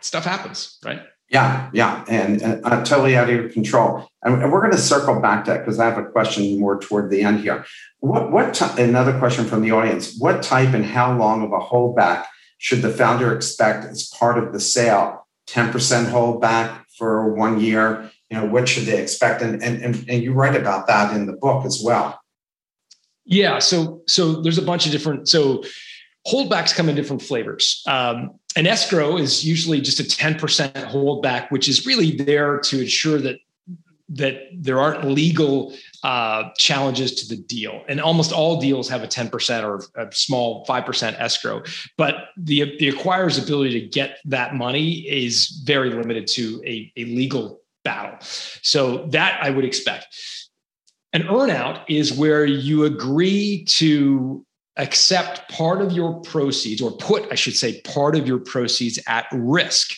stuff 0.00 0.24
happens, 0.24 0.78
right? 0.84 1.00
Yeah, 1.30 1.70
yeah, 1.72 2.04
and, 2.06 2.42
and 2.42 2.64
uh, 2.64 2.84
totally 2.84 3.16
out 3.16 3.28
of 3.28 3.34
your 3.34 3.48
control. 3.48 4.06
And, 4.22 4.42
and 4.42 4.52
we're 4.52 4.60
going 4.60 4.72
to 4.72 4.78
circle 4.78 5.20
back 5.20 5.44
to 5.44 5.52
that 5.52 5.58
because 5.60 5.80
I 5.80 5.86
have 5.86 5.98
a 5.98 6.04
question 6.04 6.60
more 6.60 6.78
toward 6.78 7.10
the 7.10 7.22
end 7.22 7.40
here. 7.40 7.64
What, 8.00 8.30
what 8.30 8.54
t- 8.54 8.82
another 8.82 9.18
question 9.18 9.44
from 9.46 9.62
the 9.62 9.70
audience? 9.70 10.16
What 10.18 10.42
type 10.42 10.74
and 10.74 10.84
how 10.84 11.16
long 11.16 11.42
of 11.42 11.52
a 11.52 11.58
holdback 11.58 12.26
should 12.58 12.82
the 12.82 12.90
founder 12.90 13.34
expect 13.34 13.84
as 13.86 14.08
part 14.08 14.38
of 14.38 14.52
the 14.52 14.60
sale? 14.60 15.26
Ten 15.46 15.72
percent 15.72 16.08
holdback 16.08 16.84
for 16.96 17.34
one 17.34 17.60
year. 17.60 18.10
You 18.30 18.38
know, 18.38 18.46
what 18.46 18.68
should 18.68 18.84
they 18.84 19.00
expect? 19.00 19.42
And, 19.42 19.62
and 19.62 19.82
and 19.82 19.94
and 20.08 20.22
you 20.22 20.32
write 20.32 20.56
about 20.56 20.86
that 20.86 21.14
in 21.14 21.26
the 21.26 21.34
book 21.34 21.66
as 21.66 21.82
well. 21.84 22.18
Yeah. 23.24 23.58
So 23.58 24.02
so 24.06 24.40
there's 24.40 24.58
a 24.58 24.62
bunch 24.62 24.86
of 24.86 24.92
different 24.92 25.28
so 25.28 25.62
holdbacks 26.26 26.74
come 26.74 26.88
in 26.88 26.94
different 26.94 27.22
flavors. 27.22 27.82
Um, 27.86 28.38
an 28.56 28.66
escrow 28.66 29.16
is 29.16 29.44
usually 29.44 29.80
just 29.80 30.00
a 30.00 30.04
10% 30.04 30.38
holdback, 30.90 31.50
which 31.50 31.68
is 31.68 31.86
really 31.86 32.16
there 32.16 32.58
to 32.60 32.80
ensure 32.80 33.18
that 33.18 33.38
that 34.10 34.42
there 34.52 34.78
aren't 34.80 35.04
legal 35.06 35.74
uh, 36.02 36.50
challenges 36.58 37.14
to 37.14 37.34
the 37.34 37.42
deal. 37.42 37.82
And 37.88 38.00
almost 38.00 38.32
all 38.32 38.60
deals 38.60 38.88
have 38.90 39.02
a 39.02 39.06
10% 39.06 39.64
or 39.64 39.82
a 40.00 40.12
small 40.12 40.64
5% 40.66 41.18
escrow. 41.18 41.62
But 41.96 42.28
the, 42.36 42.76
the 42.78 42.90
acquirer's 42.90 43.38
ability 43.38 43.80
to 43.80 43.88
get 43.88 44.18
that 44.26 44.54
money 44.54 45.08
is 45.08 45.62
very 45.64 45.90
limited 45.90 46.26
to 46.28 46.62
a, 46.66 46.92
a 46.96 47.06
legal 47.06 47.62
battle. 47.82 48.18
So 48.62 49.06
that 49.08 49.42
I 49.42 49.50
would 49.50 49.64
expect. 49.64 50.06
An 51.14 51.22
earnout 51.22 51.84
is 51.88 52.12
where 52.12 52.44
you 52.44 52.84
agree 52.84 53.64
to 53.68 54.44
accept 54.76 55.48
part 55.50 55.80
of 55.80 55.92
your 55.92 56.20
proceeds, 56.20 56.82
or 56.82 56.92
put, 56.92 57.30
I 57.30 57.34
should 57.34 57.56
say, 57.56 57.80
part 57.82 58.16
of 58.16 58.26
your 58.26 58.38
proceeds 58.38 58.98
at 59.06 59.26
risk. 59.32 59.92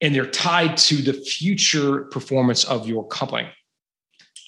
And 0.00 0.14
they're 0.14 0.26
tied 0.26 0.76
to 0.78 0.96
the 0.96 1.12
future 1.12 2.04
performance 2.04 2.64
of 2.64 2.88
your 2.88 3.06
company. 3.08 3.48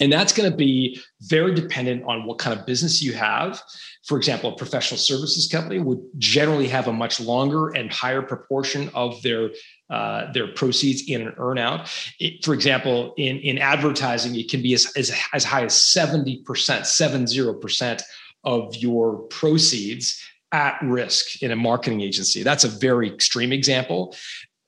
And 0.00 0.12
that's 0.12 0.32
going 0.32 0.50
to 0.50 0.56
be 0.56 1.00
very 1.20 1.54
dependent 1.54 2.04
on 2.04 2.24
what 2.26 2.38
kind 2.38 2.58
of 2.58 2.66
business 2.66 3.02
you 3.02 3.12
have. 3.12 3.62
For 4.04 4.16
example, 4.16 4.52
a 4.52 4.56
professional 4.56 4.98
services 4.98 5.46
company 5.46 5.78
would 5.78 6.00
generally 6.18 6.66
have 6.68 6.88
a 6.88 6.92
much 6.92 7.20
longer 7.20 7.68
and 7.68 7.92
higher 7.92 8.22
proportion 8.22 8.90
of 8.94 9.22
their 9.22 9.50
uh, 9.90 10.32
their 10.32 10.48
proceeds 10.48 11.08
in 11.08 11.20
an 11.20 11.32
earnout. 11.38 11.88
It, 12.18 12.44
for 12.44 12.54
example, 12.54 13.12
in, 13.16 13.38
in 13.40 13.58
advertising, 13.58 14.34
it 14.34 14.50
can 14.50 14.62
be 14.62 14.72
as, 14.72 14.90
as, 14.96 15.12
as 15.34 15.44
high 15.44 15.64
as 15.64 15.74
70%, 15.74 16.42
70% 16.44 18.02
of 18.44 18.74
your 18.76 19.18
proceeds 19.28 20.22
at 20.52 20.78
risk 20.82 21.42
in 21.42 21.50
a 21.50 21.56
marketing 21.56 22.00
agency. 22.00 22.42
That's 22.42 22.64
a 22.64 22.68
very 22.68 23.12
extreme 23.12 23.52
example. 23.52 24.14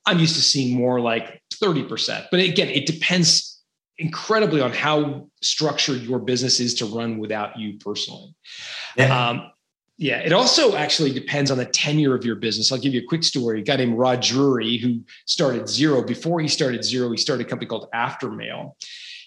I'm 0.05 0.19
used 0.19 0.35
to 0.35 0.41
seeing 0.41 0.75
more 0.75 0.99
like 0.99 1.41
30%. 1.53 2.27
But 2.31 2.39
again, 2.39 2.69
it 2.69 2.85
depends 2.85 3.61
incredibly 3.97 4.61
on 4.61 4.71
how 4.71 5.29
structured 5.41 6.01
your 6.01 6.19
business 6.19 6.59
is 6.59 6.73
to 6.75 6.85
run 6.85 7.17
without 7.17 7.57
you 7.57 7.77
personally. 7.77 8.35
Yeah. 8.97 9.29
Um, 9.29 9.51
yeah, 9.97 10.17
it 10.17 10.33
also 10.33 10.75
actually 10.75 11.13
depends 11.13 11.51
on 11.51 11.57
the 11.57 11.65
tenure 11.65 12.13
of 12.13 12.25
your 12.25 12.35
business. 12.35 12.69
I'll 12.69 12.77
give 12.77 12.93
you 12.93 13.01
a 13.01 13.05
quick 13.05 13.23
story. 13.23 13.61
A 13.61 13.63
guy 13.63 13.77
named 13.77 13.97
Rod 13.97 14.21
Drury, 14.21 14.77
who 14.77 14.99
started 15.25 15.63
Xero, 15.63 16.05
Before 16.05 16.41
he 16.41 16.49
started 16.49 16.81
Xero, 16.81 17.09
he 17.11 17.17
started 17.17 17.45
a 17.45 17.49
company 17.49 17.69
called 17.69 17.87
Aftermail. 17.95 18.73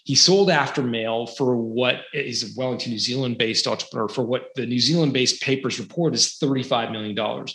He 0.09 0.14
sold 0.14 0.48
Aftermail 0.48 1.36
for 1.36 1.54
what 1.54 2.00
is 2.14 2.42
a 2.42 2.59
Wellington, 2.59 2.92
New 2.92 2.98
Zealand 2.98 3.36
based 3.36 3.66
entrepreneur 3.66 4.09
for 4.09 4.22
what 4.22 4.48
the 4.54 4.64
New 4.64 4.80
Zealand 4.80 5.12
based 5.12 5.42
papers 5.42 5.78
report 5.78 6.14
is 6.14 6.38
$35 6.42 6.92
million. 6.92 7.46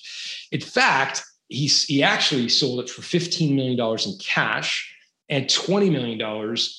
In 0.52 0.62
fact, 0.62 1.24
he, 1.48 1.66
he 1.66 2.04
actually 2.04 2.48
sold 2.50 2.82
it 2.82 2.92
for 2.92 3.02
$15 3.02 3.56
million 3.56 3.80
in 3.80 4.20
cash 4.20 4.96
and 5.30 5.48
$20 5.48 5.92
million 5.92 6.22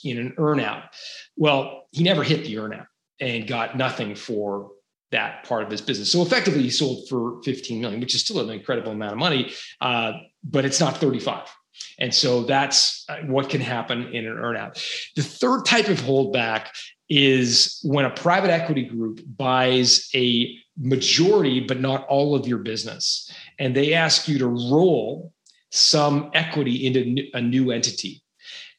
in 0.05 0.25
an 0.25 0.37
earnout. 0.39 0.91
Well, 1.37 1.89
he 1.91 2.05
never 2.05 2.23
hit 2.23 2.45
the 2.45 2.55
earnout 2.55 2.87
and 3.19 3.45
got 3.45 3.77
nothing 3.77 4.15
for 4.15 4.71
that 5.11 5.43
part 5.43 5.65
of 5.65 5.73
his 5.73 5.81
business. 5.81 6.13
So 6.13 6.23
effectively, 6.23 6.63
he 6.63 6.71
sold 6.71 7.09
for 7.09 7.43
15 7.43 7.81
million, 7.81 7.99
which 7.99 8.15
is 8.15 8.21
still 8.21 8.39
an 8.39 8.51
incredible 8.51 8.93
amount 8.93 9.15
of 9.15 9.19
money, 9.19 9.53
uh, 9.81 10.13
but 10.45 10.65
it's 10.65 10.79
not 10.79 10.99
35. 10.99 11.49
And 11.99 12.15
so 12.15 12.43
that's 12.45 13.05
uh, 13.09 13.19
what 13.27 13.49
can 13.49 13.61
happen 13.61 14.09
in 14.15 14.27
an 14.27 14.37
earnout. 14.37 14.83
The 15.17 15.23
third 15.23 15.65
type 15.65 15.89
of 15.89 16.01
holdback 16.01 16.69
is 17.09 17.81
when 17.83 18.05
a 18.05 18.11
private 18.11 18.51
equity 18.51 18.85
group 18.85 19.21
buys 19.37 20.09
a 20.15 20.57
majority, 20.79 21.61
but 21.61 21.81
not 21.81 22.07
all 22.09 22.35
of 22.35 22.47
your 22.49 22.59
business, 22.59 23.31
and 23.59 23.75
they 23.75 23.95
ask 23.95 24.27
you 24.27 24.39
to 24.39 24.47
roll 24.47 25.33
some 25.71 26.31
equity 26.35 26.87
into 26.87 27.29
a 27.35 27.41
new 27.41 27.71
entity. 27.71 28.23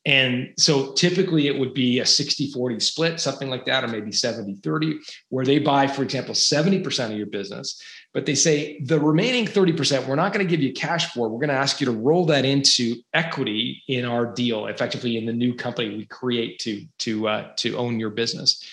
And 0.06 0.54
so 0.58 0.94
typically 0.94 1.48
it 1.48 1.58
would 1.58 1.74
be 1.74 2.00
a 2.00 2.06
60 2.06 2.52
40 2.52 2.80
split, 2.80 3.20
something 3.20 3.50
like 3.50 3.66
that, 3.66 3.84
or 3.84 3.88
maybe 3.88 4.12
70 4.12 4.56
30, 4.56 5.00
where 5.30 5.46
they 5.46 5.60
buy, 5.60 5.88
for 5.88 6.04
example, 6.04 6.36
70% 6.36 7.12
of 7.12 7.18
your 7.18 7.28
business. 7.28 7.82
But 8.16 8.26
they 8.26 8.34
say 8.34 8.80
the 8.80 8.98
remaining 8.98 9.46
30%, 9.46 10.08
we're 10.08 10.16
not 10.16 10.32
going 10.32 10.44
to 10.44 10.50
give 10.50 10.62
you 10.62 10.72
cash 10.72 11.12
for. 11.12 11.28
We're 11.28 11.38
going 11.38 11.50
to 11.50 11.56
ask 11.56 11.82
you 11.82 11.86
to 11.88 11.92
roll 11.92 12.26
that 12.28 12.46
into 12.46 12.96
equity 13.14 13.84
in 13.90 14.06
our 14.06 14.26
deal, 14.26 14.68
effectively 14.68 15.18
in 15.18 15.26
the 15.26 15.34
new 15.34 15.54
company 15.54 15.98
we 15.98 16.06
create 16.06 16.60
to, 16.60 16.86
to, 17.00 17.28
uh, 17.28 17.52
to 17.58 17.76
own 17.76 18.00
your 18.00 18.12
business. 18.12 18.64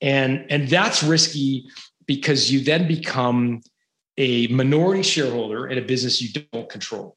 And, 0.00 0.44
and 0.50 0.68
that's 0.68 1.04
risky 1.04 1.66
because 2.04 2.50
you 2.50 2.64
then 2.64 2.88
become 2.88 3.60
a 4.18 4.48
minority 4.48 5.04
shareholder 5.04 5.68
in 5.68 5.78
a 5.78 5.82
business 5.82 6.20
you 6.20 6.42
don't 6.52 6.68
control. 6.68 7.16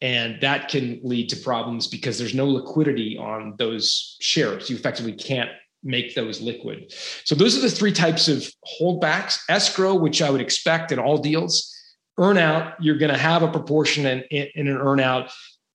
And 0.00 0.40
that 0.40 0.68
can 0.68 0.98
lead 1.02 1.28
to 1.28 1.36
problems 1.36 1.88
because 1.88 2.16
there's 2.18 2.34
no 2.34 2.46
liquidity 2.46 3.18
on 3.18 3.56
those 3.58 4.16
shares. 4.22 4.70
You 4.70 4.76
effectively 4.76 5.12
can't 5.12 5.50
make 5.82 6.14
those 6.14 6.40
liquid. 6.40 6.92
So 7.24 7.34
those 7.34 7.56
are 7.56 7.60
the 7.60 7.70
three 7.70 7.92
types 7.92 8.28
of 8.28 8.48
holdbacks 8.80 9.40
escrow, 9.48 9.94
which 9.94 10.22
I 10.22 10.30
would 10.30 10.40
expect 10.40 10.92
in 10.92 10.98
all 10.98 11.18
deals, 11.18 11.72
earnout, 12.18 12.74
you're 12.80 12.98
going 12.98 13.12
to 13.12 13.18
have 13.18 13.42
a 13.42 13.48
proportion 13.48 14.06
in, 14.06 14.48
in 14.54 14.68
an 14.68 14.76
earnout. 14.76 15.32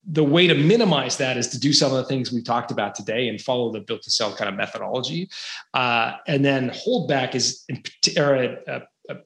The 0.09 0.23
way 0.23 0.47
to 0.47 0.55
minimize 0.55 1.17
that 1.17 1.35
is 1.35 1.49
to 1.49 1.59
do 1.59 1.73
some 1.73 1.91
of 1.91 1.97
the 1.97 2.05
things 2.05 2.31
we 2.31 2.41
talked 2.41 2.71
about 2.71 2.95
today 2.95 3.27
and 3.27 3.41
follow 3.41 3.73
the 3.73 3.81
built 3.81 4.03
to 4.03 4.11
sell 4.11 4.33
kind 4.33 4.47
of 4.49 4.55
methodology. 4.55 5.29
Uh, 5.73 6.13
and 6.27 6.45
then 6.45 6.69
holdback 6.69 7.35
is, 7.35 7.65
a 7.69 8.81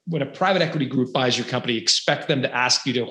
when 0.06 0.22
a 0.22 0.26
private 0.26 0.62
equity 0.62 0.86
group 0.86 1.14
buys 1.14 1.38
your 1.38 1.48
company, 1.48 1.78
expect 1.78 2.28
them 2.28 2.42
to 2.42 2.56
ask 2.56 2.86
you 2.86 2.94
to 2.94 3.08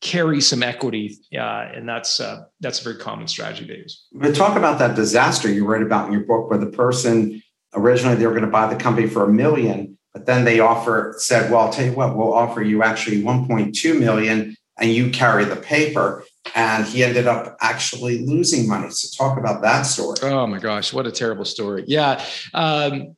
carry 0.00 0.40
some 0.40 0.62
equity, 0.62 1.16
uh, 1.34 1.68
and 1.74 1.88
that's 1.88 2.20
uh, 2.20 2.44
that's 2.60 2.80
a 2.80 2.84
very 2.84 2.96
common 2.96 3.26
strategy 3.26 3.64
they 3.66 3.78
use. 3.78 4.06
But 4.12 4.34
talk 4.34 4.56
about 4.56 4.78
that 4.78 4.94
disaster 4.94 5.50
you 5.50 5.66
wrote 5.66 5.82
about 5.82 6.06
in 6.06 6.12
your 6.12 6.22
book, 6.22 6.50
where 6.50 6.58
the 6.58 6.66
person 6.66 7.42
originally 7.74 8.16
they 8.16 8.26
were 8.26 8.32
going 8.32 8.44
to 8.44 8.50
buy 8.50 8.72
the 8.72 8.80
company 8.80 9.06
for 9.06 9.24
a 9.24 9.32
million, 9.32 9.98
but 10.12 10.26
then 10.26 10.44
they 10.44 10.60
offer 10.60 11.14
said, 11.18 11.50
"Well, 11.50 11.60
I'll 11.60 11.72
tell 11.72 11.86
you 11.86 11.92
what, 11.92 12.16
we'll 12.16 12.32
offer 12.32 12.62
you 12.62 12.82
actually 12.82 13.22
1.2 13.22 13.98
million, 13.98 14.56
and 14.78 14.90
you 14.90 15.10
carry 15.10 15.44
the 15.44 15.56
paper." 15.56 16.24
And 16.56 16.84
he 16.84 17.04
ended 17.04 17.28
up 17.28 17.56
actually 17.60 18.26
losing 18.26 18.68
money. 18.68 18.90
So 18.90 19.08
talk 19.16 19.38
about 19.38 19.62
that 19.62 19.82
story. 19.82 20.18
Oh 20.22 20.46
my 20.46 20.58
gosh, 20.58 20.92
what 20.92 21.06
a 21.06 21.12
terrible 21.12 21.44
story! 21.44 21.84
Yeah. 21.86 22.24
Um, 22.52 23.16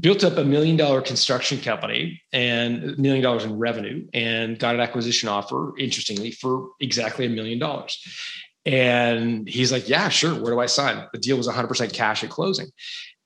built 0.00 0.24
up 0.24 0.36
a 0.36 0.44
million 0.44 0.76
dollar 0.76 1.00
construction 1.00 1.60
company 1.60 2.20
and 2.32 2.98
million 2.98 3.22
dollars 3.22 3.44
in 3.44 3.58
revenue 3.58 4.06
and 4.12 4.58
got 4.58 4.74
an 4.74 4.80
acquisition 4.80 5.28
offer, 5.28 5.72
interestingly, 5.78 6.30
for 6.30 6.68
exactly 6.80 7.26
a 7.26 7.30
million 7.30 7.58
dollars. 7.58 8.02
And 8.64 9.48
he's 9.48 9.70
like, 9.70 9.88
Yeah, 9.88 10.08
sure. 10.08 10.34
Where 10.34 10.52
do 10.52 10.60
I 10.60 10.66
sign? 10.66 11.06
The 11.12 11.18
deal 11.18 11.36
was 11.36 11.48
100% 11.48 11.92
cash 11.92 12.24
at 12.24 12.30
closing. 12.30 12.66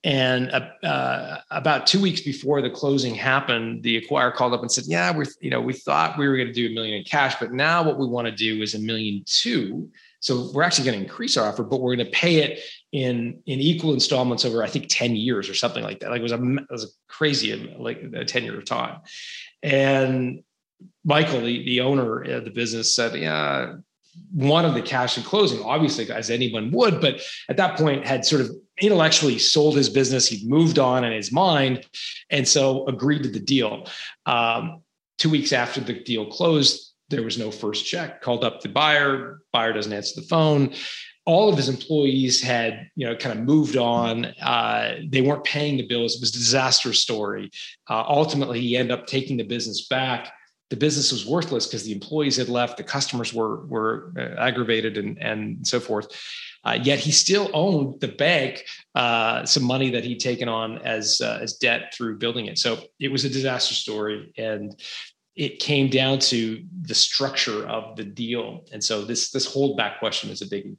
And 0.03 0.51
uh, 0.51 0.87
uh, 0.87 1.41
about 1.51 1.87
two 1.87 2.01
weeks 2.01 2.23
before 2.23 2.63
the 2.63 2.71
closing 2.71 3.15
happened, 3.15 3.83
the 3.83 4.01
acquirer 4.01 4.33
called 4.33 4.55
up 4.55 4.63
and 4.63 4.73
said, 4.73 4.85
"Yeah, 4.87 5.15
we 5.15 5.27
you 5.43 5.51
know 5.51 5.61
we 5.61 5.75
thought 5.75 6.17
we 6.17 6.27
were 6.27 6.37
going 6.37 6.49
to 6.49 6.55
do 6.55 6.69
a 6.69 6.75
million 6.75 6.97
in 6.97 7.05
cash, 7.05 7.35
but 7.39 7.53
now 7.53 7.83
what 7.83 7.99
we 7.99 8.07
want 8.07 8.27
to 8.27 8.33
do 8.33 8.63
is 8.63 8.75
a 8.75 8.79
million 8.79 9.23
two. 9.27 9.91
So 10.21 10.51
we're 10.55 10.63
actually 10.63 10.87
going 10.87 10.99
to 10.99 11.05
increase 11.05 11.37
our 11.37 11.47
offer, 11.47 11.65
but 11.65 11.81
we're 11.81 11.97
going 11.97 12.07
to 12.07 12.13
pay 12.13 12.37
it 12.37 12.61
in 12.93 13.41
in 13.47 13.61
equal 13.61 13.95
installments 13.95 14.45
over 14.45 14.63
I 14.63 14.69
think 14.69 14.87
10 14.89 15.15
years 15.15 15.49
or 15.49 15.55
something 15.55 15.83
like 15.83 16.01
that. 16.01 16.11
Like 16.11 16.21
it 16.21 16.23
was 16.23 16.33
a 16.33 16.43
it 16.43 16.71
was 16.71 16.85
a 16.85 17.13
crazy 17.13 17.75
like 17.79 18.03
a 18.15 18.25
tenure 18.25 18.59
of 18.59 18.65
time. 18.65 19.01
And 19.63 20.43
Michael, 21.05 21.41
the, 21.41 21.65
the 21.65 21.81
owner 21.81 22.23
of 22.23 22.45
the 22.45 22.51
business, 22.51 22.95
said, 22.95 23.15
"Yeah, 23.15 23.75
wanted 24.33 24.75
the 24.75 24.83
cash 24.83 25.19
in 25.19 25.25
closing, 25.25 25.63
obviously, 25.63 26.11
as 26.11 26.31
anyone 26.31 26.71
would, 26.71 27.01
but 27.01 27.21
at 27.49 27.57
that 27.59 27.77
point 27.77 28.07
had 28.07 28.25
sort 28.25 28.41
of 28.41 28.51
intellectually 28.81 29.39
sold 29.39 29.77
his 29.77 29.91
business. 29.91 30.27
He'd 30.27 30.49
moved 30.49 30.79
on 30.79 31.05
in 31.05 31.13
his 31.13 31.33
mind, 31.33 31.87
and 32.31 32.47
so 32.49 32.87
agreed 32.87 33.23
to 33.25 33.29
the 33.29 33.41
deal. 33.41 33.87
Um, 34.27 34.83
two 35.19 35.31
weeks 35.31 35.53
after 35.53 35.81
the 35.81 36.03
deal 36.03 36.27
closed, 36.27 36.95
there 37.11 37.23
was 37.23 37.39
no 37.39 37.51
first 37.51 37.87
check. 37.87 38.23
Called 38.23 38.45
up 38.45 38.63
the 38.63 38.69
buyer. 38.69 39.43
Buyer 39.53 39.73
doesn't 39.73 39.93
answer 39.93 40.21
the 40.21 40.27
phone 40.27 40.73
all 41.31 41.49
of 41.49 41.57
his 41.57 41.69
employees 41.69 42.43
had 42.43 42.91
you 42.97 43.07
know 43.07 43.15
kind 43.15 43.39
of 43.39 43.45
moved 43.45 43.77
on. 43.77 44.25
Uh, 44.43 44.97
they 45.09 45.21
weren't 45.21 45.45
paying 45.45 45.77
the 45.77 45.87
bills. 45.87 46.17
It 46.17 46.21
was 46.21 46.31
a 46.31 46.39
disaster 46.39 46.93
story. 46.93 47.53
Uh, 47.89 48.03
ultimately 48.09 48.61
he 48.61 48.77
ended 48.77 48.99
up 48.99 49.07
taking 49.07 49.37
the 49.37 49.45
business 49.45 49.87
back. 49.87 50.33
The 50.71 50.77
business 50.77 51.13
was 51.13 51.25
worthless 51.25 51.69
because 51.69 51.85
the 51.85 51.93
employees 51.93 52.37
had 52.37 52.49
left 52.49 52.79
the 52.79 52.83
customers 52.83 53.33
were 53.33 53.65
were 53.67 54.13
uh, 54.19 54.41
aggravated 54.41 54.99
and 54.99 55.23
and 55.23 55.65
so 55.65 55.79
forth. 55.79 56.09
Uh, 56.65 56.79
yet 56.83 56.99
he 56.99 57.13
still 57.13 57.49
owned 57.55 58.01
the 58.01 58.09
bank 58.09 58.65
uh, 58.97 59.47
some 59.47 59.63
money 59.63 59.89
that 59.91 60.05
he'd 60.05 60.21
taken 60.21 60.49
on 60.49 60.79
as 60.79 61.21
uh, 61.21 61.39
as 61.41 61.55
debt 61.55 61.95
through 61.95 62.19
building 62.19 62.47
it. 62.47 62.59
So 62.59 62.81
it 62.99 63.11
was 63.13 63.25
a 63.25 63.31
disaster 63.31 63.75
story 63.75 64.33
and 64.37 64.75
it 65.37 65.61
came 65.61 65.89
down 65.89 66.19
to 66.19 66.65
the 66.83 66.95
structure 66.95 67.67
of 67.69 67.95
the 67.97 68.05
deal. 68.05 68.65
And 68.73 68.83
so 68.83 69.05
this 69.05 69.31
this 69.31 69.47
holdback 69.55 70.01
question 70.01 70.31
is 70.31 70.43
a 70.43 70.47
biggie 70.47 70.77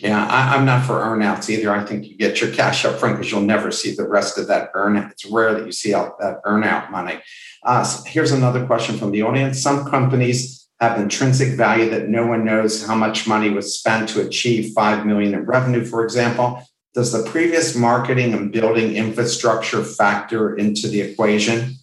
yeah, 0.00 0.26
I, 0.26 0.56
am 0.56 0.64
not 0.64 0.86
for 0.86 0.94
earnouts 0.94 1.50
either. 1.50 1.70
I 1.70 1.84
think 1.84 2.06
you 2.06 2.16
get 2.16 2.40
your 2.40 2.50
cash 2.52 2.84
up 2.86 2.98
front 2.98 3.16
because 3.16 3.30
you'll 3.30 3.42
never 3.42 3.70
see 3.70 3.94
the 3.94 4.08
rest 4.08 4.38
of 4.38 4.46
that 4.46 4.72
earnout. 4.72 5.10
It's 5.10 5.26
rare 5.26 5.52
that 5.52 5.66
you 5.66 5.72
see 5.72 5.92
that 5.92 6.40
earnout 6.46 6.90
money. 6.90 7.20
Uh, 7.62 7.84
so 7.84 8.02
here's 8.06 8.32
another 8.32 8.64
question 8.64 8.96
from 8.96 9.10
the 9.10 9.22
audience. 9.22 9.62
Some 9.62 9.84
companies 9.90 10.68
have 10.80 10.98
intrinsic 10.98 11.58
value 11.58 11.90
that 11.90 12.08
no 12.08 12.26
one 12.26 12.46
knows 12.46 12.86
how 12.86 12.94
much 12.94 13.26
money 13.26 13.50
was 13.50 13.78
spent 13.78 14.08
to 14.10 14.26
achieve 14.26 14.72
5 14.72 15.04
million 15.04 15.34
in 15.34 15.44
revenue, 15.44 15.84
for 15.84 16.02
example. 16.02 16.66
Does 16.94 17.12
the 17.12 17.28
previous 17.30 17.76
marketing 17.76 18.32
and 18.32 18.50
building 18.50 18.96
infrastructure 18.96 19.84
factor 19.84 20.56
into 20.56 20.88
the 20.88 21.02
equation? 21.02 21.74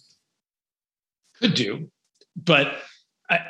Could 1.40 1.54
do, 1.54 1.90
but 2.36 2.82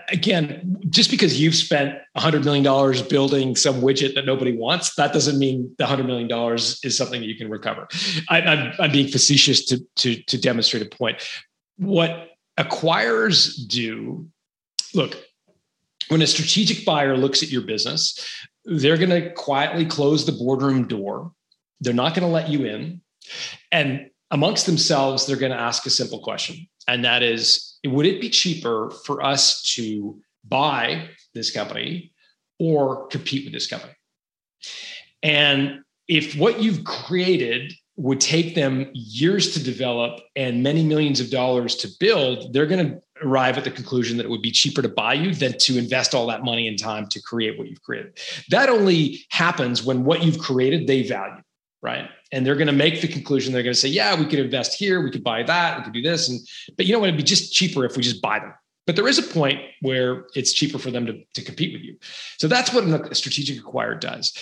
again, 0.08 0.76
just 0.88 1.10
because 1.10 1.40
you've 1.40 1.54
spent 1.54 1.94
$100 2.16 2.44
million 2.44 3.08
building 3.08 3.54
some 3.54 3.80
widget 3.80 4.14
that 4.14 4.26
nobody 4.26 4.56
wants, 4.56 4.94
that 4.96 5.12
doesn't 5.12 5.38
mean 5.38 5.74
the 5.78 5.84
$100 5.84 6.06
million 6.06 6.28
is 6.54 6.96
something 6.96 7.20
that 7.20 7.28
you 7.28 7.36
can 7.36 7.48
recover. 7.48 7.86
I, 8.28 8.40
am 8.40 8.72
I'm 8.78 8.90
being 8.90 9.08
facetious 9.08 9.64
to, 9.66 9.84
to, 9.96 10.22
to 10.22 10.40
demonstrate 10.40 10.82
a 10.82 10.96
point. 10.96 11.22
What 11.76 12.30
acquirers 12.58 13.66
do, 13.68 14.28
look, 14.94 15.16
when 16.08 16.22
a 16.22 16.26
strategic 16.26 16.84
buyer 16.84 17.16
looks 17.16 17.42
at 17.42 17.50
your 17.50 17.62
business, 17.62 18.18
they're 18.64 18.96
going 18.96 19.10
to 19.10 19.32
quietly 19.32 19.86
close 19.86 20.26
the 20.26 20.32
boardroom 20.32 20.88
door. 20.88 21.32
They're 21.80 21.94
not 21.94 22.14
going 22.14 22.26
to 22.26 22.32
let 22.32 22.48
you 22.48 22.64
in. 22.64 23.00
And 23.70 24.10
amongst 24.30 24.66
themselves, 24.66 25.26
they're 25.26 25.36
going 25.36 25.52
to 25.52 25.58
ask 25.58 25.86
a 25.86 25.90
simple 25.90 26.20
question. 26.20 26.66
And 26.88 27.04
that 27.04 27.22
is, 27.22 27.67
would 27.93 28.07
it 28.07 28.20
be 28.20 28.30
cheaper 28.30 28.91
for 29.05 29.22
us 29.22 29.62
to 29.74 30.20
buy 30.45 31.09
this 31.34 31.51
company 31.51 32.12
or 32.59 33.07
compete 33.09 33.45
with 33.45 33.53
this 33.53 33.66
company? 33.66 33.93
And 35.22 35.80
if 36.09 36.36
what 36.36 36.61
you've 36.61 36.84
created 36.84 37.72
would 37.97 38.20
take 38.20 38.55
them 38.55 38.89
years 38.95 39.53
to 39.55 39.62
develop 39.62 40.20
and 40.36 40.62
many 40.62 40.84
millions 40.84 41.18
of 41.18 41.30
dollars 41.30 41.74
to 41.74 41.89
build, 41.99 42.53
they're 42.53 42.66
going 42.66 42.89
to 42.89 43.01
arrive 43.26 43.59
at 43.59 43.64
the 43.64 43.70
conclusion 43.70 44.16
that 44.16 44.24
it 44.24 44.30
would 44.30 44.41
be 44.41 44.53
cheaper 44.53 44.80
to 44.80 44.89
buy 44.89 45.12
you 45.12 45.34
than 45.34 45.59
to 45.59 45.76
invest 45.76 46.14
all 46.14 46.26
that 46.28 46.45
money 46.45 46.68
and 46.68 46.78
time 46.78 47.09
to 47.09 47.20
create 47.20 47.59
what 47.59 47.66
you've 47.68 47.82
created. 47.82 48.16
That 48.51 48.68
only 48.68 49.26
happens 49.30 49.82
when 49.82 50.05
what 50.05 50.22
you've 50.22 50.39
created 50.39 50.86
they 50.86 51.03
value 51.03 51.43
right? 51.82 52.08
And 52.32 52.44
they're 52.44 52.56
going 52.56 52.68
to 52.68 52.72
make 52.72 53.00
the 53.00 53.08
conclusion. 53.08 53.52
They're 53.52 53.62
going 53.62 53.74
to 53.74 53.80
say, 53.80 53.88
yeah, 53.88 54.18
we 54.18 54.26
could 54.26 54.38
invest 54.38 54.78
here, 54.78 55.00
we 55.02 55.10
could 55.10 55.24
buy 55.24 55.42
that, 55.42 55.78
we 55.78 55.84
could 55.84 55.92
do 55.92 56.02
this, 56.02 56.28
and 56.28 56.40
but 56.76 56.86
you 56.86 56.92
know 56.92 56.98
what? 56.98 57.08
It'd 57.08 57.16
be 57.16 57.22
just 57.22 57.52
cheaper 57.52 57.84
if 57.84 57.96
we 57.96 58.02
just 58.02 58.22
buy 58.22 58.40
them. 58.40 58.54
But 58.86 58.96
there 58.96 59.06
is 59.06 59.18
a 59.18 59.22
point 59.22 59.60
where 59.82 60.24
it's 60.34 60.52
cheaper 60.52 60.78
for 60.78 60.90
them 60.90 61.04
to, 61.06 61.22
to 61.34 61.42
compete 61.42 61.74
with 61.74 61.82
you. 61.82 61.98
So 62.38 62.48
that's 62.48 62.72
what 62.72 62.84
a 62.84 63.14
strategic 63.14 63.62
acquirer 63.62 64.00
does. 64.00 64.32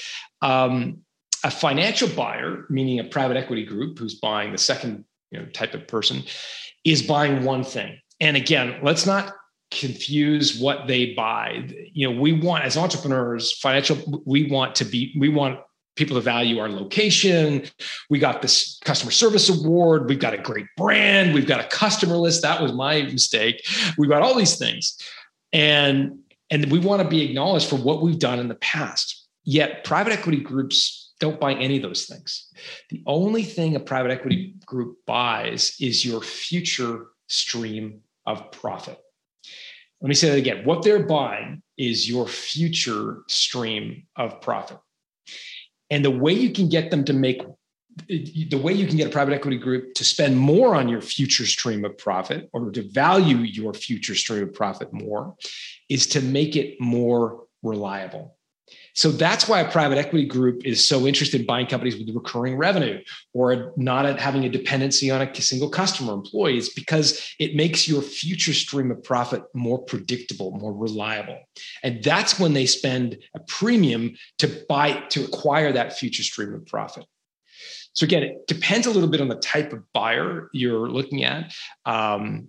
Um, 0.41 0.99
a 1.43 1.51
financial 1.51 2.09
buyer, 2.09 2.64
meaning 2.70 3.01
a 3.01 3.05
private 3.05 3.37
equity 3.37 3.64
group 3.64 3.99
who's 3.99 4.14
buying 4.14 4.53
the 4.53 4.59
second 4.59 5.05
you 5.32 5.41
know, 5.41 5.47
type 5.47 5.74
of 5.74 5.89
person, 5.89 6.22
is 6.84 7.03
buying 7.03 7.43
one 7.43 7.64
thing. 7.64 7.99
And 8.20 8.37
again, 8.37 8.78
let's 8.82 9.05
not 9.05 9.34
confuse 9.72 10.61
what 10.61 10.87
they 10.87 11.12
buy. 11.14 11.68
You 11.93 12.09
know, 12.11 12.20
we 12.20 12.32
want 12.32 12.64
as 12.64 12.76
entrepreneurs, 12.76 13.53
financial, 13.59 14.22
we 14.24 14.49
want 14.49 14.76
to 14.76 14.84
be, 14.84 15.12
we 15.18 15.28
want 15.28 15.59
people 15.97 16.17
to 16.17 16.21
value 16.21 16.59
our 16.59 16.69
location. 16.69 17.65
We 18.09 18.19
got 18.19 18.43
this 18.43 18.79
customer 18.85 19.11
service 19.11 19.49
award. 19.49 20.09
We've 20.09 20.19
got 20.19 20.35
a 20.35 20.39
great 20.39 20.67
brand. 20.77 21.35
We've 21.35 21.47
got 21.47 21.61
a 21.61 21.69
customer 21.69 22.17
list. 22.17 22.43
That 22.43 22.63
was 22.63 22.73
my 22.73 23.03
mistake. 23.03 23.67
We've 23.99 24.11
got 24.11 24.23
all 24.23 24.35
these 24.35 24.57
things. 24.57 24.97
And, 25.53 26.19
and 26.51 26.71
we 26.71 26.79
want 26.79 27.03
to 27.03 27.09
be 27.09 27.23
acknowledged 27.23 27.69
for 27.69 27.77
what 27.77 28.03
we've 28.03 28.19
done 28.19 28.39
in 28.39 28.49
the 28.49 28.57
past. 28.57 29.27
Yet 29.45 29.85
private 29.85 30.13
equity 30.13 30.41
groups 30.41 31.13
don't 31.19 31.41
buy 31.41 31.55
any 31.55 31.77
of 31.77 31.83
those 31.83 32.05
things. 32.05 32.53
The 32.91 33.03
only 33.07 33.43
thing 33.43 33.75
a 33.75 33.81
private 33.81 34.11
equity 34.11 34.55
group 34.67 34.99
buys 35.07 35.77
is 35.81 36.05
your 36.05 36.21
future 36.21 37.07
stream 37.29 38.01
of 38.27 38.51
profit. 38.53 38.99
Let 40.01 40.09
me 40.09 40.15
say 40.15 40.29
that 40.31 40.39
again. 40.39 40.65
What 40.65 40.83
they're 40.83 41.07
buying 41.07 41.63
is 41.79 42.09
your 42.09 42.27
future 42.27 43.23
stream 43.29 44.07
of 44.17 44.41
profit. 44.41 44.79
And 45.91 46.05
the 46.05 46.11
way 46.11 46.32
you 46.32 46.51
can 46.51 46.68
get 46.68 46.91
them 46.91 47.05
to 47.05 47.12
make 47.12 47.43
the 48.09 48.61
way 48.62 48.74
you 48.74 48.87
can 48.87 48.99
get 48.99 49.07
a 49.07 49.11
private 49.11 49.32
equity 49.32 49.57
group 49.57 49.95
to 49.95 50.05
spend 50.05 50.37
more 50.37 50.74
on 50.74 50.87
your 50.87 51.01
future 51.01 51.47
stream 51.47 51.82
of 51.82 51.97
profit 51.97 52.51
or 52.53 52.70
to 52.70 52.82
value 52.91 53.39
your 53.39 53.72
future 53.72 54.14
stream 54.14 54.43
of 54.43 54.53
profit 54.53 54.93
more 54.93 55.34
is 55.89 56.07
to 56.09 56.20
make 56.20 56.57
it 56.57 56.78
more 56.78 57.45
reliable. 57.62 58.36
So 58.97 59.11
that's 59.11 59.47
why 59.47 59.61
a 59.61 59.71
private 59.71 59.99
equity 59.99 60.25
group 60.25 60.65
is 60.65 60.87
so 60.87 61.07
interested 61.07 61.43
in 61.43 61.47
buying 61.47 61.67
companies 61.67 61.99
with 61.99 62.09
recurring 62.15 62.57
revenue 62.57 63.03
or 63.35 63.75
not 63.77 64.19
having 64.19 64.47
a 64.47 64.49
dependency 64.49 65.11
on 65.11 65.21
a 65.21 65.35
single 65.35 65.69
customer 65.69 66.15
employees 66.15 66.71
because 66.71 67.35
it 67.39 67.55
makes 67.55 67.87
your 67.87 68.01
future 68.01 68.55
stream 68.55 68.91
of 68.91 69.05
profit 69.05 69.43
more 69.53 69.79
predictable, 69.79 70.51
more 70.53 70.73
reliable. 70.73 71.39
And 71.83 72.03
that's 72.03 72.41
when 72.41 72.55
they 72.55 72.65
spend 72.65 73.19
a 73.35 73.41
premium 73.41 74.17
to 74.39 74.65
buy 74.67 74.93
to 75.11 75.25
acquire 75.25 75.73
that 75.73 75.99
future 75.99 76.23
stream 76.23 76.55
of 76.55 76.65
profit. 76.65 77.05
So 77.93 78.05
again, 78.05 78.23
it 78.23 78.47
depends 78.47 78.87
a 78.87 78.91
little 78.91 79.11
bit 79.11 79.21
on 79.21 79.29
the 79.29 79.37
type 79.37 79.75
of 79.75 79.83
buyer 79.93 80.49
you're 80.55 80.89
looking 80.89 81.23
at. 81.23 81.53
Um, 81.85 82.49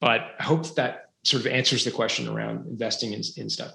but 0.00 0.20
I 0.38 0.42
hope 0.44 0.76
that 0.76 1.06
sort 1.24 1.44
of 1.44 1.48
answers 1.48 1.84
the 1.84 1.90
question 1.90 2.28
around 2.28 2.68
investing 2.68 3.12
in, 3.12 3.22
in 3.36 3.50
stuff. 3.50 3.72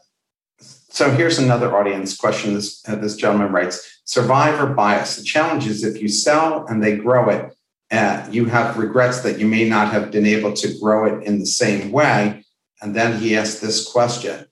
So 0.60 1.12
here's 1.12 1.38
another 1.38 1.76
audience 1.76 2.16
question. 2.16 2.54
This, 2.54 2.82
uh, 2.88 2.96
this 2.96 3.18
gentleman 3.18 3.52
writes 3.52 4.02
Survivor 4.06 4.68
bias. 4.68 5.18
The 5.18 5.24
challenge 5.24 5.68
is 5.68 5.84
if 5.84 6.02
you 6.02 6.08
sell 6.08 6.66
and 6.68 6.82
they 6.82 6.96
grow 6.96 7.30
it, 7.30 7.54
uh, 7.92 8.26
you 8.32 8.46
have 8.46 8.78
regrets 8.78 9.22
that 9.22 9.38
you 9.38 9.48
may 9.48 9.68
not 9.68 9.92
have 9.92 10.12
been 10.12 10.26
able 10.26 10.54
to 10.54 10.80
grow 10.80 11.06
it 11.06 11.24
in 11.24 11.40
the 11.40 11.46
same 11.46 11.92
way. 11.92 12.46
And 12.82 12.96
then 12.96 13.20
he 13.20 13.36
asked 13.36 13.62
this 13.62 13.86
question 13.86 14.46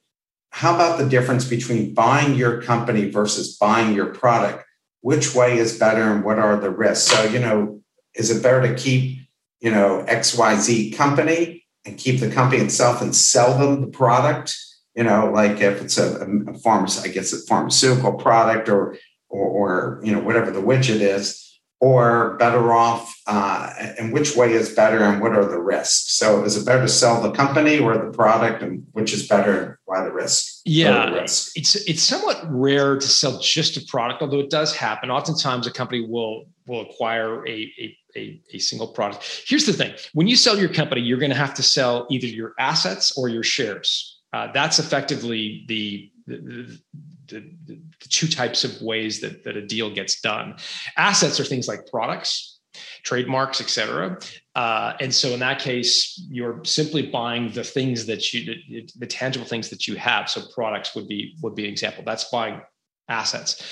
How 0.50 0.74
about 0.74 0.98
the 0.98 1.08
difference 1.08 1.46
between 1.46 1.94
buying 1.94 2.34
your 2.34 2.60
company 2.60 3.10
versus 3.10 3.56
buying 3.56 3.94
your 3.94 4.06
product? 4.06 4.64
Which 5.00 5.34
way 5.34 5.58
is 5.58 5.78
better 5.78 6.02
and 6.02 6.24
what 6.24 6.38
are 6.38 6.56
the 6.56 6.70
risks? 6.70 7.10
So, 7.10 7.24
you 7.24 7.38
know, 7.38 7.80
is 8.14 8.30
it 8.30 8.42
better 8.42 8.66
to 8.68 8.74
keep, 8.74 9.18
you 9.60 9.70
know, 9.70 10.04
XYZ 10.08 10.94
company 10.94 11.64
and 11.84 11.98
keep 11.98 12.20
the 12.20 12.30
company 12.30 12.62
itself 12.62 13.02
and 13.02 13.14
sell 13.14 13.58
them 13.58 13.80
the 13.80 13.86
product? 13.86 14.56
You 14.94 15.04
know, 15.04 15.30
like 15.32 15.60
if 15.60 15.82
it's 15.82 15.98
a, 15.98 16.26
a 16.48 16.54
pharmacy, 16.54 17.08
I 17.08 17.12
guess 17.12 17.32
a 17.32 17.44
pharmaceutical 17.46 18.14
product 18.14 18.68
or, 18.68 18.96
or, 19.28 19.46
or, 19.46 20.00
you 20.04 20.12
know, 20.12 20.20
whatever 20.20 20.50
the 20.50 20.60
widget 20.60 21.00
is, 21.00 21.40
or 21.80 22.36
better 22.38 22.72
off, 22.72 23.14
uh, 23.26 23.70
and 23.98 24.12
which 24.12 24.36
way 24.36 24.52
is 24.52 24.74
better 24.74 25.02
and 25.02 25.20
what 25.20 25.32
are 25.32 25.44
the 25.44 25.60
risks? 25.60 26.16
So 26.16 26.42
is 26.44 26.56
it 26.56 26.64
better 26.64 26.82
to 26.82 26.88
sell 26.88 27.20
the 27.20 27.32
company 27.32 27.78
or 27.78 27.98
the 27.98 28.10
product 28.10 28.62
and 28.62 28.86
which 28.92 29.12
is 29.12 29.28
better? 29.28 29.78
Why 29.84 30.02
the 30.02 30.12
risk? 30.12 30.62
Yeah, 30.64 31.10
the 31.10 31.20
risk? 31.20 31.52
it's, 31.56 31.74
it's 31.74 32.02
somewhat 32.02 32.40
rare 32.48 32.94
to 32.94 33.06
sell 33.06 33.38
just 33.38 33.76
a 33.76 33.84
product, 33.86 34.22
although 34.22 34.40
it 34.40 34.48
does 34.48 34.74
happen. 34.74 35.10
Oftentimes 35.10 35.66
a 35.66 35.72
company 35.72 36.06
will, 36.08 36.46
will 36.66 36.82
acquire 36.82 37.46
a, 37.46 37.72
a 37.78 37.98
a, 38.16 38.40
a, 38.52 38.58
single 38.58 38.86
product. 38.86 39.42
Here's 39.46 39.66
the 39.66 39.72
thing 39.72 39.92
when 40.12 40.28
you 40.28 40.36
sell 40.36 40.56
your 40.56 40.68
company, 40.68 41.00
you're 41.00 41.18
going 41.18 41.32
to 41.32 41.36
have 41.36 41.54
to 41.54 41.64
sell 41.64 42.06
either 42.10 42.26
your 42.26 42.54
assets 42.60 43.18
or 43.18 43.28
your 43.28 43.42
shares. 43.42 44.13
Uh, 44.34 44.50
that's 44.50 44.80
effectively 44.80 45.64
the, 45.68 46.10
the, 46.26 46.80
the, 47.28 47.50
the, 47.66 47.78
two 48.08 48.26
types 48.26 48.64
of 48.64 48.82
ways 48.82 49.20
that, 49.20 49.44
that 49.44 49.56
a 49.56 49.64
deal 49.64 49.94
gets 49.94 50.20
done. 50.20 50.56
Assets 50.96 51.38
are 51.38 51.44
things 51.44 51.68
like 51.68 51.86
products, 51.86 52.58
trademarks, 53.04 53.60
et 53.60 53.70
cetera. 53.70 54.18
Uh, 54.56 54.94
and 54.98 55.14
so 55.14 55.28
in 55.28 55.38
that 55.38 55.60
case, 55.60 56.20
you're 56.28 56.60
simply 56.64 57.02
buying 57.02 57.52
the 57.52 57.62
things 57.62 58.06
that 58.06 58.34
you, 58.34 58.56
the, 58.68 58.88
the 58.98 59.06
tangible 59.06 59.46
things 59.46 59.70
that 59.70 59.86
you 59.86 59.94
have. 59.94 60.28
So 60.28 60.40
products 60.52 60.96
would 60.96 61.06
be, 61.06 61.36
would 61.40 61.54
be 61.54 61.66
an 61.66 61.70
example. 61.70 62.02
That's 62.04 62.24
buying 62.24 62.60
assets. 63.08 63.62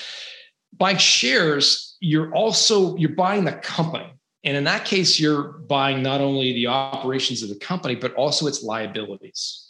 Buying 0.77 0.95
shares, 0.97 1.97
you're 1.99 2.33
also, 2.33 2.95
you're 2.95 3.17
buying 3.17 3.43
the 3.43 3.51
company. 3.51 4.13
And 4.45 4.55
in 4.55 4.63
that 4.63 4.85
case, 4.85 5.19
you're 5.19 5.43
buying 5.43 6.01
not 6.01 6.21
only 6.21 6.53
the 6.53 6.67
operations 6.67 7.43
of 7.43 7.49
the 7.49 7.59
company, 7.59 7.95
but 7.95 8.13
also 8.13 8.47
its 8.47 8.63
liabilities 8.63 9.62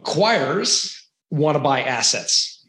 acquirers 0.00 1.00
want 1.30 1.56
to 1.56 1.60
buy 1.60 1.82
assets 1.82 2.66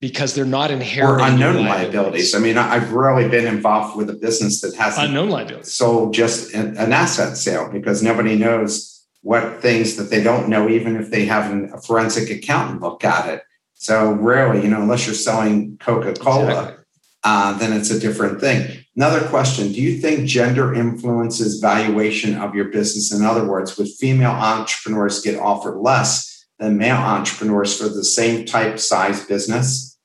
because 0.00 0.34
they're 0.34 0.44
not 0.44 0.70
inherent 0.70 1.20
or 1.20 1.24
unknown 1.24 1.64
liabilities. 1.64 1.94
liabilities. 1.94 2.34
I 2.34 2.38
mean, 2.40 2.58
I've 2.58 2.92
rarely 2.92 3.28
been 3.28 3.46
involved 3.46 3.96
with 3.96 4.10
a 4.10 4.14
business 4.14 4.60
that 4.62 4.74
has 4.74 4.98
unknown 4.98 5.30
liabilities 5.30 5.72
sold 5.72 6.12
just 6.12 6.52
an 6.54 6.92
asset 6.92 7.36
sale 7.36 7.70
because 7.70 8.02
nobody 8.02 8.36
knows 8.36 8.92
what 9.22 9.62
things 9.62 9.96
that 9.96 10.10
they 10.10 10.22
don't 10.22 10.48
know, 10.48 10.68
even 10.68 10.96
if 10.96 11.10
they 11.10 11.24
have 11.26 11.52
a 11.72 11.80
forensic 11.80 12.28
accountant 12.30 12.80
look 12.80 13.04
at 13.04 13.28
it. 13.28 13.42
So 13.74 14.12
rarely, 14.12 14.62
you 14.62 14.68
know, 14.68 14.82
unless 14.82 15.06
you're 15.06 15.14
selling 15.14 15.78
Coca 15.78 16.14
Cola, 16.14 16.44
exactly. 16.46 16.84
uh, 17.24 17.58
then 17.58 17.72
it's 17.72 17.90
a 17.90 17.98
different 17.98 18.40
thing. 18.40 18.81
Another 18.94 19.26
question 19.28 19.72
Do 19.72 19.80
you 19.80 19.98
think 19.98 20.26
gender 20.26 20.74
influences 20.74 21.60
valuation 21.60 22.36
of 22.36 22.54
your 22.54 22.66
business? 22.66 23.12
In 23.12 23.24
other 23.24 23.46
words, 23.46 23.78
would 23.78 23.88
female 23.88 24.32
entrepreneurs 24.32 25.22
get 25.22 25.38
offered 25.38 25.78
less 25.78 26.46
than 26.58 26.76
male 26.76 26.96
entrepreneurs 26.96 27.76
for 27.76 27.88
the 27.88 28.04
same 28.04 28.44
type 28.44 28.78
size 28.78 29.24
business? 29.24 29.98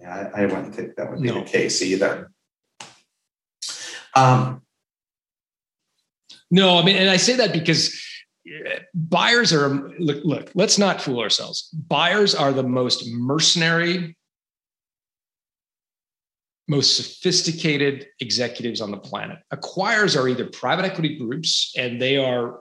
Yeah, 0.00 0.30
I, 0.34 0.42
I 0.42 0.46
wouldn't 0.46 0.74
think 0.74 0.96
that 0.96 1.10
would 1.10 1.22
be 1.22 1.28
no. 1.28 1.40
the 1.40 1.46
case 1.46 1.82
either. 1.82 2.32
Um, 4.14 4.62
no, 6.50 6.78
I 6.78 6.84
mean, 6.84 6.96
and 6.96 7.08
I 7.08 7.16
say 7.16 7.36
that 7.36 7.52
because 7.52 7.96
buyers 8.94 9.52
are 9.52 9.68
look, 9.98 10.24
look 10.24 10.50
let's 10.54 10.78
not 10.78 11.00
fool 11.00 11.20
ourselves 11.20 11.68
buyers 11.72 12.34
are 12.34 12.52
the 12.52 12.62
most 12.62 13.06
mercenary 13.12 14.16
most 16.70 16.96
sophisticated 16.96 18.06
executives 18.20 18.80
on 18.80 18.92
the 18.92 18.96
planet. 18.96 19.38
Acquirers 19.52 20.16
are 20.18 20.28
either 20.28 20.46
private 20.46 20.84
equity 20.84 21.18
groups, 21.18 21.74
and 21.76 22.00
they 22.00 22.16
are 22.16 22.60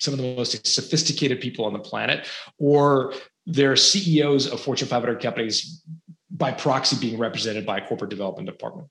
some 0.00 0.14
of 0.14 0.18
the 0.18 0.34
most 0.34 0.66
sophisticated 0.66 1.38
people 1.38 1.66
on 1.66 1.74
the 1.74 1.78
planet, 1.78 2.26
or 2.58 3.12
they're 3.44 3.76
CEOs 3.76 4.46
of 4.46 4.58
Fortune 4.58 4.88
500 4.88 5.20
companies 5.20 5.82
by 6.30 6.52
proxy 6.52 6.96
being 6.98 7.18
represented 7.18 7.66
by 7.66 7.78
a 7.78 7.86
corporate 7.86 8.08
development 8.08 8.48
department. 8.48 8.88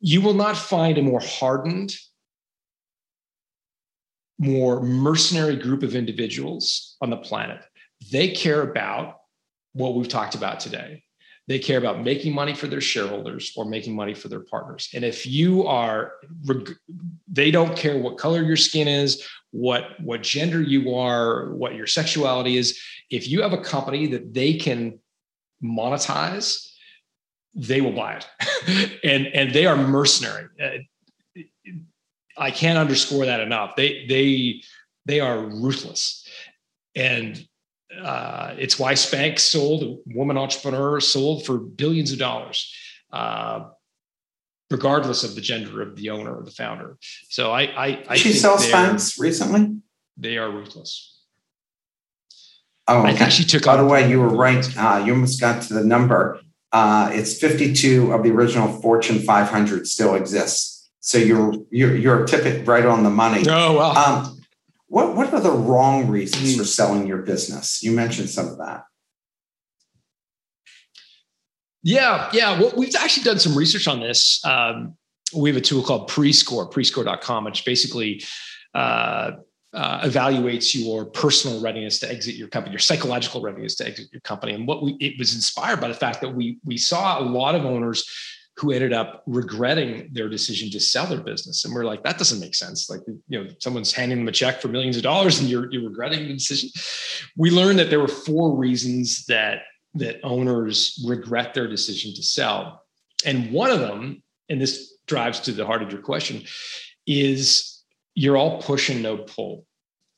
You 0.00 0.22
will 0.22 0.34
not 0.34 0.56
find 0.56 0.98
a 0.98 1.02
more 1.02 1.20
hardened, 1.20 1.94
more 4.40 4.82
mercenary 4.82 5.54
group 5.54 5.84
of 5.84 5.94
individuals 5.94 6.96
on 7.00 7.10
the 7.10 7.16
planet. 7.16 7.64
They 8.10 8.32
care 8.32 8.62
about 8.62 9.18
what 9.72 9.94
we've 9.94 10.08
talked 10.08 10.34
about 10.34 10.58
today 10.58 11.04
they 11.48 11.58
care 11.58 11.78
about 11.78 12.02
making 12.02 12.34
money 12.34 12.54
for 12.54 12.66
their 12.66 12.80
shareholders 12.80 13.52
or 13.56 13.64
making 13.64 13.94
money 13.94 14.14
for 14.14 14.28
their 14.28 14.40
partners. 14.40 14.88
And 14.94 15.04
if 15.04 15.26
you 15.26 15.64
are, 15.66 16.14
they 17.30 17.50
don't 17.50 17.76
care 17.76 17.96
what 17.98 18.18
color 18.18 18.42
your 18.42 18.56
skin 18.56 18.88
is, 18.88 19.24
what 19.52 20.00
what 20.00 20.22
gender 20.22 20.60
you 20.60 20.94
are, 20.94 21.54
what 21.54 21.74
your 21.74 21.86
sexuality 21.86 22.56
is. 22.56 22.80
If 23.10 23.28
you 23.28 23.42
have 23.42 23.52
a 23.52 23.62
company 23.62 24.08
that 24.08 24.34
they 24.34 24.54
can 24.54 24.98
monetize, 25.62 26.68
they 27.54 27.80
will 27.80 27.92
buy 27.92 28.16
it, 28.16 28.98
and 29.04 29.28
and 29.28 29.52
they 29.52 29.66
are 29.66 29.76
mercenary. 29.76 30.48
I 32.36 32.50
can't 32.50 32.78
underscore 32.78 33.26
that 33.26 33.40
enough. 33.40 33.76
They 33.76 34.04
they 34.06 34.62
they 35.06 35.20
are 35.20 35.38
ruthless, 35.38 36.28
and 36.96 37.46
uh, 37.94 38.54
it's 38.58 38.78
why 38.78 38.94
Spanx 38.94 39.40
sold, 39.40 39.82
a 39.82 39.96
woman 40.06 40.36
entrepreneur 40.36 41.00
sold 41.00 41.46
for 41.46 41.58
billions 41.58 42.12
of 42.12 42.18
dollars, 42.18 42.72
uh, 43.12 43.68
regardless 44.70 45.24
of 45.24 45.34
the 45.34 45.40
gender 45.40 45.82
of 45.82 45.96
the 45.96 46.10
owner 46.10 46.34
or 46.34 46.42
the 46.42 46.50
founder. 46.50 46.98
So 47.28 47.52
I, 47.52 47.62
I, 47.62 48.04
I 48.08 48.16
she 48.16 48.32
sell 48.32 48.58
Spanx 48.58 49.18
recently. 49.18 49.78
They 50.16 50.38
are 50.38 50.50
ruthless. 50.50 51.12
Oh, 52.88 53.00
okay. 53.00 53.10
I 53.10 53.16
think 53.16 53.30
she 53.32 53.44
took. 53.44 53.64
By 53.64 53.76
the 53.76 53.84
way, 53.84 54.08
you 54.08 54.20
were 54.20 54.28
right. 54.28 54.64
Uh, 54.76 55.02
you 55.04 55.12
almost 55.12 55.40
got 55.40 55.62
to 55.62 55.74
the 55.74 55.84
number. 55.84 56.40
Uh, 56.72 57.10
it's 57.12 57.38
52 57.38 58.12
of 58.12 58.22
the 58.22 58.30
original 58.30 58.68
Fortune 58.80 59.18
500 59.18 59.86
still 59.86 60.14
exists. 60.14 60.88
So 61.00 61.18
you're 61.18 61.54
you're 61.70 61.96
you're 61.96 62.26
tipping 62.26 62.64
right 62.64 62.84
on 62.84 63.04
the 63.04 63.10
money. 63.10 63.44
Oh 63.48 63.76
well. 63.76 63.96
Um, 63.96 64.35
what, 64.88 65.16
what 65.16 65.32
are 65.32 65.40
the 65.40 65.50
wrong 65.50 66.08
reasons 66.08 66.54
mm. 66.54 66.58
for 66.58 66.64
selling 66.64 67.06
your 67.06 67.22
business? 67.22 67.82
You 67.82 67.92
mentioned 67.92 68.30
some 68.30 68.48
of 68.48 68.58
that. 68.58 68.84
Yeah, 71.82 72.28
yeah. 72.32 72.58
Well, 72.58 72.72
we've 72.76 72.94
actually 72.96 73.24
done 73.24 73.38
some 73.38 73.56
research 73.56 73.86
on 73.86 74.00
this. 74.00 74.44
Um, 74.44 74.96
we 75.34 75.48
have 75.50 75.56
a 75.56 75.60
tool 75.60 75.82
called 75.82 76.10
Prescore, 76.10 76.70
prescore.com, 76.72 77.44
which 77.44 77.64
basically 77.64 78.24
uh, 78.74 79.32
uh, 79.72 80.00
evaluates 80.02 80.74
your 80.74 81.04
personal 81.04 81.60
readiness 81.60 81.98
to 82.00 82.10
exit 82.10 82.34
your 82.34 82.48
company, 82.48 82.72
your 82.72 82.80
psychological 82.80 83.40
readiness 83.40 83.74
to 83.76 83.86
exit 83.86 84.08
your 84.12 84.20
company. 84.20 84.52
And 84.54 84.66
what 84.66 84.82
we 84.82 84.92
it 85.00 85.18
was 85.18 85.34
inspired 85.34 85.80
by 85.80 85.88
the 85.88 85.94
fact 85.94 86.20
that 86.22 86.30
we 86.34 86.58
we 86.64 86.76
saw 86.76 87.20
a 87.20 87.22
lot 87.22 87.54
of 87.54 87.64
owners 87.64 88.04
who 88.56 88.72
ended 88.72 88.92
up 88.92 89.22
regretting 89.26 90.08
their 90.12 90.28
decision 90.28 90.70
to 90.70 90.80
sell 90.80 91.06
their 91.06 91.20
business. 91.20 91.64
And 91.64 91.74
we're 91.74 91.84
like, 91.84 92.02
that 92.04 92.16
doesn't 92.16 92.40
make 92.40 92.54
sense. 92.54 92.88
Like, 92.88 93.00
you 93.28 93.44
know, 93.44 93.50
someone's 93.58 93.92
handing 93.92 94.18
them 94.18 94.28
a 94.28 94.32
check 94.32 94.62
for 94.62 94.68
millions 94.68 94.96
of 94.96 95.02
dollars 95.02 95.38
and 95.38 95.48
you're, 95.48 95.70
you're 95.70 95.88
regretting 95.88 96.26
the 96.26 96.32
decision. 96.32 96.70
We 97.36 97.50
learned 97.50 97.78
that 97.78 97.90
there 97.90 98.00
were 98.00 98.08
four 98.08 98.56
reasons 98.56 99.26
that 99.26 99.62
that 99.94 100.20
owners 100.22 101.02
regret 101.06 101.54
their 101.54 101.66
decision 101.66 102.14
to 102.14 102.22
sell. 102.22 102.82
And 103.24 103.50
one 103.50 103.70
of 103.70 103.80
them, 103.80 104.22
and 104.48 104.60
this 104.60 104.94
drives 105.06 105.40
to 105.40 105.52
the 105.52 105.64
heart 105.64 105.82
of 105.82 105.90
your 105.90 106.02
question, 106.02 106.42
is 107.06 107.82
you're 108.14 108.36
all 108.36 108.60
push 108.60 108.90
and 108.90 109.02
no 109.02 109.18
pull. 109.18 109.64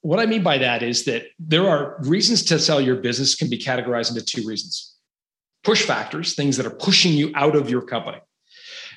What 0.02 0.20
I 0.20 0.26
mean 0.26 0.42
by 0.42 0.58
that 0.58 0.82
is 0.82 1.04
that 1.04 1.24
there 1.38 1.68
are 1.68 1.96
reasons 2.00 2.44
to 2.44 2.58
sell 2.58 2.80
your 2.80 2.96
business 2.96 3.34
can 3.34 3.50
be 3.50 3.58
categorized 3.58 4.10
into 4.10 4.24
two 4.24 4.46
reasons 4.46 4.94
push 5.64 5.82
factors, 5.82 6.34
things 6.34 6.56
that 6.56 6.64
are 6.64 6.70
pushing 6.70 7.12
you 7.12 7.32
out 7.34 7.56
of 7.56 7.68
your 7.68 7.82
company. 7.82 8.18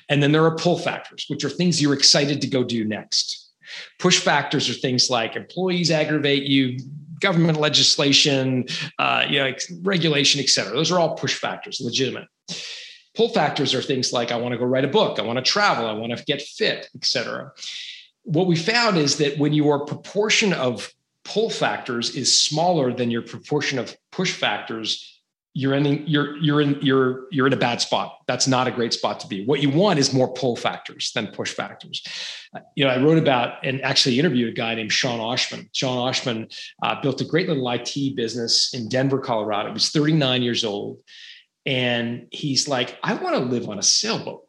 And 0.08 0.22
then 0.22 0.32
there 0.32 0.44
are 0.44 0.56
pull 0.56 0.78
factors, 0.78 1.26
which 1.28 1.44
are 1.44 1.50
things 1.50 1.80
you're 1.80 1.94
excited 1.94 2.40
to 2.40 2.46
go 2.46 2.64
do 2.64 2.84
next. 2.84 3.50
Push 3.98 4.20
factors 4.20 4.68
are 4.68 4.74
things 4.74 5.08
like 5.08 5.36
employees 5.36 5.90
aggravate 5.90 6.44
you, 6.44 6.78
government 7.20 7.58
legislation, 7.58 8.66
uh, 8.98 9.24
you 9.28 9.38
know, 9.38 9.52
regulation, 9.82 10.40
et 10.40 10.48
cetera. 10.48 10.74
Those 10.74 10.90
are 10.90 10.98
all 10.98 11.14
push 11.14 11.34
factors, 11.34 11.80
legitimate. 11.80 12.28
Pull 13.14 13.28
factors 13.28 13.74
are 13.74 13.82
things 13.82 14.12
like 14.12 14.32
I 14.32 14.36
want 14.36 14.52
to 14.52 14.58
go 14.58 14.64
write 14.64 14.84
a 14.84 14.88
book, 14.88 15.18
I 15.18 15.22
want 15.22 15.38
to 15.38 15.42
travel, 15.42 15.86
I 15.86 15.92
want 15.92 16.16
to 16.16 16.24
get 16.24 16.42
fit, 16.42 16.88
et 16.94 17.04
cetera. 17.04 17.52
What 18.24 18.46
we 18.46 18.56
found 18.56 18.96
is 18.96 19.18
that 19.18 19.38
when 19.38 19.52
your 19.52 19.84
proportion 19.86 20.52
of 20.52 20.92
pull 21.24 21.50
factors 21.50 22.16
is 22.16 22.42
smaller 22.42 22.92
than 22.92 23.10
your 23.10 23.22
proportion 23.22 23.78
of 23.78 23.96
push 24.10 24.32
factors, 24.32 25.21
you're 25.54 25.74
in 25.74 26.06
you're 26.06 26.36
you're 26.38 26.60
in 26.62 26.78
you're 26.80 27.24
you're 27.30 27.46
in 27.46 27.52
a 27.52 27.58
bad 27.58 27.80
spot. 27.80 28.18
That's 28.26 28.46
not 28.46 28.66
a 28.66 28.70
great 28.70 28.94
spot 28.94 29.20
to 29.20 29.26
be. 29.26 29.44
What 29.44 29.60
you 29.60 29.68
want 29.68 29.98
is 29.98 30.12
more 30.12 30.32
pull 30.32 30.56
factors 30.56 31.12
than 31.14 31.26
push 31.26 31.52
factors. 31.52 32.02
You 32.74 32.84
know, 32.84 32.90
I 32.90 33.02
wrote 33.02 33.18
about 33.18 33.64
and 33.64 33.82
actually 33.82 34.18
interviewed 34.18 34.48
a 34.48 34.56
guy 34.56 34.74
named 34.74 34.92
Sean 34.92 35.20
Oshman. 35.20 35.68
Sean 35.74 35.98
Oshman 35.98 36.54
uh, 36.82 37.00
built 37.02 37.20
a 37.20 37.24
great 37.24 37.48
little 37.48 37.68
IT 37.70 38.16
business 38.16 38.72
in 38.72 38.88
Denver, 38.88 39.18
Colorado. 39.18 39.68
He 39.68 39.74
was 39.74 39.90
39 39.90 40.42
years 40.42 40.64
old, 40.64 40.98
and 41.66 42.28
he's 42.30 42.66
like, 42.66 42.98
I 43.02 43.14
want 43.14 43.36
to 43.36 43.42
live 43.42 43.68
on 43.68 43.78
a 43.78 43.82
sailboat. 43.82 44.46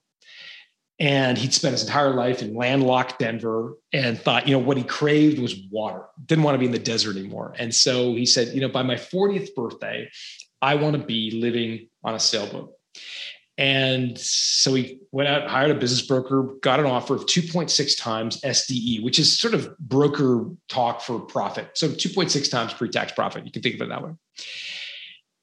And 1.00 1.38
he'd 1.38 1.54
spent 1.54 1.74
his 1.74 1.84
entire 1.84 2.14
life 2.14 2.42
in 2.42 2.56
landlocked 2.56 3.20
Denver 3.20 3.74
and 3.92 4.18
thought, 4.18 4.48
you 4.48 4.54
know, 4.54 4.64
what 4.64 4.78
he 4.78 4.84
craved 4.84 5.40
was 5.40 5.56
water, 5.70 6.06
didn't 6.24 6.44
want 6.44 6.56
to 6.56 6.60
be 6.60 6.66
in 6.66 6.72
the 6.72 6.80
desert 6.80 7.18
anymore. 7.18 7.54
And 7.58 7.74
so 7.74 8.14
he 8.14 8.26
said, 8.26 8.50
you 8.50 8.62
know, 8.62 8.70
by 8.70 8.84
my 8.84 8.96
40th 8.96 9.54
birthday, 9.56 10.10
I 10.64 10.76
want 10.76 10.96
to 10.96 11.04
be 11.04 11.32
living 11.32 11.90
on 12.06 12.16
a 12.16 12.20
sailboat. 12.20 12.72
And 13.58 14.18
so 14.18 14.72
we 14.72 15.00
went 15.12 15.28
out, 15.28 15.50
hired 15.50 15.72
a 15.72 15.76
business 15.76 16.02
broker, 16.02 16.56
got 16.62 16.80
an 16.80 16.86
offer 16.86 17.16
of 17.16 17.26
2.6 17.26 17.98
times 18.00 18.40
SDE, 18.42 19.04
which 19.04 19.20
is 19.20 19.38
sort 19.38 19.54
of 19.54 19.78
broker 19.78 20.46
talk 20.70 21.02
for 21.02 21.20
profit. 21.20 21.72
So 21.76 21.90
2.6 21.90 22.50
times 22.50 22.74
pre-tax 22.74 23.12
profit. 23.12 23.46
You 23.46 23.52
can 23.52 23.62
think 23.62 23.76
of 23.76 23.82
it 23.82 23.90
that 23.90 24.04
way. 24.04 24.12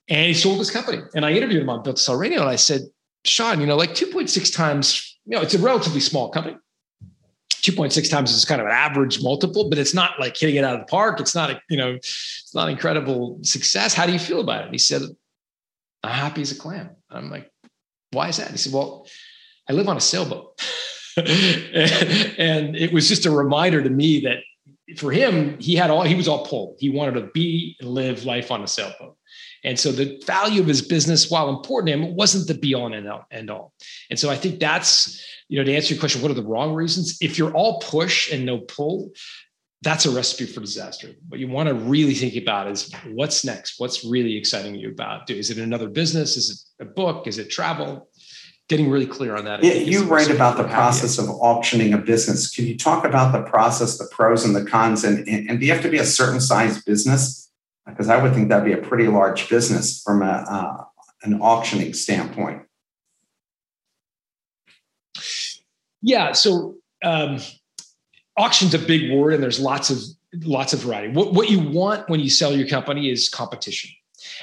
And 0.08 0.26
he 0.26 0.34
sold 0.34 0.58
his 0.58 0.70
company. 0.70 1.02
And 1.14 1.24
I 1.26 1.32
interviewed 1.32 1.62
him 1.62 1.68
on 1.68 1.82
Built 1.82 1.96
to 1.96 2.02
Sell 2.02 2.16
Radio. 2.16 2.40
And 2.40 2.48
I 2.48 2.56
said, 2.56 2.80
Sean, 3.24 3.60
you 3.60 3.66
know, 3.66 3.76
like 3.76 3.90
2.6 3.90 4.56
times, 4.56 5.18
you 5.26 5.36
know, 5.36 5.42
it's 5.42 5.54
a 5.54 5.58
relatively 5.58 6.00
small 6.00 6.30
company. 6.30 6.56
2.6 7.62 8.10
times 8.10 8.32
is 8.32 8.44
kind 8.44 8.60
of 8.60 8.66
an 8.66 8.72
average 8.72 9.22
multiple, 9.22 9.68
but 9.68 9.78
it's 9.78 9.94
not 9.94 10.18
like 10.18 10.36
hitting 10.36 10.56
it 10.56 10.64
out 10.64 10.74
of 10.74 10.80
the 10.80 10.86
park. 10.86 11.20
It's 11.20 11.34
not, 11.34 11.50
a, 11.50 11.60
you 11.68 11.76
know, 11.76 11.92
it's 11.94 12.54
not 12.54 12.68
incredible 12.68 13.38
success. 13.42 13.94
How 13.94 14.06
do 14.06 14.12
you 14.12 14.18
feel 14.18 14.40
about 14.40 14.62
it? 14.62 14.64
And 14.64 14.74
he 14.74 14.78
said, 14.78 15.02
I'm 16.02 16.10
happy 16.10 16.42
as 16.42 16.52
a 16.52 16.56
clam. 16.56 16.90
I'm 17.10 17.30
like, 17.30 17.50
why 18.12 18.28
is 18.28 18.38
that? 18.38 18.50
he 18.50 18.56
said, 18.56 18.72
well, 18.72 19.06
I 19.68 19.72
live 19.72 19.88
on 19.88 19.96
a 19.96 20.00
sailboat. 20.00 20.60
and, 21.16 21.28
and 22.38 22.76
it 22.76 22.92
was 22.92 23.08
just 23.08 23.26
a 23.26 23.30
reminder 23.30 23.82
to 23.82 23.90
me 23.90 24.20
that 24.20 24.38
for 24.96 25.12
him, 25.12 25.58
he 25.58 25.74
had 25.74 25.90
all, 25.90 26.02
he 26.02 26.14
was 26.14 26.28
all 26.28 26.44
pulled. 26.44 26.76
He 26.78 26.90
wanted 26.90 27.20
to 27.20 27.30
be 27.32 27.76
and 27.80 27.90
live 27.90 28.24
life 28.24 28.50
on 28.50 28.62
a 28.62 28.66
sailboat. 28.66 29.16
And 29.62 29.78
so 29.78 29.92
the 29.92 30.20
value 30.26 30.60
of 30.60 30.66
his 30.66 30.82
business, 30.82 31.30
while 31.30 31.48
important 31.48 31.88
to 31.88 31.98
him, 31.98 32.16
wasn't 32.16 32.48
the 32.48 32.54
be 32.54 32.74
all 32.74 32.92
and 32.92 33.06
end 33.30 33.50
all. 33.50 33.72
And 34.08 34.18
so 34.18 34.30
I 34.30 34.36
think 34.36 34.58
that's, 34.58 35.24
you 35.48 35.58
know, 35.58 35.64
to 35.64 35.74
answer 35.74 35.94
your 35.94 36.00
question, 36.00 36.22
what 36.22 36.30
are 36.30 36.34
the 36.34 36.42
wrong 36.42 36.72
reasons? 36.72 37.18
If 37.20 37.36
you're 37.36 37.52
all 37.52 37.80
push 37.80 38.32
and 38.32 38.46
no 38.46 38.58
pull, 38.58 39.10
that's 39.82 40.04
a 40.04 40.10
recipe 40.10 40.44
for 40.44 40.60
disaster. 40.60 41.08
What 41.28 41.40
you 41.40 41.48
want 41.48 41.68
to 41.68 41.74
really 41.74 42.14
think 42.14 42.36
about 42.36 42.68
is 42.70 42.92
what's 43.12 43.44
next? 43.44 43.78
What's 43.78 44.04
really 44.04 44.36
exciting 44.36 44.74
you 44.74 44.90
about? 44.90 45.30
Is 45.30 45.50
it 45.50 45.58
another 45.58 45.88
business? 45.88 46.36
Is 46.36 46.70
it 46.78 46.82
a 46.82 46.86
book? 46.86 47.26
Is 47.26 47.38
it 47.38 47.50
travel? 47.50 48.09
Getting 48.70 48.88
really 48.88 49.06
clear 49.06 49.36
on 49.36 49.44
that. 49.46 49.64
Yeah, 49.64 49.72
you 49.72 50.04
write 50.04 50.30
about 50.30 50.56
the 50.56 50.62
process 50.62 51.18
of 51.18 51.28
auctioning 51.28 51.92
a 51.92 51.98
business. 51.98 52.48
Can 52.54 52.66
you 52.68 52.78
talk 52.78 53.04
about 53.04 53.32
the 53.32 53.42
process, 53.42 53.98
the 53.98 54.08
pros 54.12 54.44
and 54.44 54.54
the 54.54 54.64
cons? 54.64 55.02
And, 55.02 55.26
and, 55.26 55.50
and 55.50 55.58
do 55.58 55.66
you 55.66 55.72
have 55.72 55.82
to 55.82 55.90
be 55.90 55.98
a 55.98 56.04
certain 56.04 56.40
size 56.40 56.80
business? 56.80 57.50
Because 57.84 58.08
I 58.08 58.22
would 58.22 58.32
think 58.32 58.48
that'd 58.48 58.64
be 58.64 58.72
a 58.72 58.76
pretty 58.76 59.08
large 59.08 59.48
business 59.48 60.00
from 60.00 60.22
a, 60.22 60.46
uh, 60.48 60.84
an 61.24 61.40
auctioning 61.42 61.94
standpoint. 61.94 62.62
Yeah. 66.00 66.30
So 66.30 66.76
um, 67.02 67.40
auction's 68.36 68.74
a 68.74 68.78
big 68.78 69.10
word, 69.10 69.34
and 69.34 69.42
there's 69.42 69.58
lots 69.58 69.90
of 69.90 69.98
lots 70.44 70.72
of 70.72 70.82
variety. 70.82 71.12
What, 71.12 71.34
what 71.34 71.50
you 71.50 71.58
want 71.58 72.08
when 72.08 72.20
you 72.20 72.30
sell 72.30 72.54
your 72.54 72.68
company 72.68 73.10
is 73.10 73.28
competition, 73.28 73.90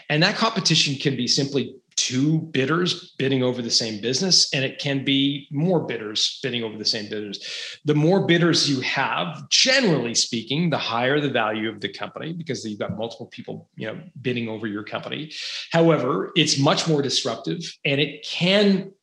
and 0.09 0.21
that 0.21 0.35
competition 0.35 0.95
can 0.95 1.15
be 1.15 1.27
simply 1.27 1.77
two 1.97 2.39
bidders 2.39 3.11
bidding 3.17 3.43
over 3.43 3.61
the 3.61 3.71
same 3.71 3.99
business, 3.99 4.53
and 4.53 4.63
it 4.63 4.79
can 4.79 5.03
be 5.03 5.47
more 5.51 5.85
bidders 5.85 6.39
bidding 6.41 6.63
over 6.63 6.77
the 6.77 6.85
same 6.85 7.09
bidders. 7.09 7.79
The 7.85 7.95
more 7.95 8.25
bidders 8.25 8.69
you 8.69 8.79
have, 8.81 9.49
generally 9.49 10.15
speaking, 10.15 10.69
the 10.69 10.77
higher 10.77 11.19
the 11.19 11.29
value 11.29 11.67
of 11.67 11.81
the 11.81 11.89
company 11.89 12.33
because 12.33 12.63
you've 12.65 12.79
got 12.79 12.95
multiple 12.95 13.25
people, 13.25 13.69
you 13.75 13.87
know, 13.87 13.99
bidding 14.21 14.47
over 14.47 14.67
your 14.67 14.83
company. 14.83 15.33
However, 15.71 16.31
it's 16.35 16.57
much 16.57 16.87
more 16.87 17.01
disruptive, 17.01 17.59
and 17.83 17.99
it 17.99 18.23
can 18.23 18.93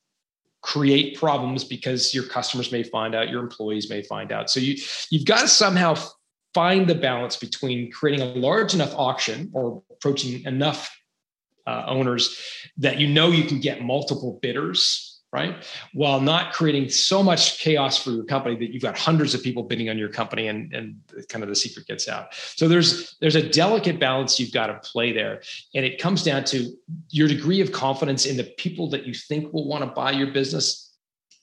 create 0.62 1.18
problems 1.18 1.62
because 1.62 2.14
your 2.14 2.24
customers 2.24 2.72
may 2.72 2.82
find 2.82 3.14
out, 3.14 3.28
your 3.28 3.42
employees 3.42 3.90
may 3.90 4.02
find 4.02 4.32
out. 4.32 4.48
So 4.48 4.60
you 4.60 4.76
you've 5.10 5.26
got 5.26 5.40
to 5.40 5.48
somehow 5.48 5.96
find 6.54 6.86
the 6.86 6.94
balance 6.94 7.36
between 7.36 7.90
creating 7.90 8.24
a 8.24 8.32
large 8.38 8.72
enough 8.72 8.94
auction 8.96 9.50
or 9.52 9.82
approaching 9.90 10.44
enough 10.44 10.96
uh, 11.66 11.84
owners 11.86 12.38
that 12.78 12.98
you 12.98 13.08
know 13.08 13.28
you 13.28 13.44
can 13.44 13.60
get 13.60 13.82
multiple 13.82 14.38
bidders 14.42 15.14
right? 15.34 15.66
While 15.92 16.20
not 16.20 16.52
creating 16.52 16.90
so 16.90 17.20
much 17.20 17.58
chaos 17.58 18.00
for 18.00 18.10
your 18.12 18.22
company 18.22 18.54
that 18.54 18.72
you've 18.72 18.84
got 18.84 18.96
hundreds 18.96 19.34
of 19.34 19.42
people 19.42 19.64
bidding 19.64 19.90
on 19.90 19.98
your 19.98 20.08
company 20.08 20.46
and, 20.46 20.72
and 20.72 20.94
kind 21.28 21.42
of 21.42 21.48
the 21.48 21.56
secret 21.56 21.88
gets 21.88 22.08
out. 22.08 22.32
So 22.34 22.68
there's 22.68 23.16
there's 23.20 23.34
a 23.34 23.46
delicate 23.50 23.98
balance 23.98 24.38
you've 24.38 24.52
got 24.52 24.68
to 24.68 24.74
play 24.88 25.12
there. 25.12 25.42
And 25.74 25.84
it 25.84 26.00
comes 26.00 26.22
down 26.22 26.44
to 26.44 26.72
your 27.10 27.26
degree 27.26 27.60
of 27.60 27.72
confidence 27.72 28.26
in 28.26 28.36
the 28.36 28.44
people 28.44 28.88
that 28.90 29.06
you 29.06 29.12
think 29.12 29.52
will 29.52 29.66
want 29.66 29.82
to 29.82 29.90
buy 29.90 30.12
your 30.12 30.28
business 30.28 30.94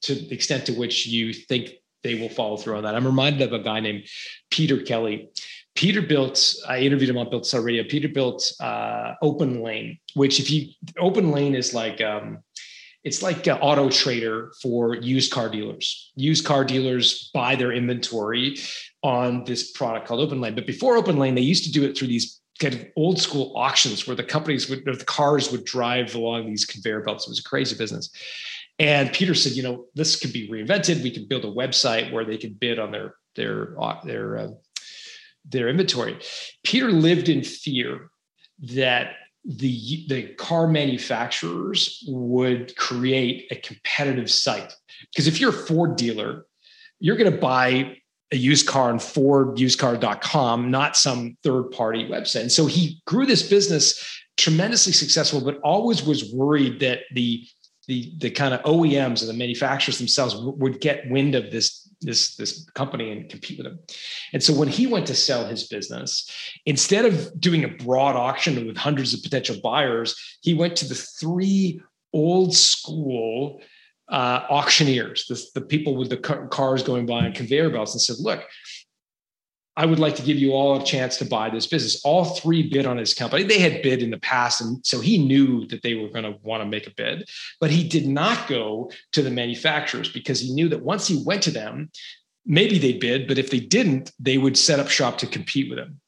to 0.04 0.16
the 0.16 0.32
extent 0.32 0.66
to 0.68 0.72
which 0.72 1.06
you 1.06 1.34
think 1.34 1.72
they 2.02 2.16
will 2.16 2.30
follow 2.30 2.56
through 2.56 2.78
on 2.78 2.84
that. 2.84 2.96
I'm 2.96 3.06
reminded 3.06 3.42
of 3.42 3.52
a 3.52 3.62
guy 3.62 3.82
named 3.82 4.08
Peter 4.50 4.82
Kelly. 4.82 5.30
Peter 5.76 6.02
built, 6.02 6.56
I 6.68 6.80
interviewed 6.80 7.10
him 7.10 7.18
on 7.18 7.30
Built 7.30 7.46
Sell 7.46 7.64
Radio. 7.64 7.84
Peter 7.84 8.10
built 8.10 8.52
uh, 8.60 9.14
Open 9.22 9.62
Lane, 9.62 9.98
which 10.16 10.40
if 10.40 10.52
you, 10.52 10.70
Open 11.00 11.32
Lane 11.32 11.56
is 11.56 11.74
like, 11.74 12.02
um, 12.02 12.40
it's 13.04 13.24
like 13.24 13.48
auto 13.48 13.90
trader 13.90 14.52
for 14.62 14.96
used 14.96 15.32
car 15.32 15.50
dealers. 15.50 16.12
Used 16.16 16.46
car 16.46 16.64
dealers 16.64 17.32
buy 17.34 17.56
their 17.56 17.72
inventory 17.72 18.58
on 19.02 19.44
this 19.46 19.72
product 19.72 20.08
called 20.08 20.20
Open 20.20 20.40
Lane. 20.40 20.54
But 20.54 20.68
before 20.68 20.98
Open 20.98 21.18
Lane, 21.18 21.34
they 21.34 21.42
used 21.42 21.64
to 21.64 21.72
do 21.72 21.84
it 21.84 21.98
through 21.98 22.10
these 22.10 22.42
kind 22.60 22.76
of 22.76 22.86
old 22.96 23.20
school 23.20 23.54
auctions 23.56 24.06
where 24.06 24.16
the 24.16 24.24
companies 24.24 24.70
would, 24.70 24.86
the 24.86 25.04
cars 25.06 25.52
would 25.52 25.66
drive 25.66 26.14
along 26.14 26.46
these 26.46 26.66
conveyor 26.66 27.02
belts. 27.02 27.26
It 27.26 27.32
was 27.32 27.40
a 27.40 27.44
crazy 27.44 27.76
business. 27.76 28.12
And 28.78 29.12
Peter 29.14 29.34
said, 29.34 29.54
you 29.54 29.64
know, 29.64 29.86
this 29.96 30.16
could 30.16 30.34
be 30.34 30.48
reinvented. 30.48 31.02
We 31.02 31.12
could 31.12 31.28
build 31.28 31.46
a 31.46 31.52
website 31.52 32.12
where 32.12 32.26
they 32.26 32.38
could 32.38 32.60
bid 32.60 32.78
on 32.78 32.92
their 32.92 33.16
their 33.36 33.76
their 34.04 34.38
uh, 34.38 34.48
their 35.46 35.70
inventory. 35.70 36.20
Peter 36.64 36.92
lived 36.92 37.30
in 37.30 37.44
fear 37.44 38.10
that 38.60 39.14
the 39.44 40.06
the 40.08 40.28
car 40.36 40.68
manufacturers 40.68 42.04
would 42.08 42.76
create 42.76 43.48
a 43.50 43.56
competitive 43.56 44.30
site 44.30 44.74
because 45.12 45.28
if 45.28 45.40
you're 45.40 45.50
a 45.50 45.54
Ford 45.54 45.96
dealer, 45.96 46.46
you're 47.00 47.18
going 47.18 47.32
to 47.32 47.38
buy 47.38 47.98
a 48.32 48.38
used 48.38 48.68
car 48.68 48.90
on 48.90 49.00
fordusedcar.com, 49.00 50.72
not 50.72 50.96
some 50.96 51.38
third 51.44 51.72
party 51.72 52.08
website. 52.08 52.42
And 52.42 52.52
so 52.52 52.66
he 52.66 53.02
grew 53.06 53.26
this 53.26 53.48
business 53.48 54.22
tremendously 54.38 54.94
successful, 54.94 55.42
but 55.42 55.60
always 55.62 56.04
was 56.04 56.32
worried 56.34 56.80
that 56.80 57.02
the 57.14 57.46
the 57.88 58.14
the 58.20 58.30
kind 58.30 58.54
of 58.54 58.62
OEMs 58.62 59.22
and 59.22 59.30
the 59.30 59.34
manufacturers 59.34 59.98
themselves 59.98 60.36
would 60.38 60.80
get 60.80 61.10
wind 61.10 61.36
of 61.36 61.52
this 61.52 61.81
this 62.02 62.36
this 62.36 62.66
company 62.74 63.12
and 63.12 63.30
compete 63.30 63.58
with 63.58 63.66
them. 63.66 63.80
And 64.34 64.44
so 64.44 64.54
when 64.54 64.68
he 64.68 64.88
went 64.88 65.08
to 65.08 65.16
sell 65.16 65.46
his 65.46 65.68
business, 65.68 66.30
instead 66.66 67.06
of 67.06 67.40
doing 67.40 67.64
a 67.64 67.70
broad 67.70 68.16
auction 68.16 68.68
with 68.68 68.78
hundreds 68.78 69.14
of 69.14 69.24
potential 69.24 69.58
buyers, 69.64 70.16
he 70.42 70.54
went 70.54 70.76
to 70.78 70.88
the 70.88 70.96
three 70.96 71.82
old 72.14 72.56
school 72.56 73.62
uh, 74.10 74.46
auctioneers, 74.50 75.26
the, 75.28 75.42
the 75.56 75.66
people 75.66 75.96
with 75.96 76.10
the 76.10 76.18
cars 76.18 76.84
going 76.84 77.06
by 77.06 77.26
on 77.26 77.32
conveyor 77.32 77.70
belts, 77.70 77.94
and 77.94 78.02
said, 78.02 78.18
"Look, 78.20 78.44
I 79.78 79.86
would 79.86 80.00
like 80.00 80.16
to 80.18 80.22
give 80.22 80.38
you 80.38 80.52
all 80.52 80.82
a 80.82 80.86
chance 80.86 81.18
to 81.18 81.26
buy 81.26 81.50
this 81.50 81.66
business. 81.66 82.02
All 82.04 82.26
three 82.26 82.70
bid 82.70 82.86
on 82.86 82.98
his 82.98 83.14
company. 83.14 83.44
They 83.44 83.60
had 83.60 83.82
bid 83.82 84.04
in 84.04 84.12
the 84.12 84.20
past, 84.20 84.60
and 84.60 84.86
so 84.86 85.00
he 85.00 85.18
knew 85.18 85.66
that 85.68 85.82
they 85.82 85.96
were 85.96 86.10
going 86.10 86.26
to 86.26 86.38
want 86.44 86.62
to 86.62 86.68
make 86.68 86.88
a 86.88 86.94
bid, 86.94 87.30
but 87.60 87.72
he 87.72 87.88
did 87.88 88.06
not 88.06 88.50
go 88.50 88.92
to 89.14 89.22
the 89.22 89.32
manufacturers 89.32 90.12
because 90.12 90.42
he 90.42 90.54
knew 90.54 90.68
that 90.70 90.84
once 90.84 91.08
he 91.08 91.24
went 91.26 91.42
to 91.44 91.52
them, 91.52 91.90
maybe 92.46 92.78
they 92.78 92.94
bid, 92.94 93.28
but 93.28 93.38
if 93.38 93.50
they 93.50 93.60
didn't, 93.60 94.12
they 94.20 94.38
would 94.38 94.58
set 94.58 94.80
up 94.80 94.90
shop 94.90 95.18
to 95.20 95.28
compete 95.28 95.70
with 95.70 95.80
him. 95.80 96.02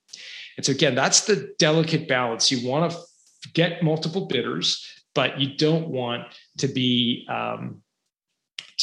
And 0.58 0.66
so 0.66 0.72
again, 0.72 0.96
that's 0.96 1.22
the 1.22 1.54
delicate 1.58 2.08
balance. 2.08 2.52
You 2.52 2.68
want 2.68 2.92
to 2.92 2.98
get 3.54 3.84
multiple 3.84 4.26
bidders, 4.26 4.86
but 5.16 5.40
you 5.40 5.56
don't 5.56 5.88
want 5.88 6.24
to 6.58 6.68
be 6.68 7.26
um, 7.30 7.82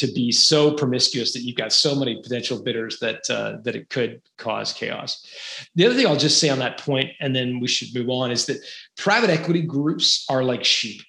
to 0.01 0.11
be 0.13 0.33
so 0.33 0.73
promiscuous 0.73 1.33
that 1.35 1.41
you've 1.41 1.57
got 1.57 1.73
so 1.73 1.95
many 1.95 2.21
potential 2.23 2.63
bidders 2.63 2.99
that 3.01 3.21
uh, 3.29 3.59
that 3.65 3.77
it 3.77 3.91
could 3.91 4.21
cause 4.39 4.73
chaos. 4.73 5.25
The 5.75 5.87
other 5.87 5.95
thing 5.95 6.07
I'll 6.07 6.17
just 6.17 6.41
say 6.41 6.49
on 6.49 6.59
that 6.61 6.79
point, 6.79 7.11
and 7.21 7.37
then 7.37 7.61
we 7.61 7.69
should 7.69 7.95
move 7.95 8.09
on, 8.09 8.31
is 8.31 8.47
that 8.47 8.59
private 8.97 9.31
equity 9.31 9.63
groups 9.63 10.25
are 10.31 10.43
like 10.43 10.65
sheep. 10.65 11.03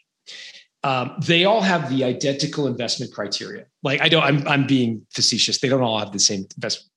Um, 0.84 1.16
they 1.26 1.46
all 1.46 1.62
have 1.62 1.90
the 1.90 2.04
identical 2.04 2.68
investment 2.68 3.14
criteria. 3.14 3.66
Like 3.84 4.02
I 4.02 4.10
don't, 4.10 4.24
I'm, 4.24 4.48
I'm 4.48 4.68
being 4.68 5.06
facetious. 5.14 5.60
They 5.60 5.70
don't 5.70 5.84
all 5.84 6.00
have 6.00 6.12
the 6.12 6.20
same 6.20 6.46
investment 6.58 6.92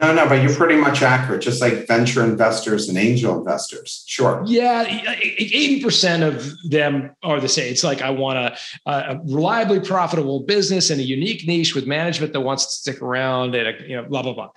no, 0.00 0.14
no, 0.14 0.28
but 0.28 0.42
you're 0.42 0.54
pretty 0.54 0.76
much 0.76 1.02
accurate, 1.02 1.42
just 1.42 1.60
like 1.60 1.88
venture 1.88 2.24
investors 2.24 2.88
and 2.88 2.96
angel 2.96 3.36
investors. 3.36 4.04
Sure. 4.06 4.42
Yeah, 4.46 4.84
80% 4.84 6.26
of 6.26 6.52
them 6.70 7.16
are 7.24 7.40
the 7.40 7.48
same. 7.48 7.72
It's 7.72 7.82
like 7.82 8.00
I 8.00 8.10
want 8.10 8.38
a, 8.38 8.56
a 8.86 9.18
reliably 9.24 9.80
profitable 9.80 10.40
business 10.40 10.90
in 10.90 11.00
a 11.00 11.02
unique 11.02 11.48
niche 11.48 11.74
with 11.74 11.86
management 11.86 12.32
that 12.32 12.40
wants 12.42 12.66
to 12.66 12.74
stick 12.74 13.02
around 13.02 13.56
and, 13.56 13.68
a, 13.68 13.88
you 13.88 13.96
know, 13.96 14.04
blah, 14.04 14.22
blah, 14.22 14.34
blah. 14.34 14.50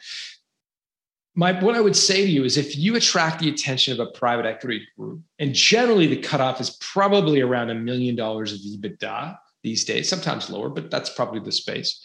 My, 1.34 1.60
what 1.64 1.76
I 1.76 1.82
would 1.82 1.96
say 1.96 2.24
to 2.24 2.30
you 2.30 2.44
is 2.44 2.58
if 2.58 2.78
you 2.78 2.96
attract 2.96 3.40
the 3.40 3.50
attention 3.50 4.00
of 4.00 4.08
a 4.08 4.12
private 4.12 4.46
equity 4.46 4.86
group, 4.96 5.22
and 5.40 5.56
generally 5.56 6.06
the 6.06 6.18
cutoff 6.18 6.62
is 6.62 6.72
probably 6.82 7.42
around 7.42 7.72
a 7.72 7.76
million 7.76 8.16
dollars 8.16 8.54
of 8.54 8.60
EBITDA 8.60 9.38
these 9.64 9.86
days, 9.86 10.10
sometimes 10.10 10.50
lower, 10.50 10.70
but 10.70 10.90
that's 10.90 11.10
probably 11.10 11.40
the 11.40 11.52
space. 11.52 12.02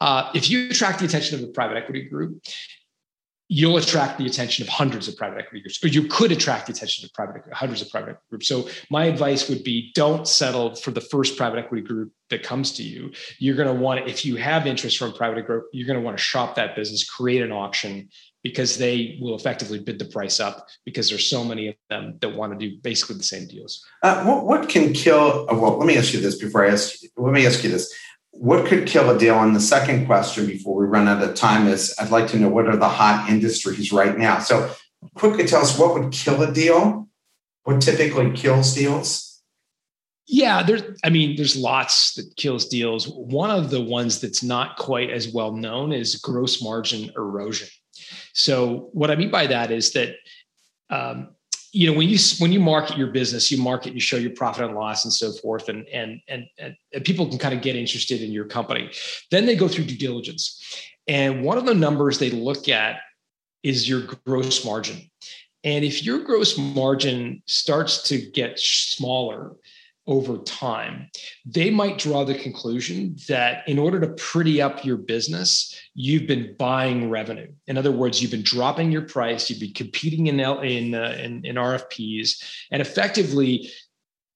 Uh, 0.00 0.30
if 0.34 0.50
you 0.50 0.68
attract 0.70 1.00
the 1.00 1.04
attention 1.04 1.42
of 1.42 1.48
a 1.48 1.52
private 1.52 1.76
equity 1.76 2.02
group, 2.02 2.42
you'll 3.48 3.76
attract 3.76 4.18
the 4.18 4.26
attention 4.26 4.62
of 4.62 4.68
hundreds 4.68 5.06
of 5.06 5.16
private 5.16 5.38
equity 5.38 5.60
groups, 5.60 5.82
or 5.84 5.88
you 5.88 6.08
could 6.08 6.32
attract 6.32 6.66
the 6.66 6.72
attention 6.72 7.04
of 7.04 7.12
private 7.12 7.42
hundreds 7.52 7.82
of 7.82 7.90
private 7.90 8.10
equity 8.10 8.26
groups. 8.30 8.48
So 8.48 8.68
my 8.90 9.04
advice 9.04 9.48
would 9.48 9.62
be 9.62 9.92
don't 9.94 10.26
settle 10.26 10.74
for 10.74 10.92
the 10.92 11.00
first 11.00 11.36
private 11.36 11.58
equity 11.58 11.82
group 11.82 12.12
that 12.30 12.42
comes 12.42 12.72
to 12.72 12.82
you. 12.82 13.12
You're 13.38 13.54
going 13.54 13.68
to 13.68 13.74
want, 13.74 14.08
if 14.08 14.24
you 14.24 14.36
have 14.36 14.66
interest 14.66 14.98
from 14.98 15.10
a 15.10 15.14
private 15.14 15.46
group, 15.46 15.66
you're 15.72 15.86
going 15.86 15.98
to 15.98 16.04
want 16.04 16.16
to 16.16 16.22
shop 16.22 16.54
that 16.54 16.74
business, 16.74 17.08
create 17.08 17.42
an 17.42 17.52
auction 17.52 18.08
because 18.44 18.78
they 18.78 19.18
will 19.20 19.34
effectively 19.34 19.80
bid 19.80 19.98
the 19.98 20.04
price 20.04 20.38
up 20.38 20.68
because 20.84 21.08
there's 21.08 21.28
so 21.28 21.42
many 21.42 21.68
of 21.68 21.74
them 21.90 22.16
that 22.20 22.36
want 22.36 22.52
to 22.52 22.68
do 22.68 22.76
basically 22.82 23.16
the 23.16 23.24
same 23.24 23.48
deals. 23.48 23.84
Uh, 24.02 24.22
what, 24.22 24.44
what 24.44 24.68
can 24.68 24.92
kill? 24.92 25.46
Well, 25.46 25.78
let 25.78 25.86
me 25.86 25.96
ask 25.96 26.14
you 26.14 26.20
this 26.20 26.38
before 26.38 26.64
I 26.64 26.70
ask. 26.70 27.00
Let 27.16 27.32
me 27.32 27.44
ask 27.44 27.64
you 27.64 27.70
this 27.70 27.92
what 28.36 28.66
could 28.66 28.86
kill 28.86 29.10
a 29.10 29.18
deal? 29.18 29.40
And 29.40 29.54
the 29.54 29.60
second 29.60 30.06
question 30.06 30.46
before 30.46 30.76
we 30.76 30.86
run 30.86 31.08
out 31.08 31.22
of 31.22 31.34
time 31.34 31.66
is 31.68 31.94
I'd 31.98 32.10
like 32.10 32.28
to 32.28 32.38
know 32.38 32.48
what 32.48 32.66
are 32.66 32.76
the 32.76 32.88
hot 32.88 33.30
industries 33.30 33.92
right 33.92 34.16
now? 34.18 34.40
So, 34.40 34.70
quickly 35.14 35.46
tell 35.46 35.62
us 35.62 35.78
what 35.78 35.94
would 35.94 36.12
kill 36.12 36.42
a 36.42 36.52
deal? 36.52 37.08
What 37.62 37.80
typically 37.80 38.32
kills 38.32 38.74
deals? 38.74 39.42
Yeah, 40.26 40.62
there's 40.62 40.82
I 41.04 41.10
mean, 41.10 41.36
there's 41.36 41.56
lots 41.56 42.14
that 42.14 42.36
kills 42.36 42.66
deals. 42.66 43.08
One 43.08 43.50
of 43.50 43.70
the 43.70 43.80
ones 43.80 44.20
that's 44.20 44.42
not 44.42 44.76
quite 44.76 45.10
as 45.10 45.28
well 45.28 45.52
known 45.52 45.92
is 45.92 46.16
gross 46.16 46.62
margin 46.62 47.10
erosion. 47.16 47.68
So, 48.32 48.90
what 48.92 49.10
I 49.10 49.16
mean 49.16 49.30
by 49.30 49.46
that 49.46 49.70
is 49.70 49.92
that 49.92 50.16
um, 50.90 51.28
you 51.72 51.90
know 51.90 51.96
when 51.96 52.08
you 52.08 52.18
when 52.38 52.52
you 52.52 52.60
market 52.60 52.96
your 52.96 53.08
business 53.08 53.50
you 53.50 53.58
market 53.58 53.94
you 53.94 54.00
show 54.00 54.16
your 54.16 54.30
profit 54.30 54.64
and 54.64 54.74
loss 54.74 55.04
and 55.04 55.12
so 55.12 55.32
forth 55.32 55.68
and 55.68 55.86
and 55.88 56.20
and, 56.28 56.46
and 56.58 56.76
people 57.04 57.28
can 57.28 57.38
kind 57.38 57.54
of 57.54 57.62
get 57.62 57.76
interested 57.76 58.22
in 58.22 58.30
your 58.30 58.44
company. 58.44 58.90
Then 59.30 59.44
they 59.46 59.56
go 59.56 59.68
through 59.68 59.84
due 59.84 59.98
diligence. 59.98 60.62
And 61.06 61.44
one 61.44 61.58
of 61.58 61.66
the 61.66 61.74
numbers 61.74 62.18
they 62.18 62.30
look 62.30 62.68
at 62.68 63.00
is 63.62 63.88
your 63.88 64.02
gross 64.24 64.64
margin. 64.64 65.10
And 65.64 65.84
if 65.84 66.04
your 66.04 66.20
gross 66.20 66.56
margin 66.58 67.42
starts 67.46 68.02
to 68.08 68.18
get 68.18 68.58
smaller 68.58 69.52
over 70.06 70.38
time, 70.38 71.08
they 71.46 71.70
might 71.70 71.98
draw 71.98 72.24
the 72.24 72.34
conclusion 72.34 73.16
that 73.28 73.66
in 73.66 73.78
order 73.78 74.00
to 74.00 74.08
pretty 74.08 74.60
up 74.60 74.84
your 74.84 74.96
business, 74.96 75.74
you've 75.94 76.26
been 76.26 76.54
buying 76.58 77.08
revenue. 77.08 77.50
In 77.66 77.78
other 77.78 77.92
words, 77.92 78.20
you've 78.20 78.30
been 78.30 78.42
dropping 78.42 78.92
your 78.92 79.02
price, 79.02 79.48
you've 79.48 79.60
been 79.60 79.72
competing 79.72 80.26
in 80.26 80.40
in, 80.40 80.94
uh, 80.94 81.16
in, 81.20 81.44
in 81.44 81.56
RFPs, 81.56 82.66
and 82.70 82.82
effectively 82.82 83.70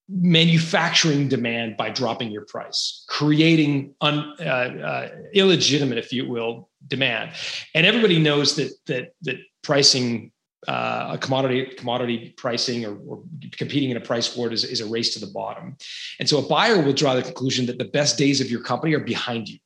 manufacturing 0.09 1.29
demand 1.29 1.77
by 1.77 1.91
dropping 1.91 2.31
your 2.31 2.47
price, 2.47 3.05
creating 3.09 3.95
un, 4.01 4.35
uh, 4.41 4.43
uh, 4.43 5.09
illegitimate, 5.35 5.99
if 5.99 6.13
you 6.13 6.27
will, 6.27 6.71
demand. 6.87 7.33
And 7.75 7.85
everybody 7.85 8.19
knows 8.19 8.57
that 8.57 8.73
that 8.87 9.13
that 9.23 9.37
pricing 9.63 10.33
uh, 10.67 11.11
a 11.13 11.19
commodity 11.19 11.67
commodity 11.77 12.35
pricing 12.37 12.85
or, 12.85 12.97
or, 13.07 13.23
competing 13.57 13.91
in 13.91 13.97
a 13.97 14.01
price 14.01 14.37
war 14.37 14.51
is, 14.53 14.65
is 14.65 14.81
a 14.81 14.87
race 14.87 15.15
to 15.15 15.21
the 15.21 15.33
bottom. 15.33 15.77
And 16.19 16.29
so 16.29 16.39
a 16.39 16.49
buyer 16.49 16.83
will 16.83 16.93
draw 16.93 17.15
the 17.15 17.23
conclusion 17.23 17.67
that 17.67 17.79
the 17.79 17.85
best 17.85 18.19
days 18.19 18.41
of 18.41 18.51
your 18.51 18.63
company 18.63 18.95
are 18.95 19.01
behind 19.01 19.49
you. 19.49 19.59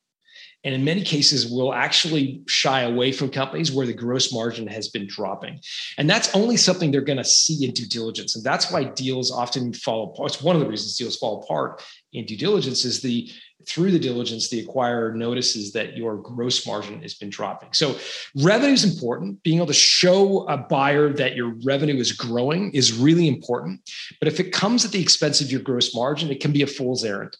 And 0.63 0.73
in 0.73 0.85
many 0.85 1.03
cases, 1.03 1.51
will 1.51 1.73
actually 1.73 2.41
shy 2.47 2.81
away 2.81 3.11
from 3.11 3.29
companies 3.29 3.71
where 3.71 3.85
the 3.85 3.93
gross 3.93 4.31
margin 4.31 4.65
has 4.67 4.87
been 4.87 5.07
dropping. 5.07 5.59
And 5.97 6.09
that's 6.09 6.33
only 6.33 6.55
something 6.55 6.89
they're 6.89 7.01
going 7.01 7.17
to 7.17 7.25
see 7.25 7.65
in 7.65 7.71
due 7.71 7.87
diligence. 7.87 8.35
And 8.35 8.45
that's 8.45 8.71
why 8.71 8.85
deals 8.85 9.29
often 9.29 9.73
fall 9.73 10.13
apart. 10.13 10.31
It's 10.31 10.41
one 10.41 10.55
of 10.55 10.61
the 10.61 10.67
reasons 10.69 10.95
deals 10.95 11.17
fall 11.17 11.43
apart 11.43 11.83
in 12.13 12.25
due 12.25 12.37
diligence 12.37 12.85
is 12.85 13.01
the 13.01 13.29
through 13.67 13.91
the 13.91 13.99
diligence, 13.99 14.49
the 14.49 14.65
acquirer 14.65 15.13
notices 15.13 15.71
that 15.73 15.97
your 15.97 16.17
gross 16.17 16.65
margin 16.65 17.01
has 17.01 17.13
been 17.13 17.29
dropping. 17.29 17.69
So 17.73 17.97
revenue 18.41 18.73
is 18.73 18.83
important. 18.83 19.41
Being 19.43 19.57
able 19.57 19.67
to 19.67 19.73
show 19.73 20.47
a 20.47 20.57
buyer 20.57 21.09
that 21.13 21.35
your 21.35 21.53
revenue 21.63 21.97
is 21.97 22.11
growing 22.11 22.71
is 22.71 22.93
really 22.93 23.27
important. 23.27 23.81
But 24.19 24.27
if 24.27 24.39
it 24.39 24.51
comes 24.51 24.85
at 24.85 24.91
the 24.91 25.01
expense 25.01 25.41
of 25.41 25.51
your 25.51 25.61
gross 25.61 25.95
margin, 25.95 26.29
it 26.29 26.39
can 26.39 26.51
be 26.51 26.61
a 26.61 26.67
fool's 26.67 27.03
errand. 27.03 27.35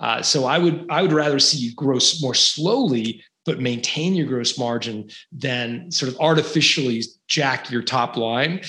Uh, 0.00 0.22
so 0.22 0.44
I 0.44 0.58
would 0.58 0.86
I 0.90 1.02
would 1.02 1.12
rather 1.12 1.38
see 1.38 1.58
you 1.58 1.74
grow 1.74 1.98
more 2.20 2.34
slowly, 2.34 3.22
but 3.44 3.60
maintain 3.60 4.14
your 4.14 4.26
gross 4.26 4.58
margin 4.58 5.08
than 5.30 5.90
sort 5.90 6.10
of 6.12 6.18
artificially 6.20 7.02
jack 7.28 7.70
your 7.70 7.82
top 7.82 8.16
line 8.16 8.60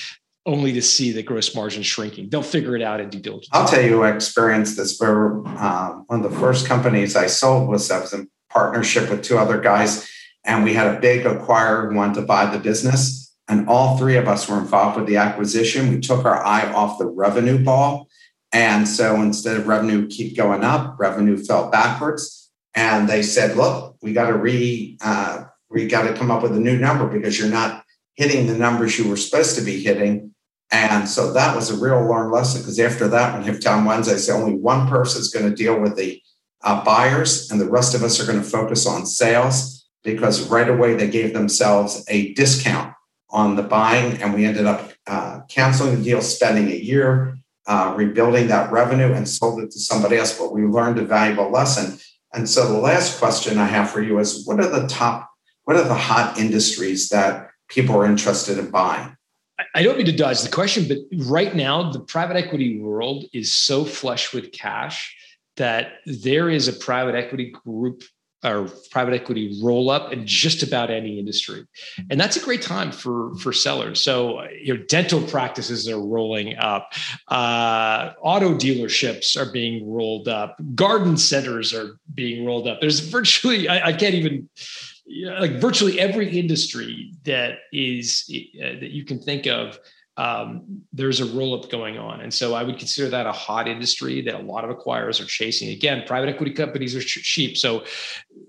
only 0.45 0.71
to 0.73 0.81
see 0.81 1.11
the 1.11 1.23
gross 1.23 1.55
margin 1.55 1.81
shrinking. 1.81 2.29
They'll 2.29 2.43
figure 2.43 2.75
it 2.75 2.81
out 2.81 2.99
in 2.99 3.09
due 3.09 3.19
diligence. 3.19 3.49
I'll 3.51 3.67
tell 3.67 3.83
you, 3.83 4.03
I 4.03 4.13
experienced 4.13 4.77
this 4.77 4.95
for 4.95 5.47
um, 5.57 6.03
one 6.07 6.23
of 6.23 6.31
the 6.31 6.37
first 6.39 6.67
companies 6.67 7.15
I 7.15 7.27
sold 7.27 7.67
was 7.67 7.89
I 7.89 7.99
was 7.99 8.13
in 8.13 8.29
partnership 8.49 9.09
with 9.09 9.23
two 9.23 9.37
other 9.37 9.59
guys, 9.59 10.09
and 10.43 10.63
we 10.63 10.73
had 10.73 10.95
a 10.95 10.99
big 10.99 11.25
acquirer 11.25 11.89
who 11.89 11.95
wanted 11.95 12.15
to 12.15 12.21
buy 12.21 12.45
the 12.45 12.59
business, 12.59 13.35
and 13.47 13.67
all 13.67 13.97
three 13.97 14.17
of 14.17 14.27
us 14.27 14.47
were 14.47 14.59
involved 14.59 14.97
with 14.97 15.07
the 15.07 15.17
acquisition. 15.17 15.89
We 15.89 15.99
took 15.99 16.25
our 16.25 16.43
eye 16.43 16.71
off 16.73 16.99
the 16.99 17.07
revenue 17.07 17.63
ball, 17.63 18.07
and 18.53 18.87
so 18.87 19.15
instead 19.15 19.57
of 19.57 19.67
revenue 19.67 20.07
keep 20.07 20.37
going 20.37 20.63
up, 20.63 20.99
revenue 20.99 21.37
fell 21.37 21.71
backwards, 21.71 22.51
and 22.75 23.09
they 23.09 23.23
said, 23.23 23.57
"Look, 23.57 23.97
we 24.03 24.13
got 24.13 24.27
to 24.27 24.37
re 24.37 24.97
uh, 25.01 25.45
we 25.71 25.87
got 25.87 26.03
to 26.03 26.13
come 26.13 26.29
up 26.29 26.43
with 26.43 26.55
a 26.55 26.59
new 26.59 26.77
number 26.77 27.07
because 27.07 27.39
you're 27.39 27.49
not." 27.49 27.81
hitting 28.17 28.47
the 28.47 28.57
numbers 28.57 28.97
you 28.97 29.09
were 29.09 29.17
supposed 29.17 29.57
to 29.57 29.61
be 29.61 29.83
hitting 29.83 30.33
and 30.72 31.07
so 31.07 31.32
that 31.34 31.55
was 31.55 31.70
a 31.70 31.78
real 31.78 32.07
learned 32.07 32.32
lesson 32.32 32.61
because 32.61 32.80
after 32.80 33.07
that, 33.09 33.34
when 33.34 33.43
have 33.43 33.61
Tom 33.61 33.86
Wednesday 33.86 34.18
say 34.18 34.34
only 34.34 34.55
one 34.55 34.88
person 34.88 35.22
is 35.22 35.32
going 35.32 35.49
to 35.49 35.55
deal 35.55 35.80
with 35.80 35.95
the 35.95 36.22
uh, 36.63 36.84
buyers 36.84 37.51
and 37.51 37.61
the 37.61 37.70
rest 37.70 37.93
of 37.93 38.03
us 38.03 38.20
are 38.20 38.26
going 38.26 38.41
to 38.41 38.49
focus 38.49 38.88
on 38.88 39.05
sales 39.05 39.88
because 40.03 40.49
right 40.49 40.70
away 40.70 40.95
they 40.95 41.09
gave 41.09 41.34
themselves 41.34 42.03
a 42.09 42.34
discount 42.34 42.93
on 43.30 43.55
the 43.55 43.63
buying. 43.63 44.22
And 44.22 44.34
we 44.34 44.45
ended 44.45 44.66
up 44.66 44.91
uh, 45.05 45.41
canceling 45.49 45.97
the 45.97 46.03
deal, 46.03 46.22
spending 46.22 46.72
a 46.72 46.76
year 46.76 47.38
uh, 47.68 47.93
rebuilding 47.95 48.47
that 48.47 48.72
revenue 48.72 49.13
and 49.13 49.28
sold 49.28 49.61
it 49.61 49.72
to 49.72 49.80
somebody 49.80 50.18
else. 50.18 50.38
But 50.38 50.53
we 50.53 50.63
learned 50.63 50.99
a 50.99 51.05
valuable 51.05 51.51
lesson. 51.51 51.99
And 52.34 52.49
so 52.49 52.68
the 52.68 52.80
last 52.80 53.20
question 53.20 53.57
I 53.57 53.66
have 53.66 53.89
for 53.89 54.01
you 54.01 54.20
is 54.20 54.45
what 54.45 54.59
are 54.59 54.70
the 54.70 54.88
top, 54.88 55.30
what 55.63 55.78
are 55.78 55.84
the 55.84 55.93
hot 55.93 56.38
industries 56.38 57.09
that 57.09 57.49
people 57.70 57.95
are 57.95 58.05
interested 58.05 58.57
in 58.57 58.70
buying? 58.72 59.16
I 59.74 59.84
don't 59.84 59.97
mean 59.97 60.06
to 60.08 60.12
dodge 60.12 60.41
the 60.41 60.49
question, 60.49 60.88
but 60.88 60.97
right 61.28 61.56
now 61.56 61.91
the 61.91 61.99
private 61.99 62.36
equity 62.36 62.80
world 62.80 63.26
is 63.34 63.53
so 63.53 63.86
flush 63.86 64.34
with 64.34 64.51
cash 64.51 65.16
that 65.58 65.99
there 66.06 66.49
is 66.49 66.68
a 66.68 66.74
private 66.74 67.16
equity 67.16 67.53
group 67.64 68.03
or 68.43 68.70
private 68.91 69.14
equity 69.14 69.60
roll 69.64 69.89
up 69.89 70.14
in 70.14 70.28
just 70.28 70.62
about 70.62 70.91
any 70.91 71.18
industry, 71.18 71.66
and 72.12 72.20
that's 72.20 72.36
a 72.36 72.41
great 72.41 72.62
time 72.62 72.91
for 72.91 73.34
for 73.36 73.51
sellers. 73.51 74.01
So 74.01 74.43
you 74.62 74.76
know, 74.76 74.84
dental 74.84 75.22
practices 75.22 75.89
are 75.89 75.99
rolling 75.99 76.58
up, 76.58 76.93
uh, 77.30 78.12
auto 78.22 78.53
dealerships 78.53 79.36
are 79.36 79.51
being 79.51 79.89
rolled 79.89 80.28
up, 80.28 80.58
garden 80.76 81.18
centers 81.18 81.74
are 81.74 81.97
being 82.14 82.45
rolled 82.45 82.68
up. 82.68 82.82
There's 82.82 82.99
virtually 82.99 83.68
I, 83.68 83.88
I 83.88 83.93
can't 83.93 84.16
even 84.16 84.49
like 85.08 85.60
virtually 85.60 85.99
every 85.99 86.38
industry 86.38 87.14
that 87.26 87.60
is 87.72 88.26
uh, 88.30 88.80
that 88.80 88.91
you 88.91 89.06
can 89.06 89.20
think 89.20 89.45
of 89.47 89.80
um, 90.18 90.82
there's 90.93 91.20
a 91.20 91.26
roll 91.26 91.62
up 91.62 91.70
going 91.70 91.97
on. 91.97 92.22
And 92.22 92.34
so 92.34 92.53
I 92.53 92.64
would 92.64 92.78
consider 92.78 93.10
that 93.10 93.26
a 93.26 93.32
hot 93.32 93.68
industry 93.68 94.22
that 94.22 94.36
a 94.36 94.39
lot 94.39 94.64
of 94.64 94.76
acquirers 94.76 95.22
are 95.22 95.26
chasing. 95.26 95.70
Again, 95.70 96.03
private 96.08 96.30
equity 96.30 96.53
companies 96.53 96.95
are 96.95 97.01
cheap. 97.01 97.58
So 97.58 97.84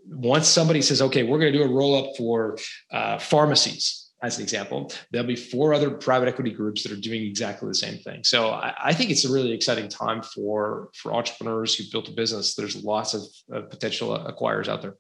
once 0.07 0.47
somebody 0.47 0.81
says, 0.81 1.03
okay, 1.03 1.25
we're 1.25 1.39
going 1.39 1.53
to 1.53 1.59
do 1.59 1.65
a 1.65 1.69
roll 1.69 2.05
up 2.05 2.17
for 2.17 2.57
uh, 2.93 3.19
pharmacies, 3.19 4.05
as 4.23 4.39
an 4.39 4.45
example, 4.45 4.93
there'll 5.11 5.27
be 5.27 5.37
four 5.37 5.75
other 5.75 5.91
private 5.91 6.29
equity 6.29 6.51
groups 6.51 6.83
that 6.83 6.93
are 6.93 7.01
doing 7.01 7.23
exactly 7.23 7.69
the 7.69 7.75
same 7.75 7.99
thing. 7.99 8.25
So 8.25 8.51
I, 8.51 8.75
I 8.85 8.95
think 8.95 9.11
it's 9.11 9.25
a 9.25 9.33
really 9.33 9.53
exciting 9.53 9.89
time 9.89 10.23
for, 10.23 10.91
for 10.95 11.13
entrepreneurs 11.13 11.75
who 11.75 11.85
built 11.93 12.09
a 12.09 12.13
business. 12.13 12.55
There's 12.55 12.83
lots 12.83 13.13
of, 13.13 13.23
of 13.51 13.71
potential 13.71 14.17
acquirers 14.17 14.69
out 14.69 14.83
there. 14.83 14.95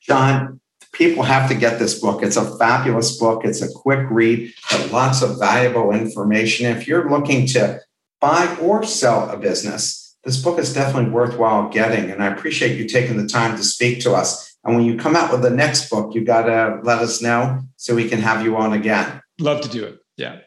John, 0.00 0.60
people 0.92 1.22
have 1.22 1.48
to 1.48 1.54
get 1.54 1.78
this 1.78 1.98
book. 2.00 2.22
It's 2.22 2.36
a 2.36 2.56
fabulous 2.58 3.18
book. 3.18 3.44
It's 3.44 3.62
a 3.62 3.72
quick 3.72 4.06
read, 4.10 4.52
but 4.70 4.90
lots 4.90 5.22
of 5.22 5.38
valuable 5.38 5.92
information. 5.92 6.66
If 6.66 6.88
you're 6.88 7.10
looking 7.10 7.46
to 7.48 7.80
buy 8.20 8.56
or 8.60 8.84
sell 8.84 9.30
a 9.30 9.36
business, 9.36 10.16
this 10.24 10.42
book 10.42 10.58
is 10.58 10.72
definitely 10.72 11.10
worthwhile 11.10 11.68
getting. 11.68 12.10
And 12.10 12.22
I 12.22 12.28
appreciate 12.28 12.78
you 12.78 12.86
taking 12.86 13.16
the 13.16 13.26
time 13.26 13.56
to 13.56 13.64
speak 13.64 14.00
to 14.00 14.12
us. 14.12 14.56
And 14.64 14.76
when 14.76 14.84
you 14.84 14.96
come 14.96 15.16
out 15.16 15.32
with 15.32 15.42
the 15.42 15.50
next 15.50 15.90
book, 15.90 16.14
you 16.14 16.24
got 16.24 16.42
to 16.44 16.80
let 16.84 16.98
us 17.00 17.20
know 17.20 17.62
so 17.76 17.94
we 17.94 18.08
can 18.08 18.20
have 18.20 18.44
you 18.44 18.56
on 18.56 18.72
again. 18.72 19.20
Love 19.40 19.60
to 19.62 19.68
do 19.68 19.84
it. 19.84 19.98
Yeah. 20.16 20.38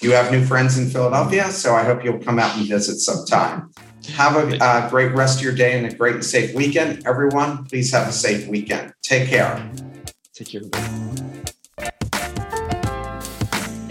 You 0.00 0.12
have 0.12 0.30
new 0.30 0.44
friends 0.44 0.78
in 0.78 0.88
Philadelphia, 0.88 1.50
so 1.50 1.74
I 1.74 1.82
hope 1.82 2.04
you'll 2.04 2.20
come 2.20 2.38
out 2.38 2.56
and 2.56 2.68
visit 2.68 2.98
sometime. 2.98 3.72
Have 4.14 4.36
a 4.36 4.62
uh, 4.62 4.88
great 4.88 5.14
rest 5.14 5.38
of 5.38 5.44
your 5.44 5.54
day 5.54 5.78
and 5.78 5.92
a 5.92 5.94
great 5.94 6.14
and 6.14 6.24
safe 6.24 6.54
weekend. 6.54 7.06
Everyone, 7.06 7.64
please 7.64 7.92
have 7.92 8.08
a 8.08 8.12
safe 8.12 8.48
weekend. 8.48 8.94
Take 9.02 9.28
care. 9.28 9.70
Take 10.34 10.48
care. 10.48 10.62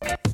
Bye. 0.02 0.28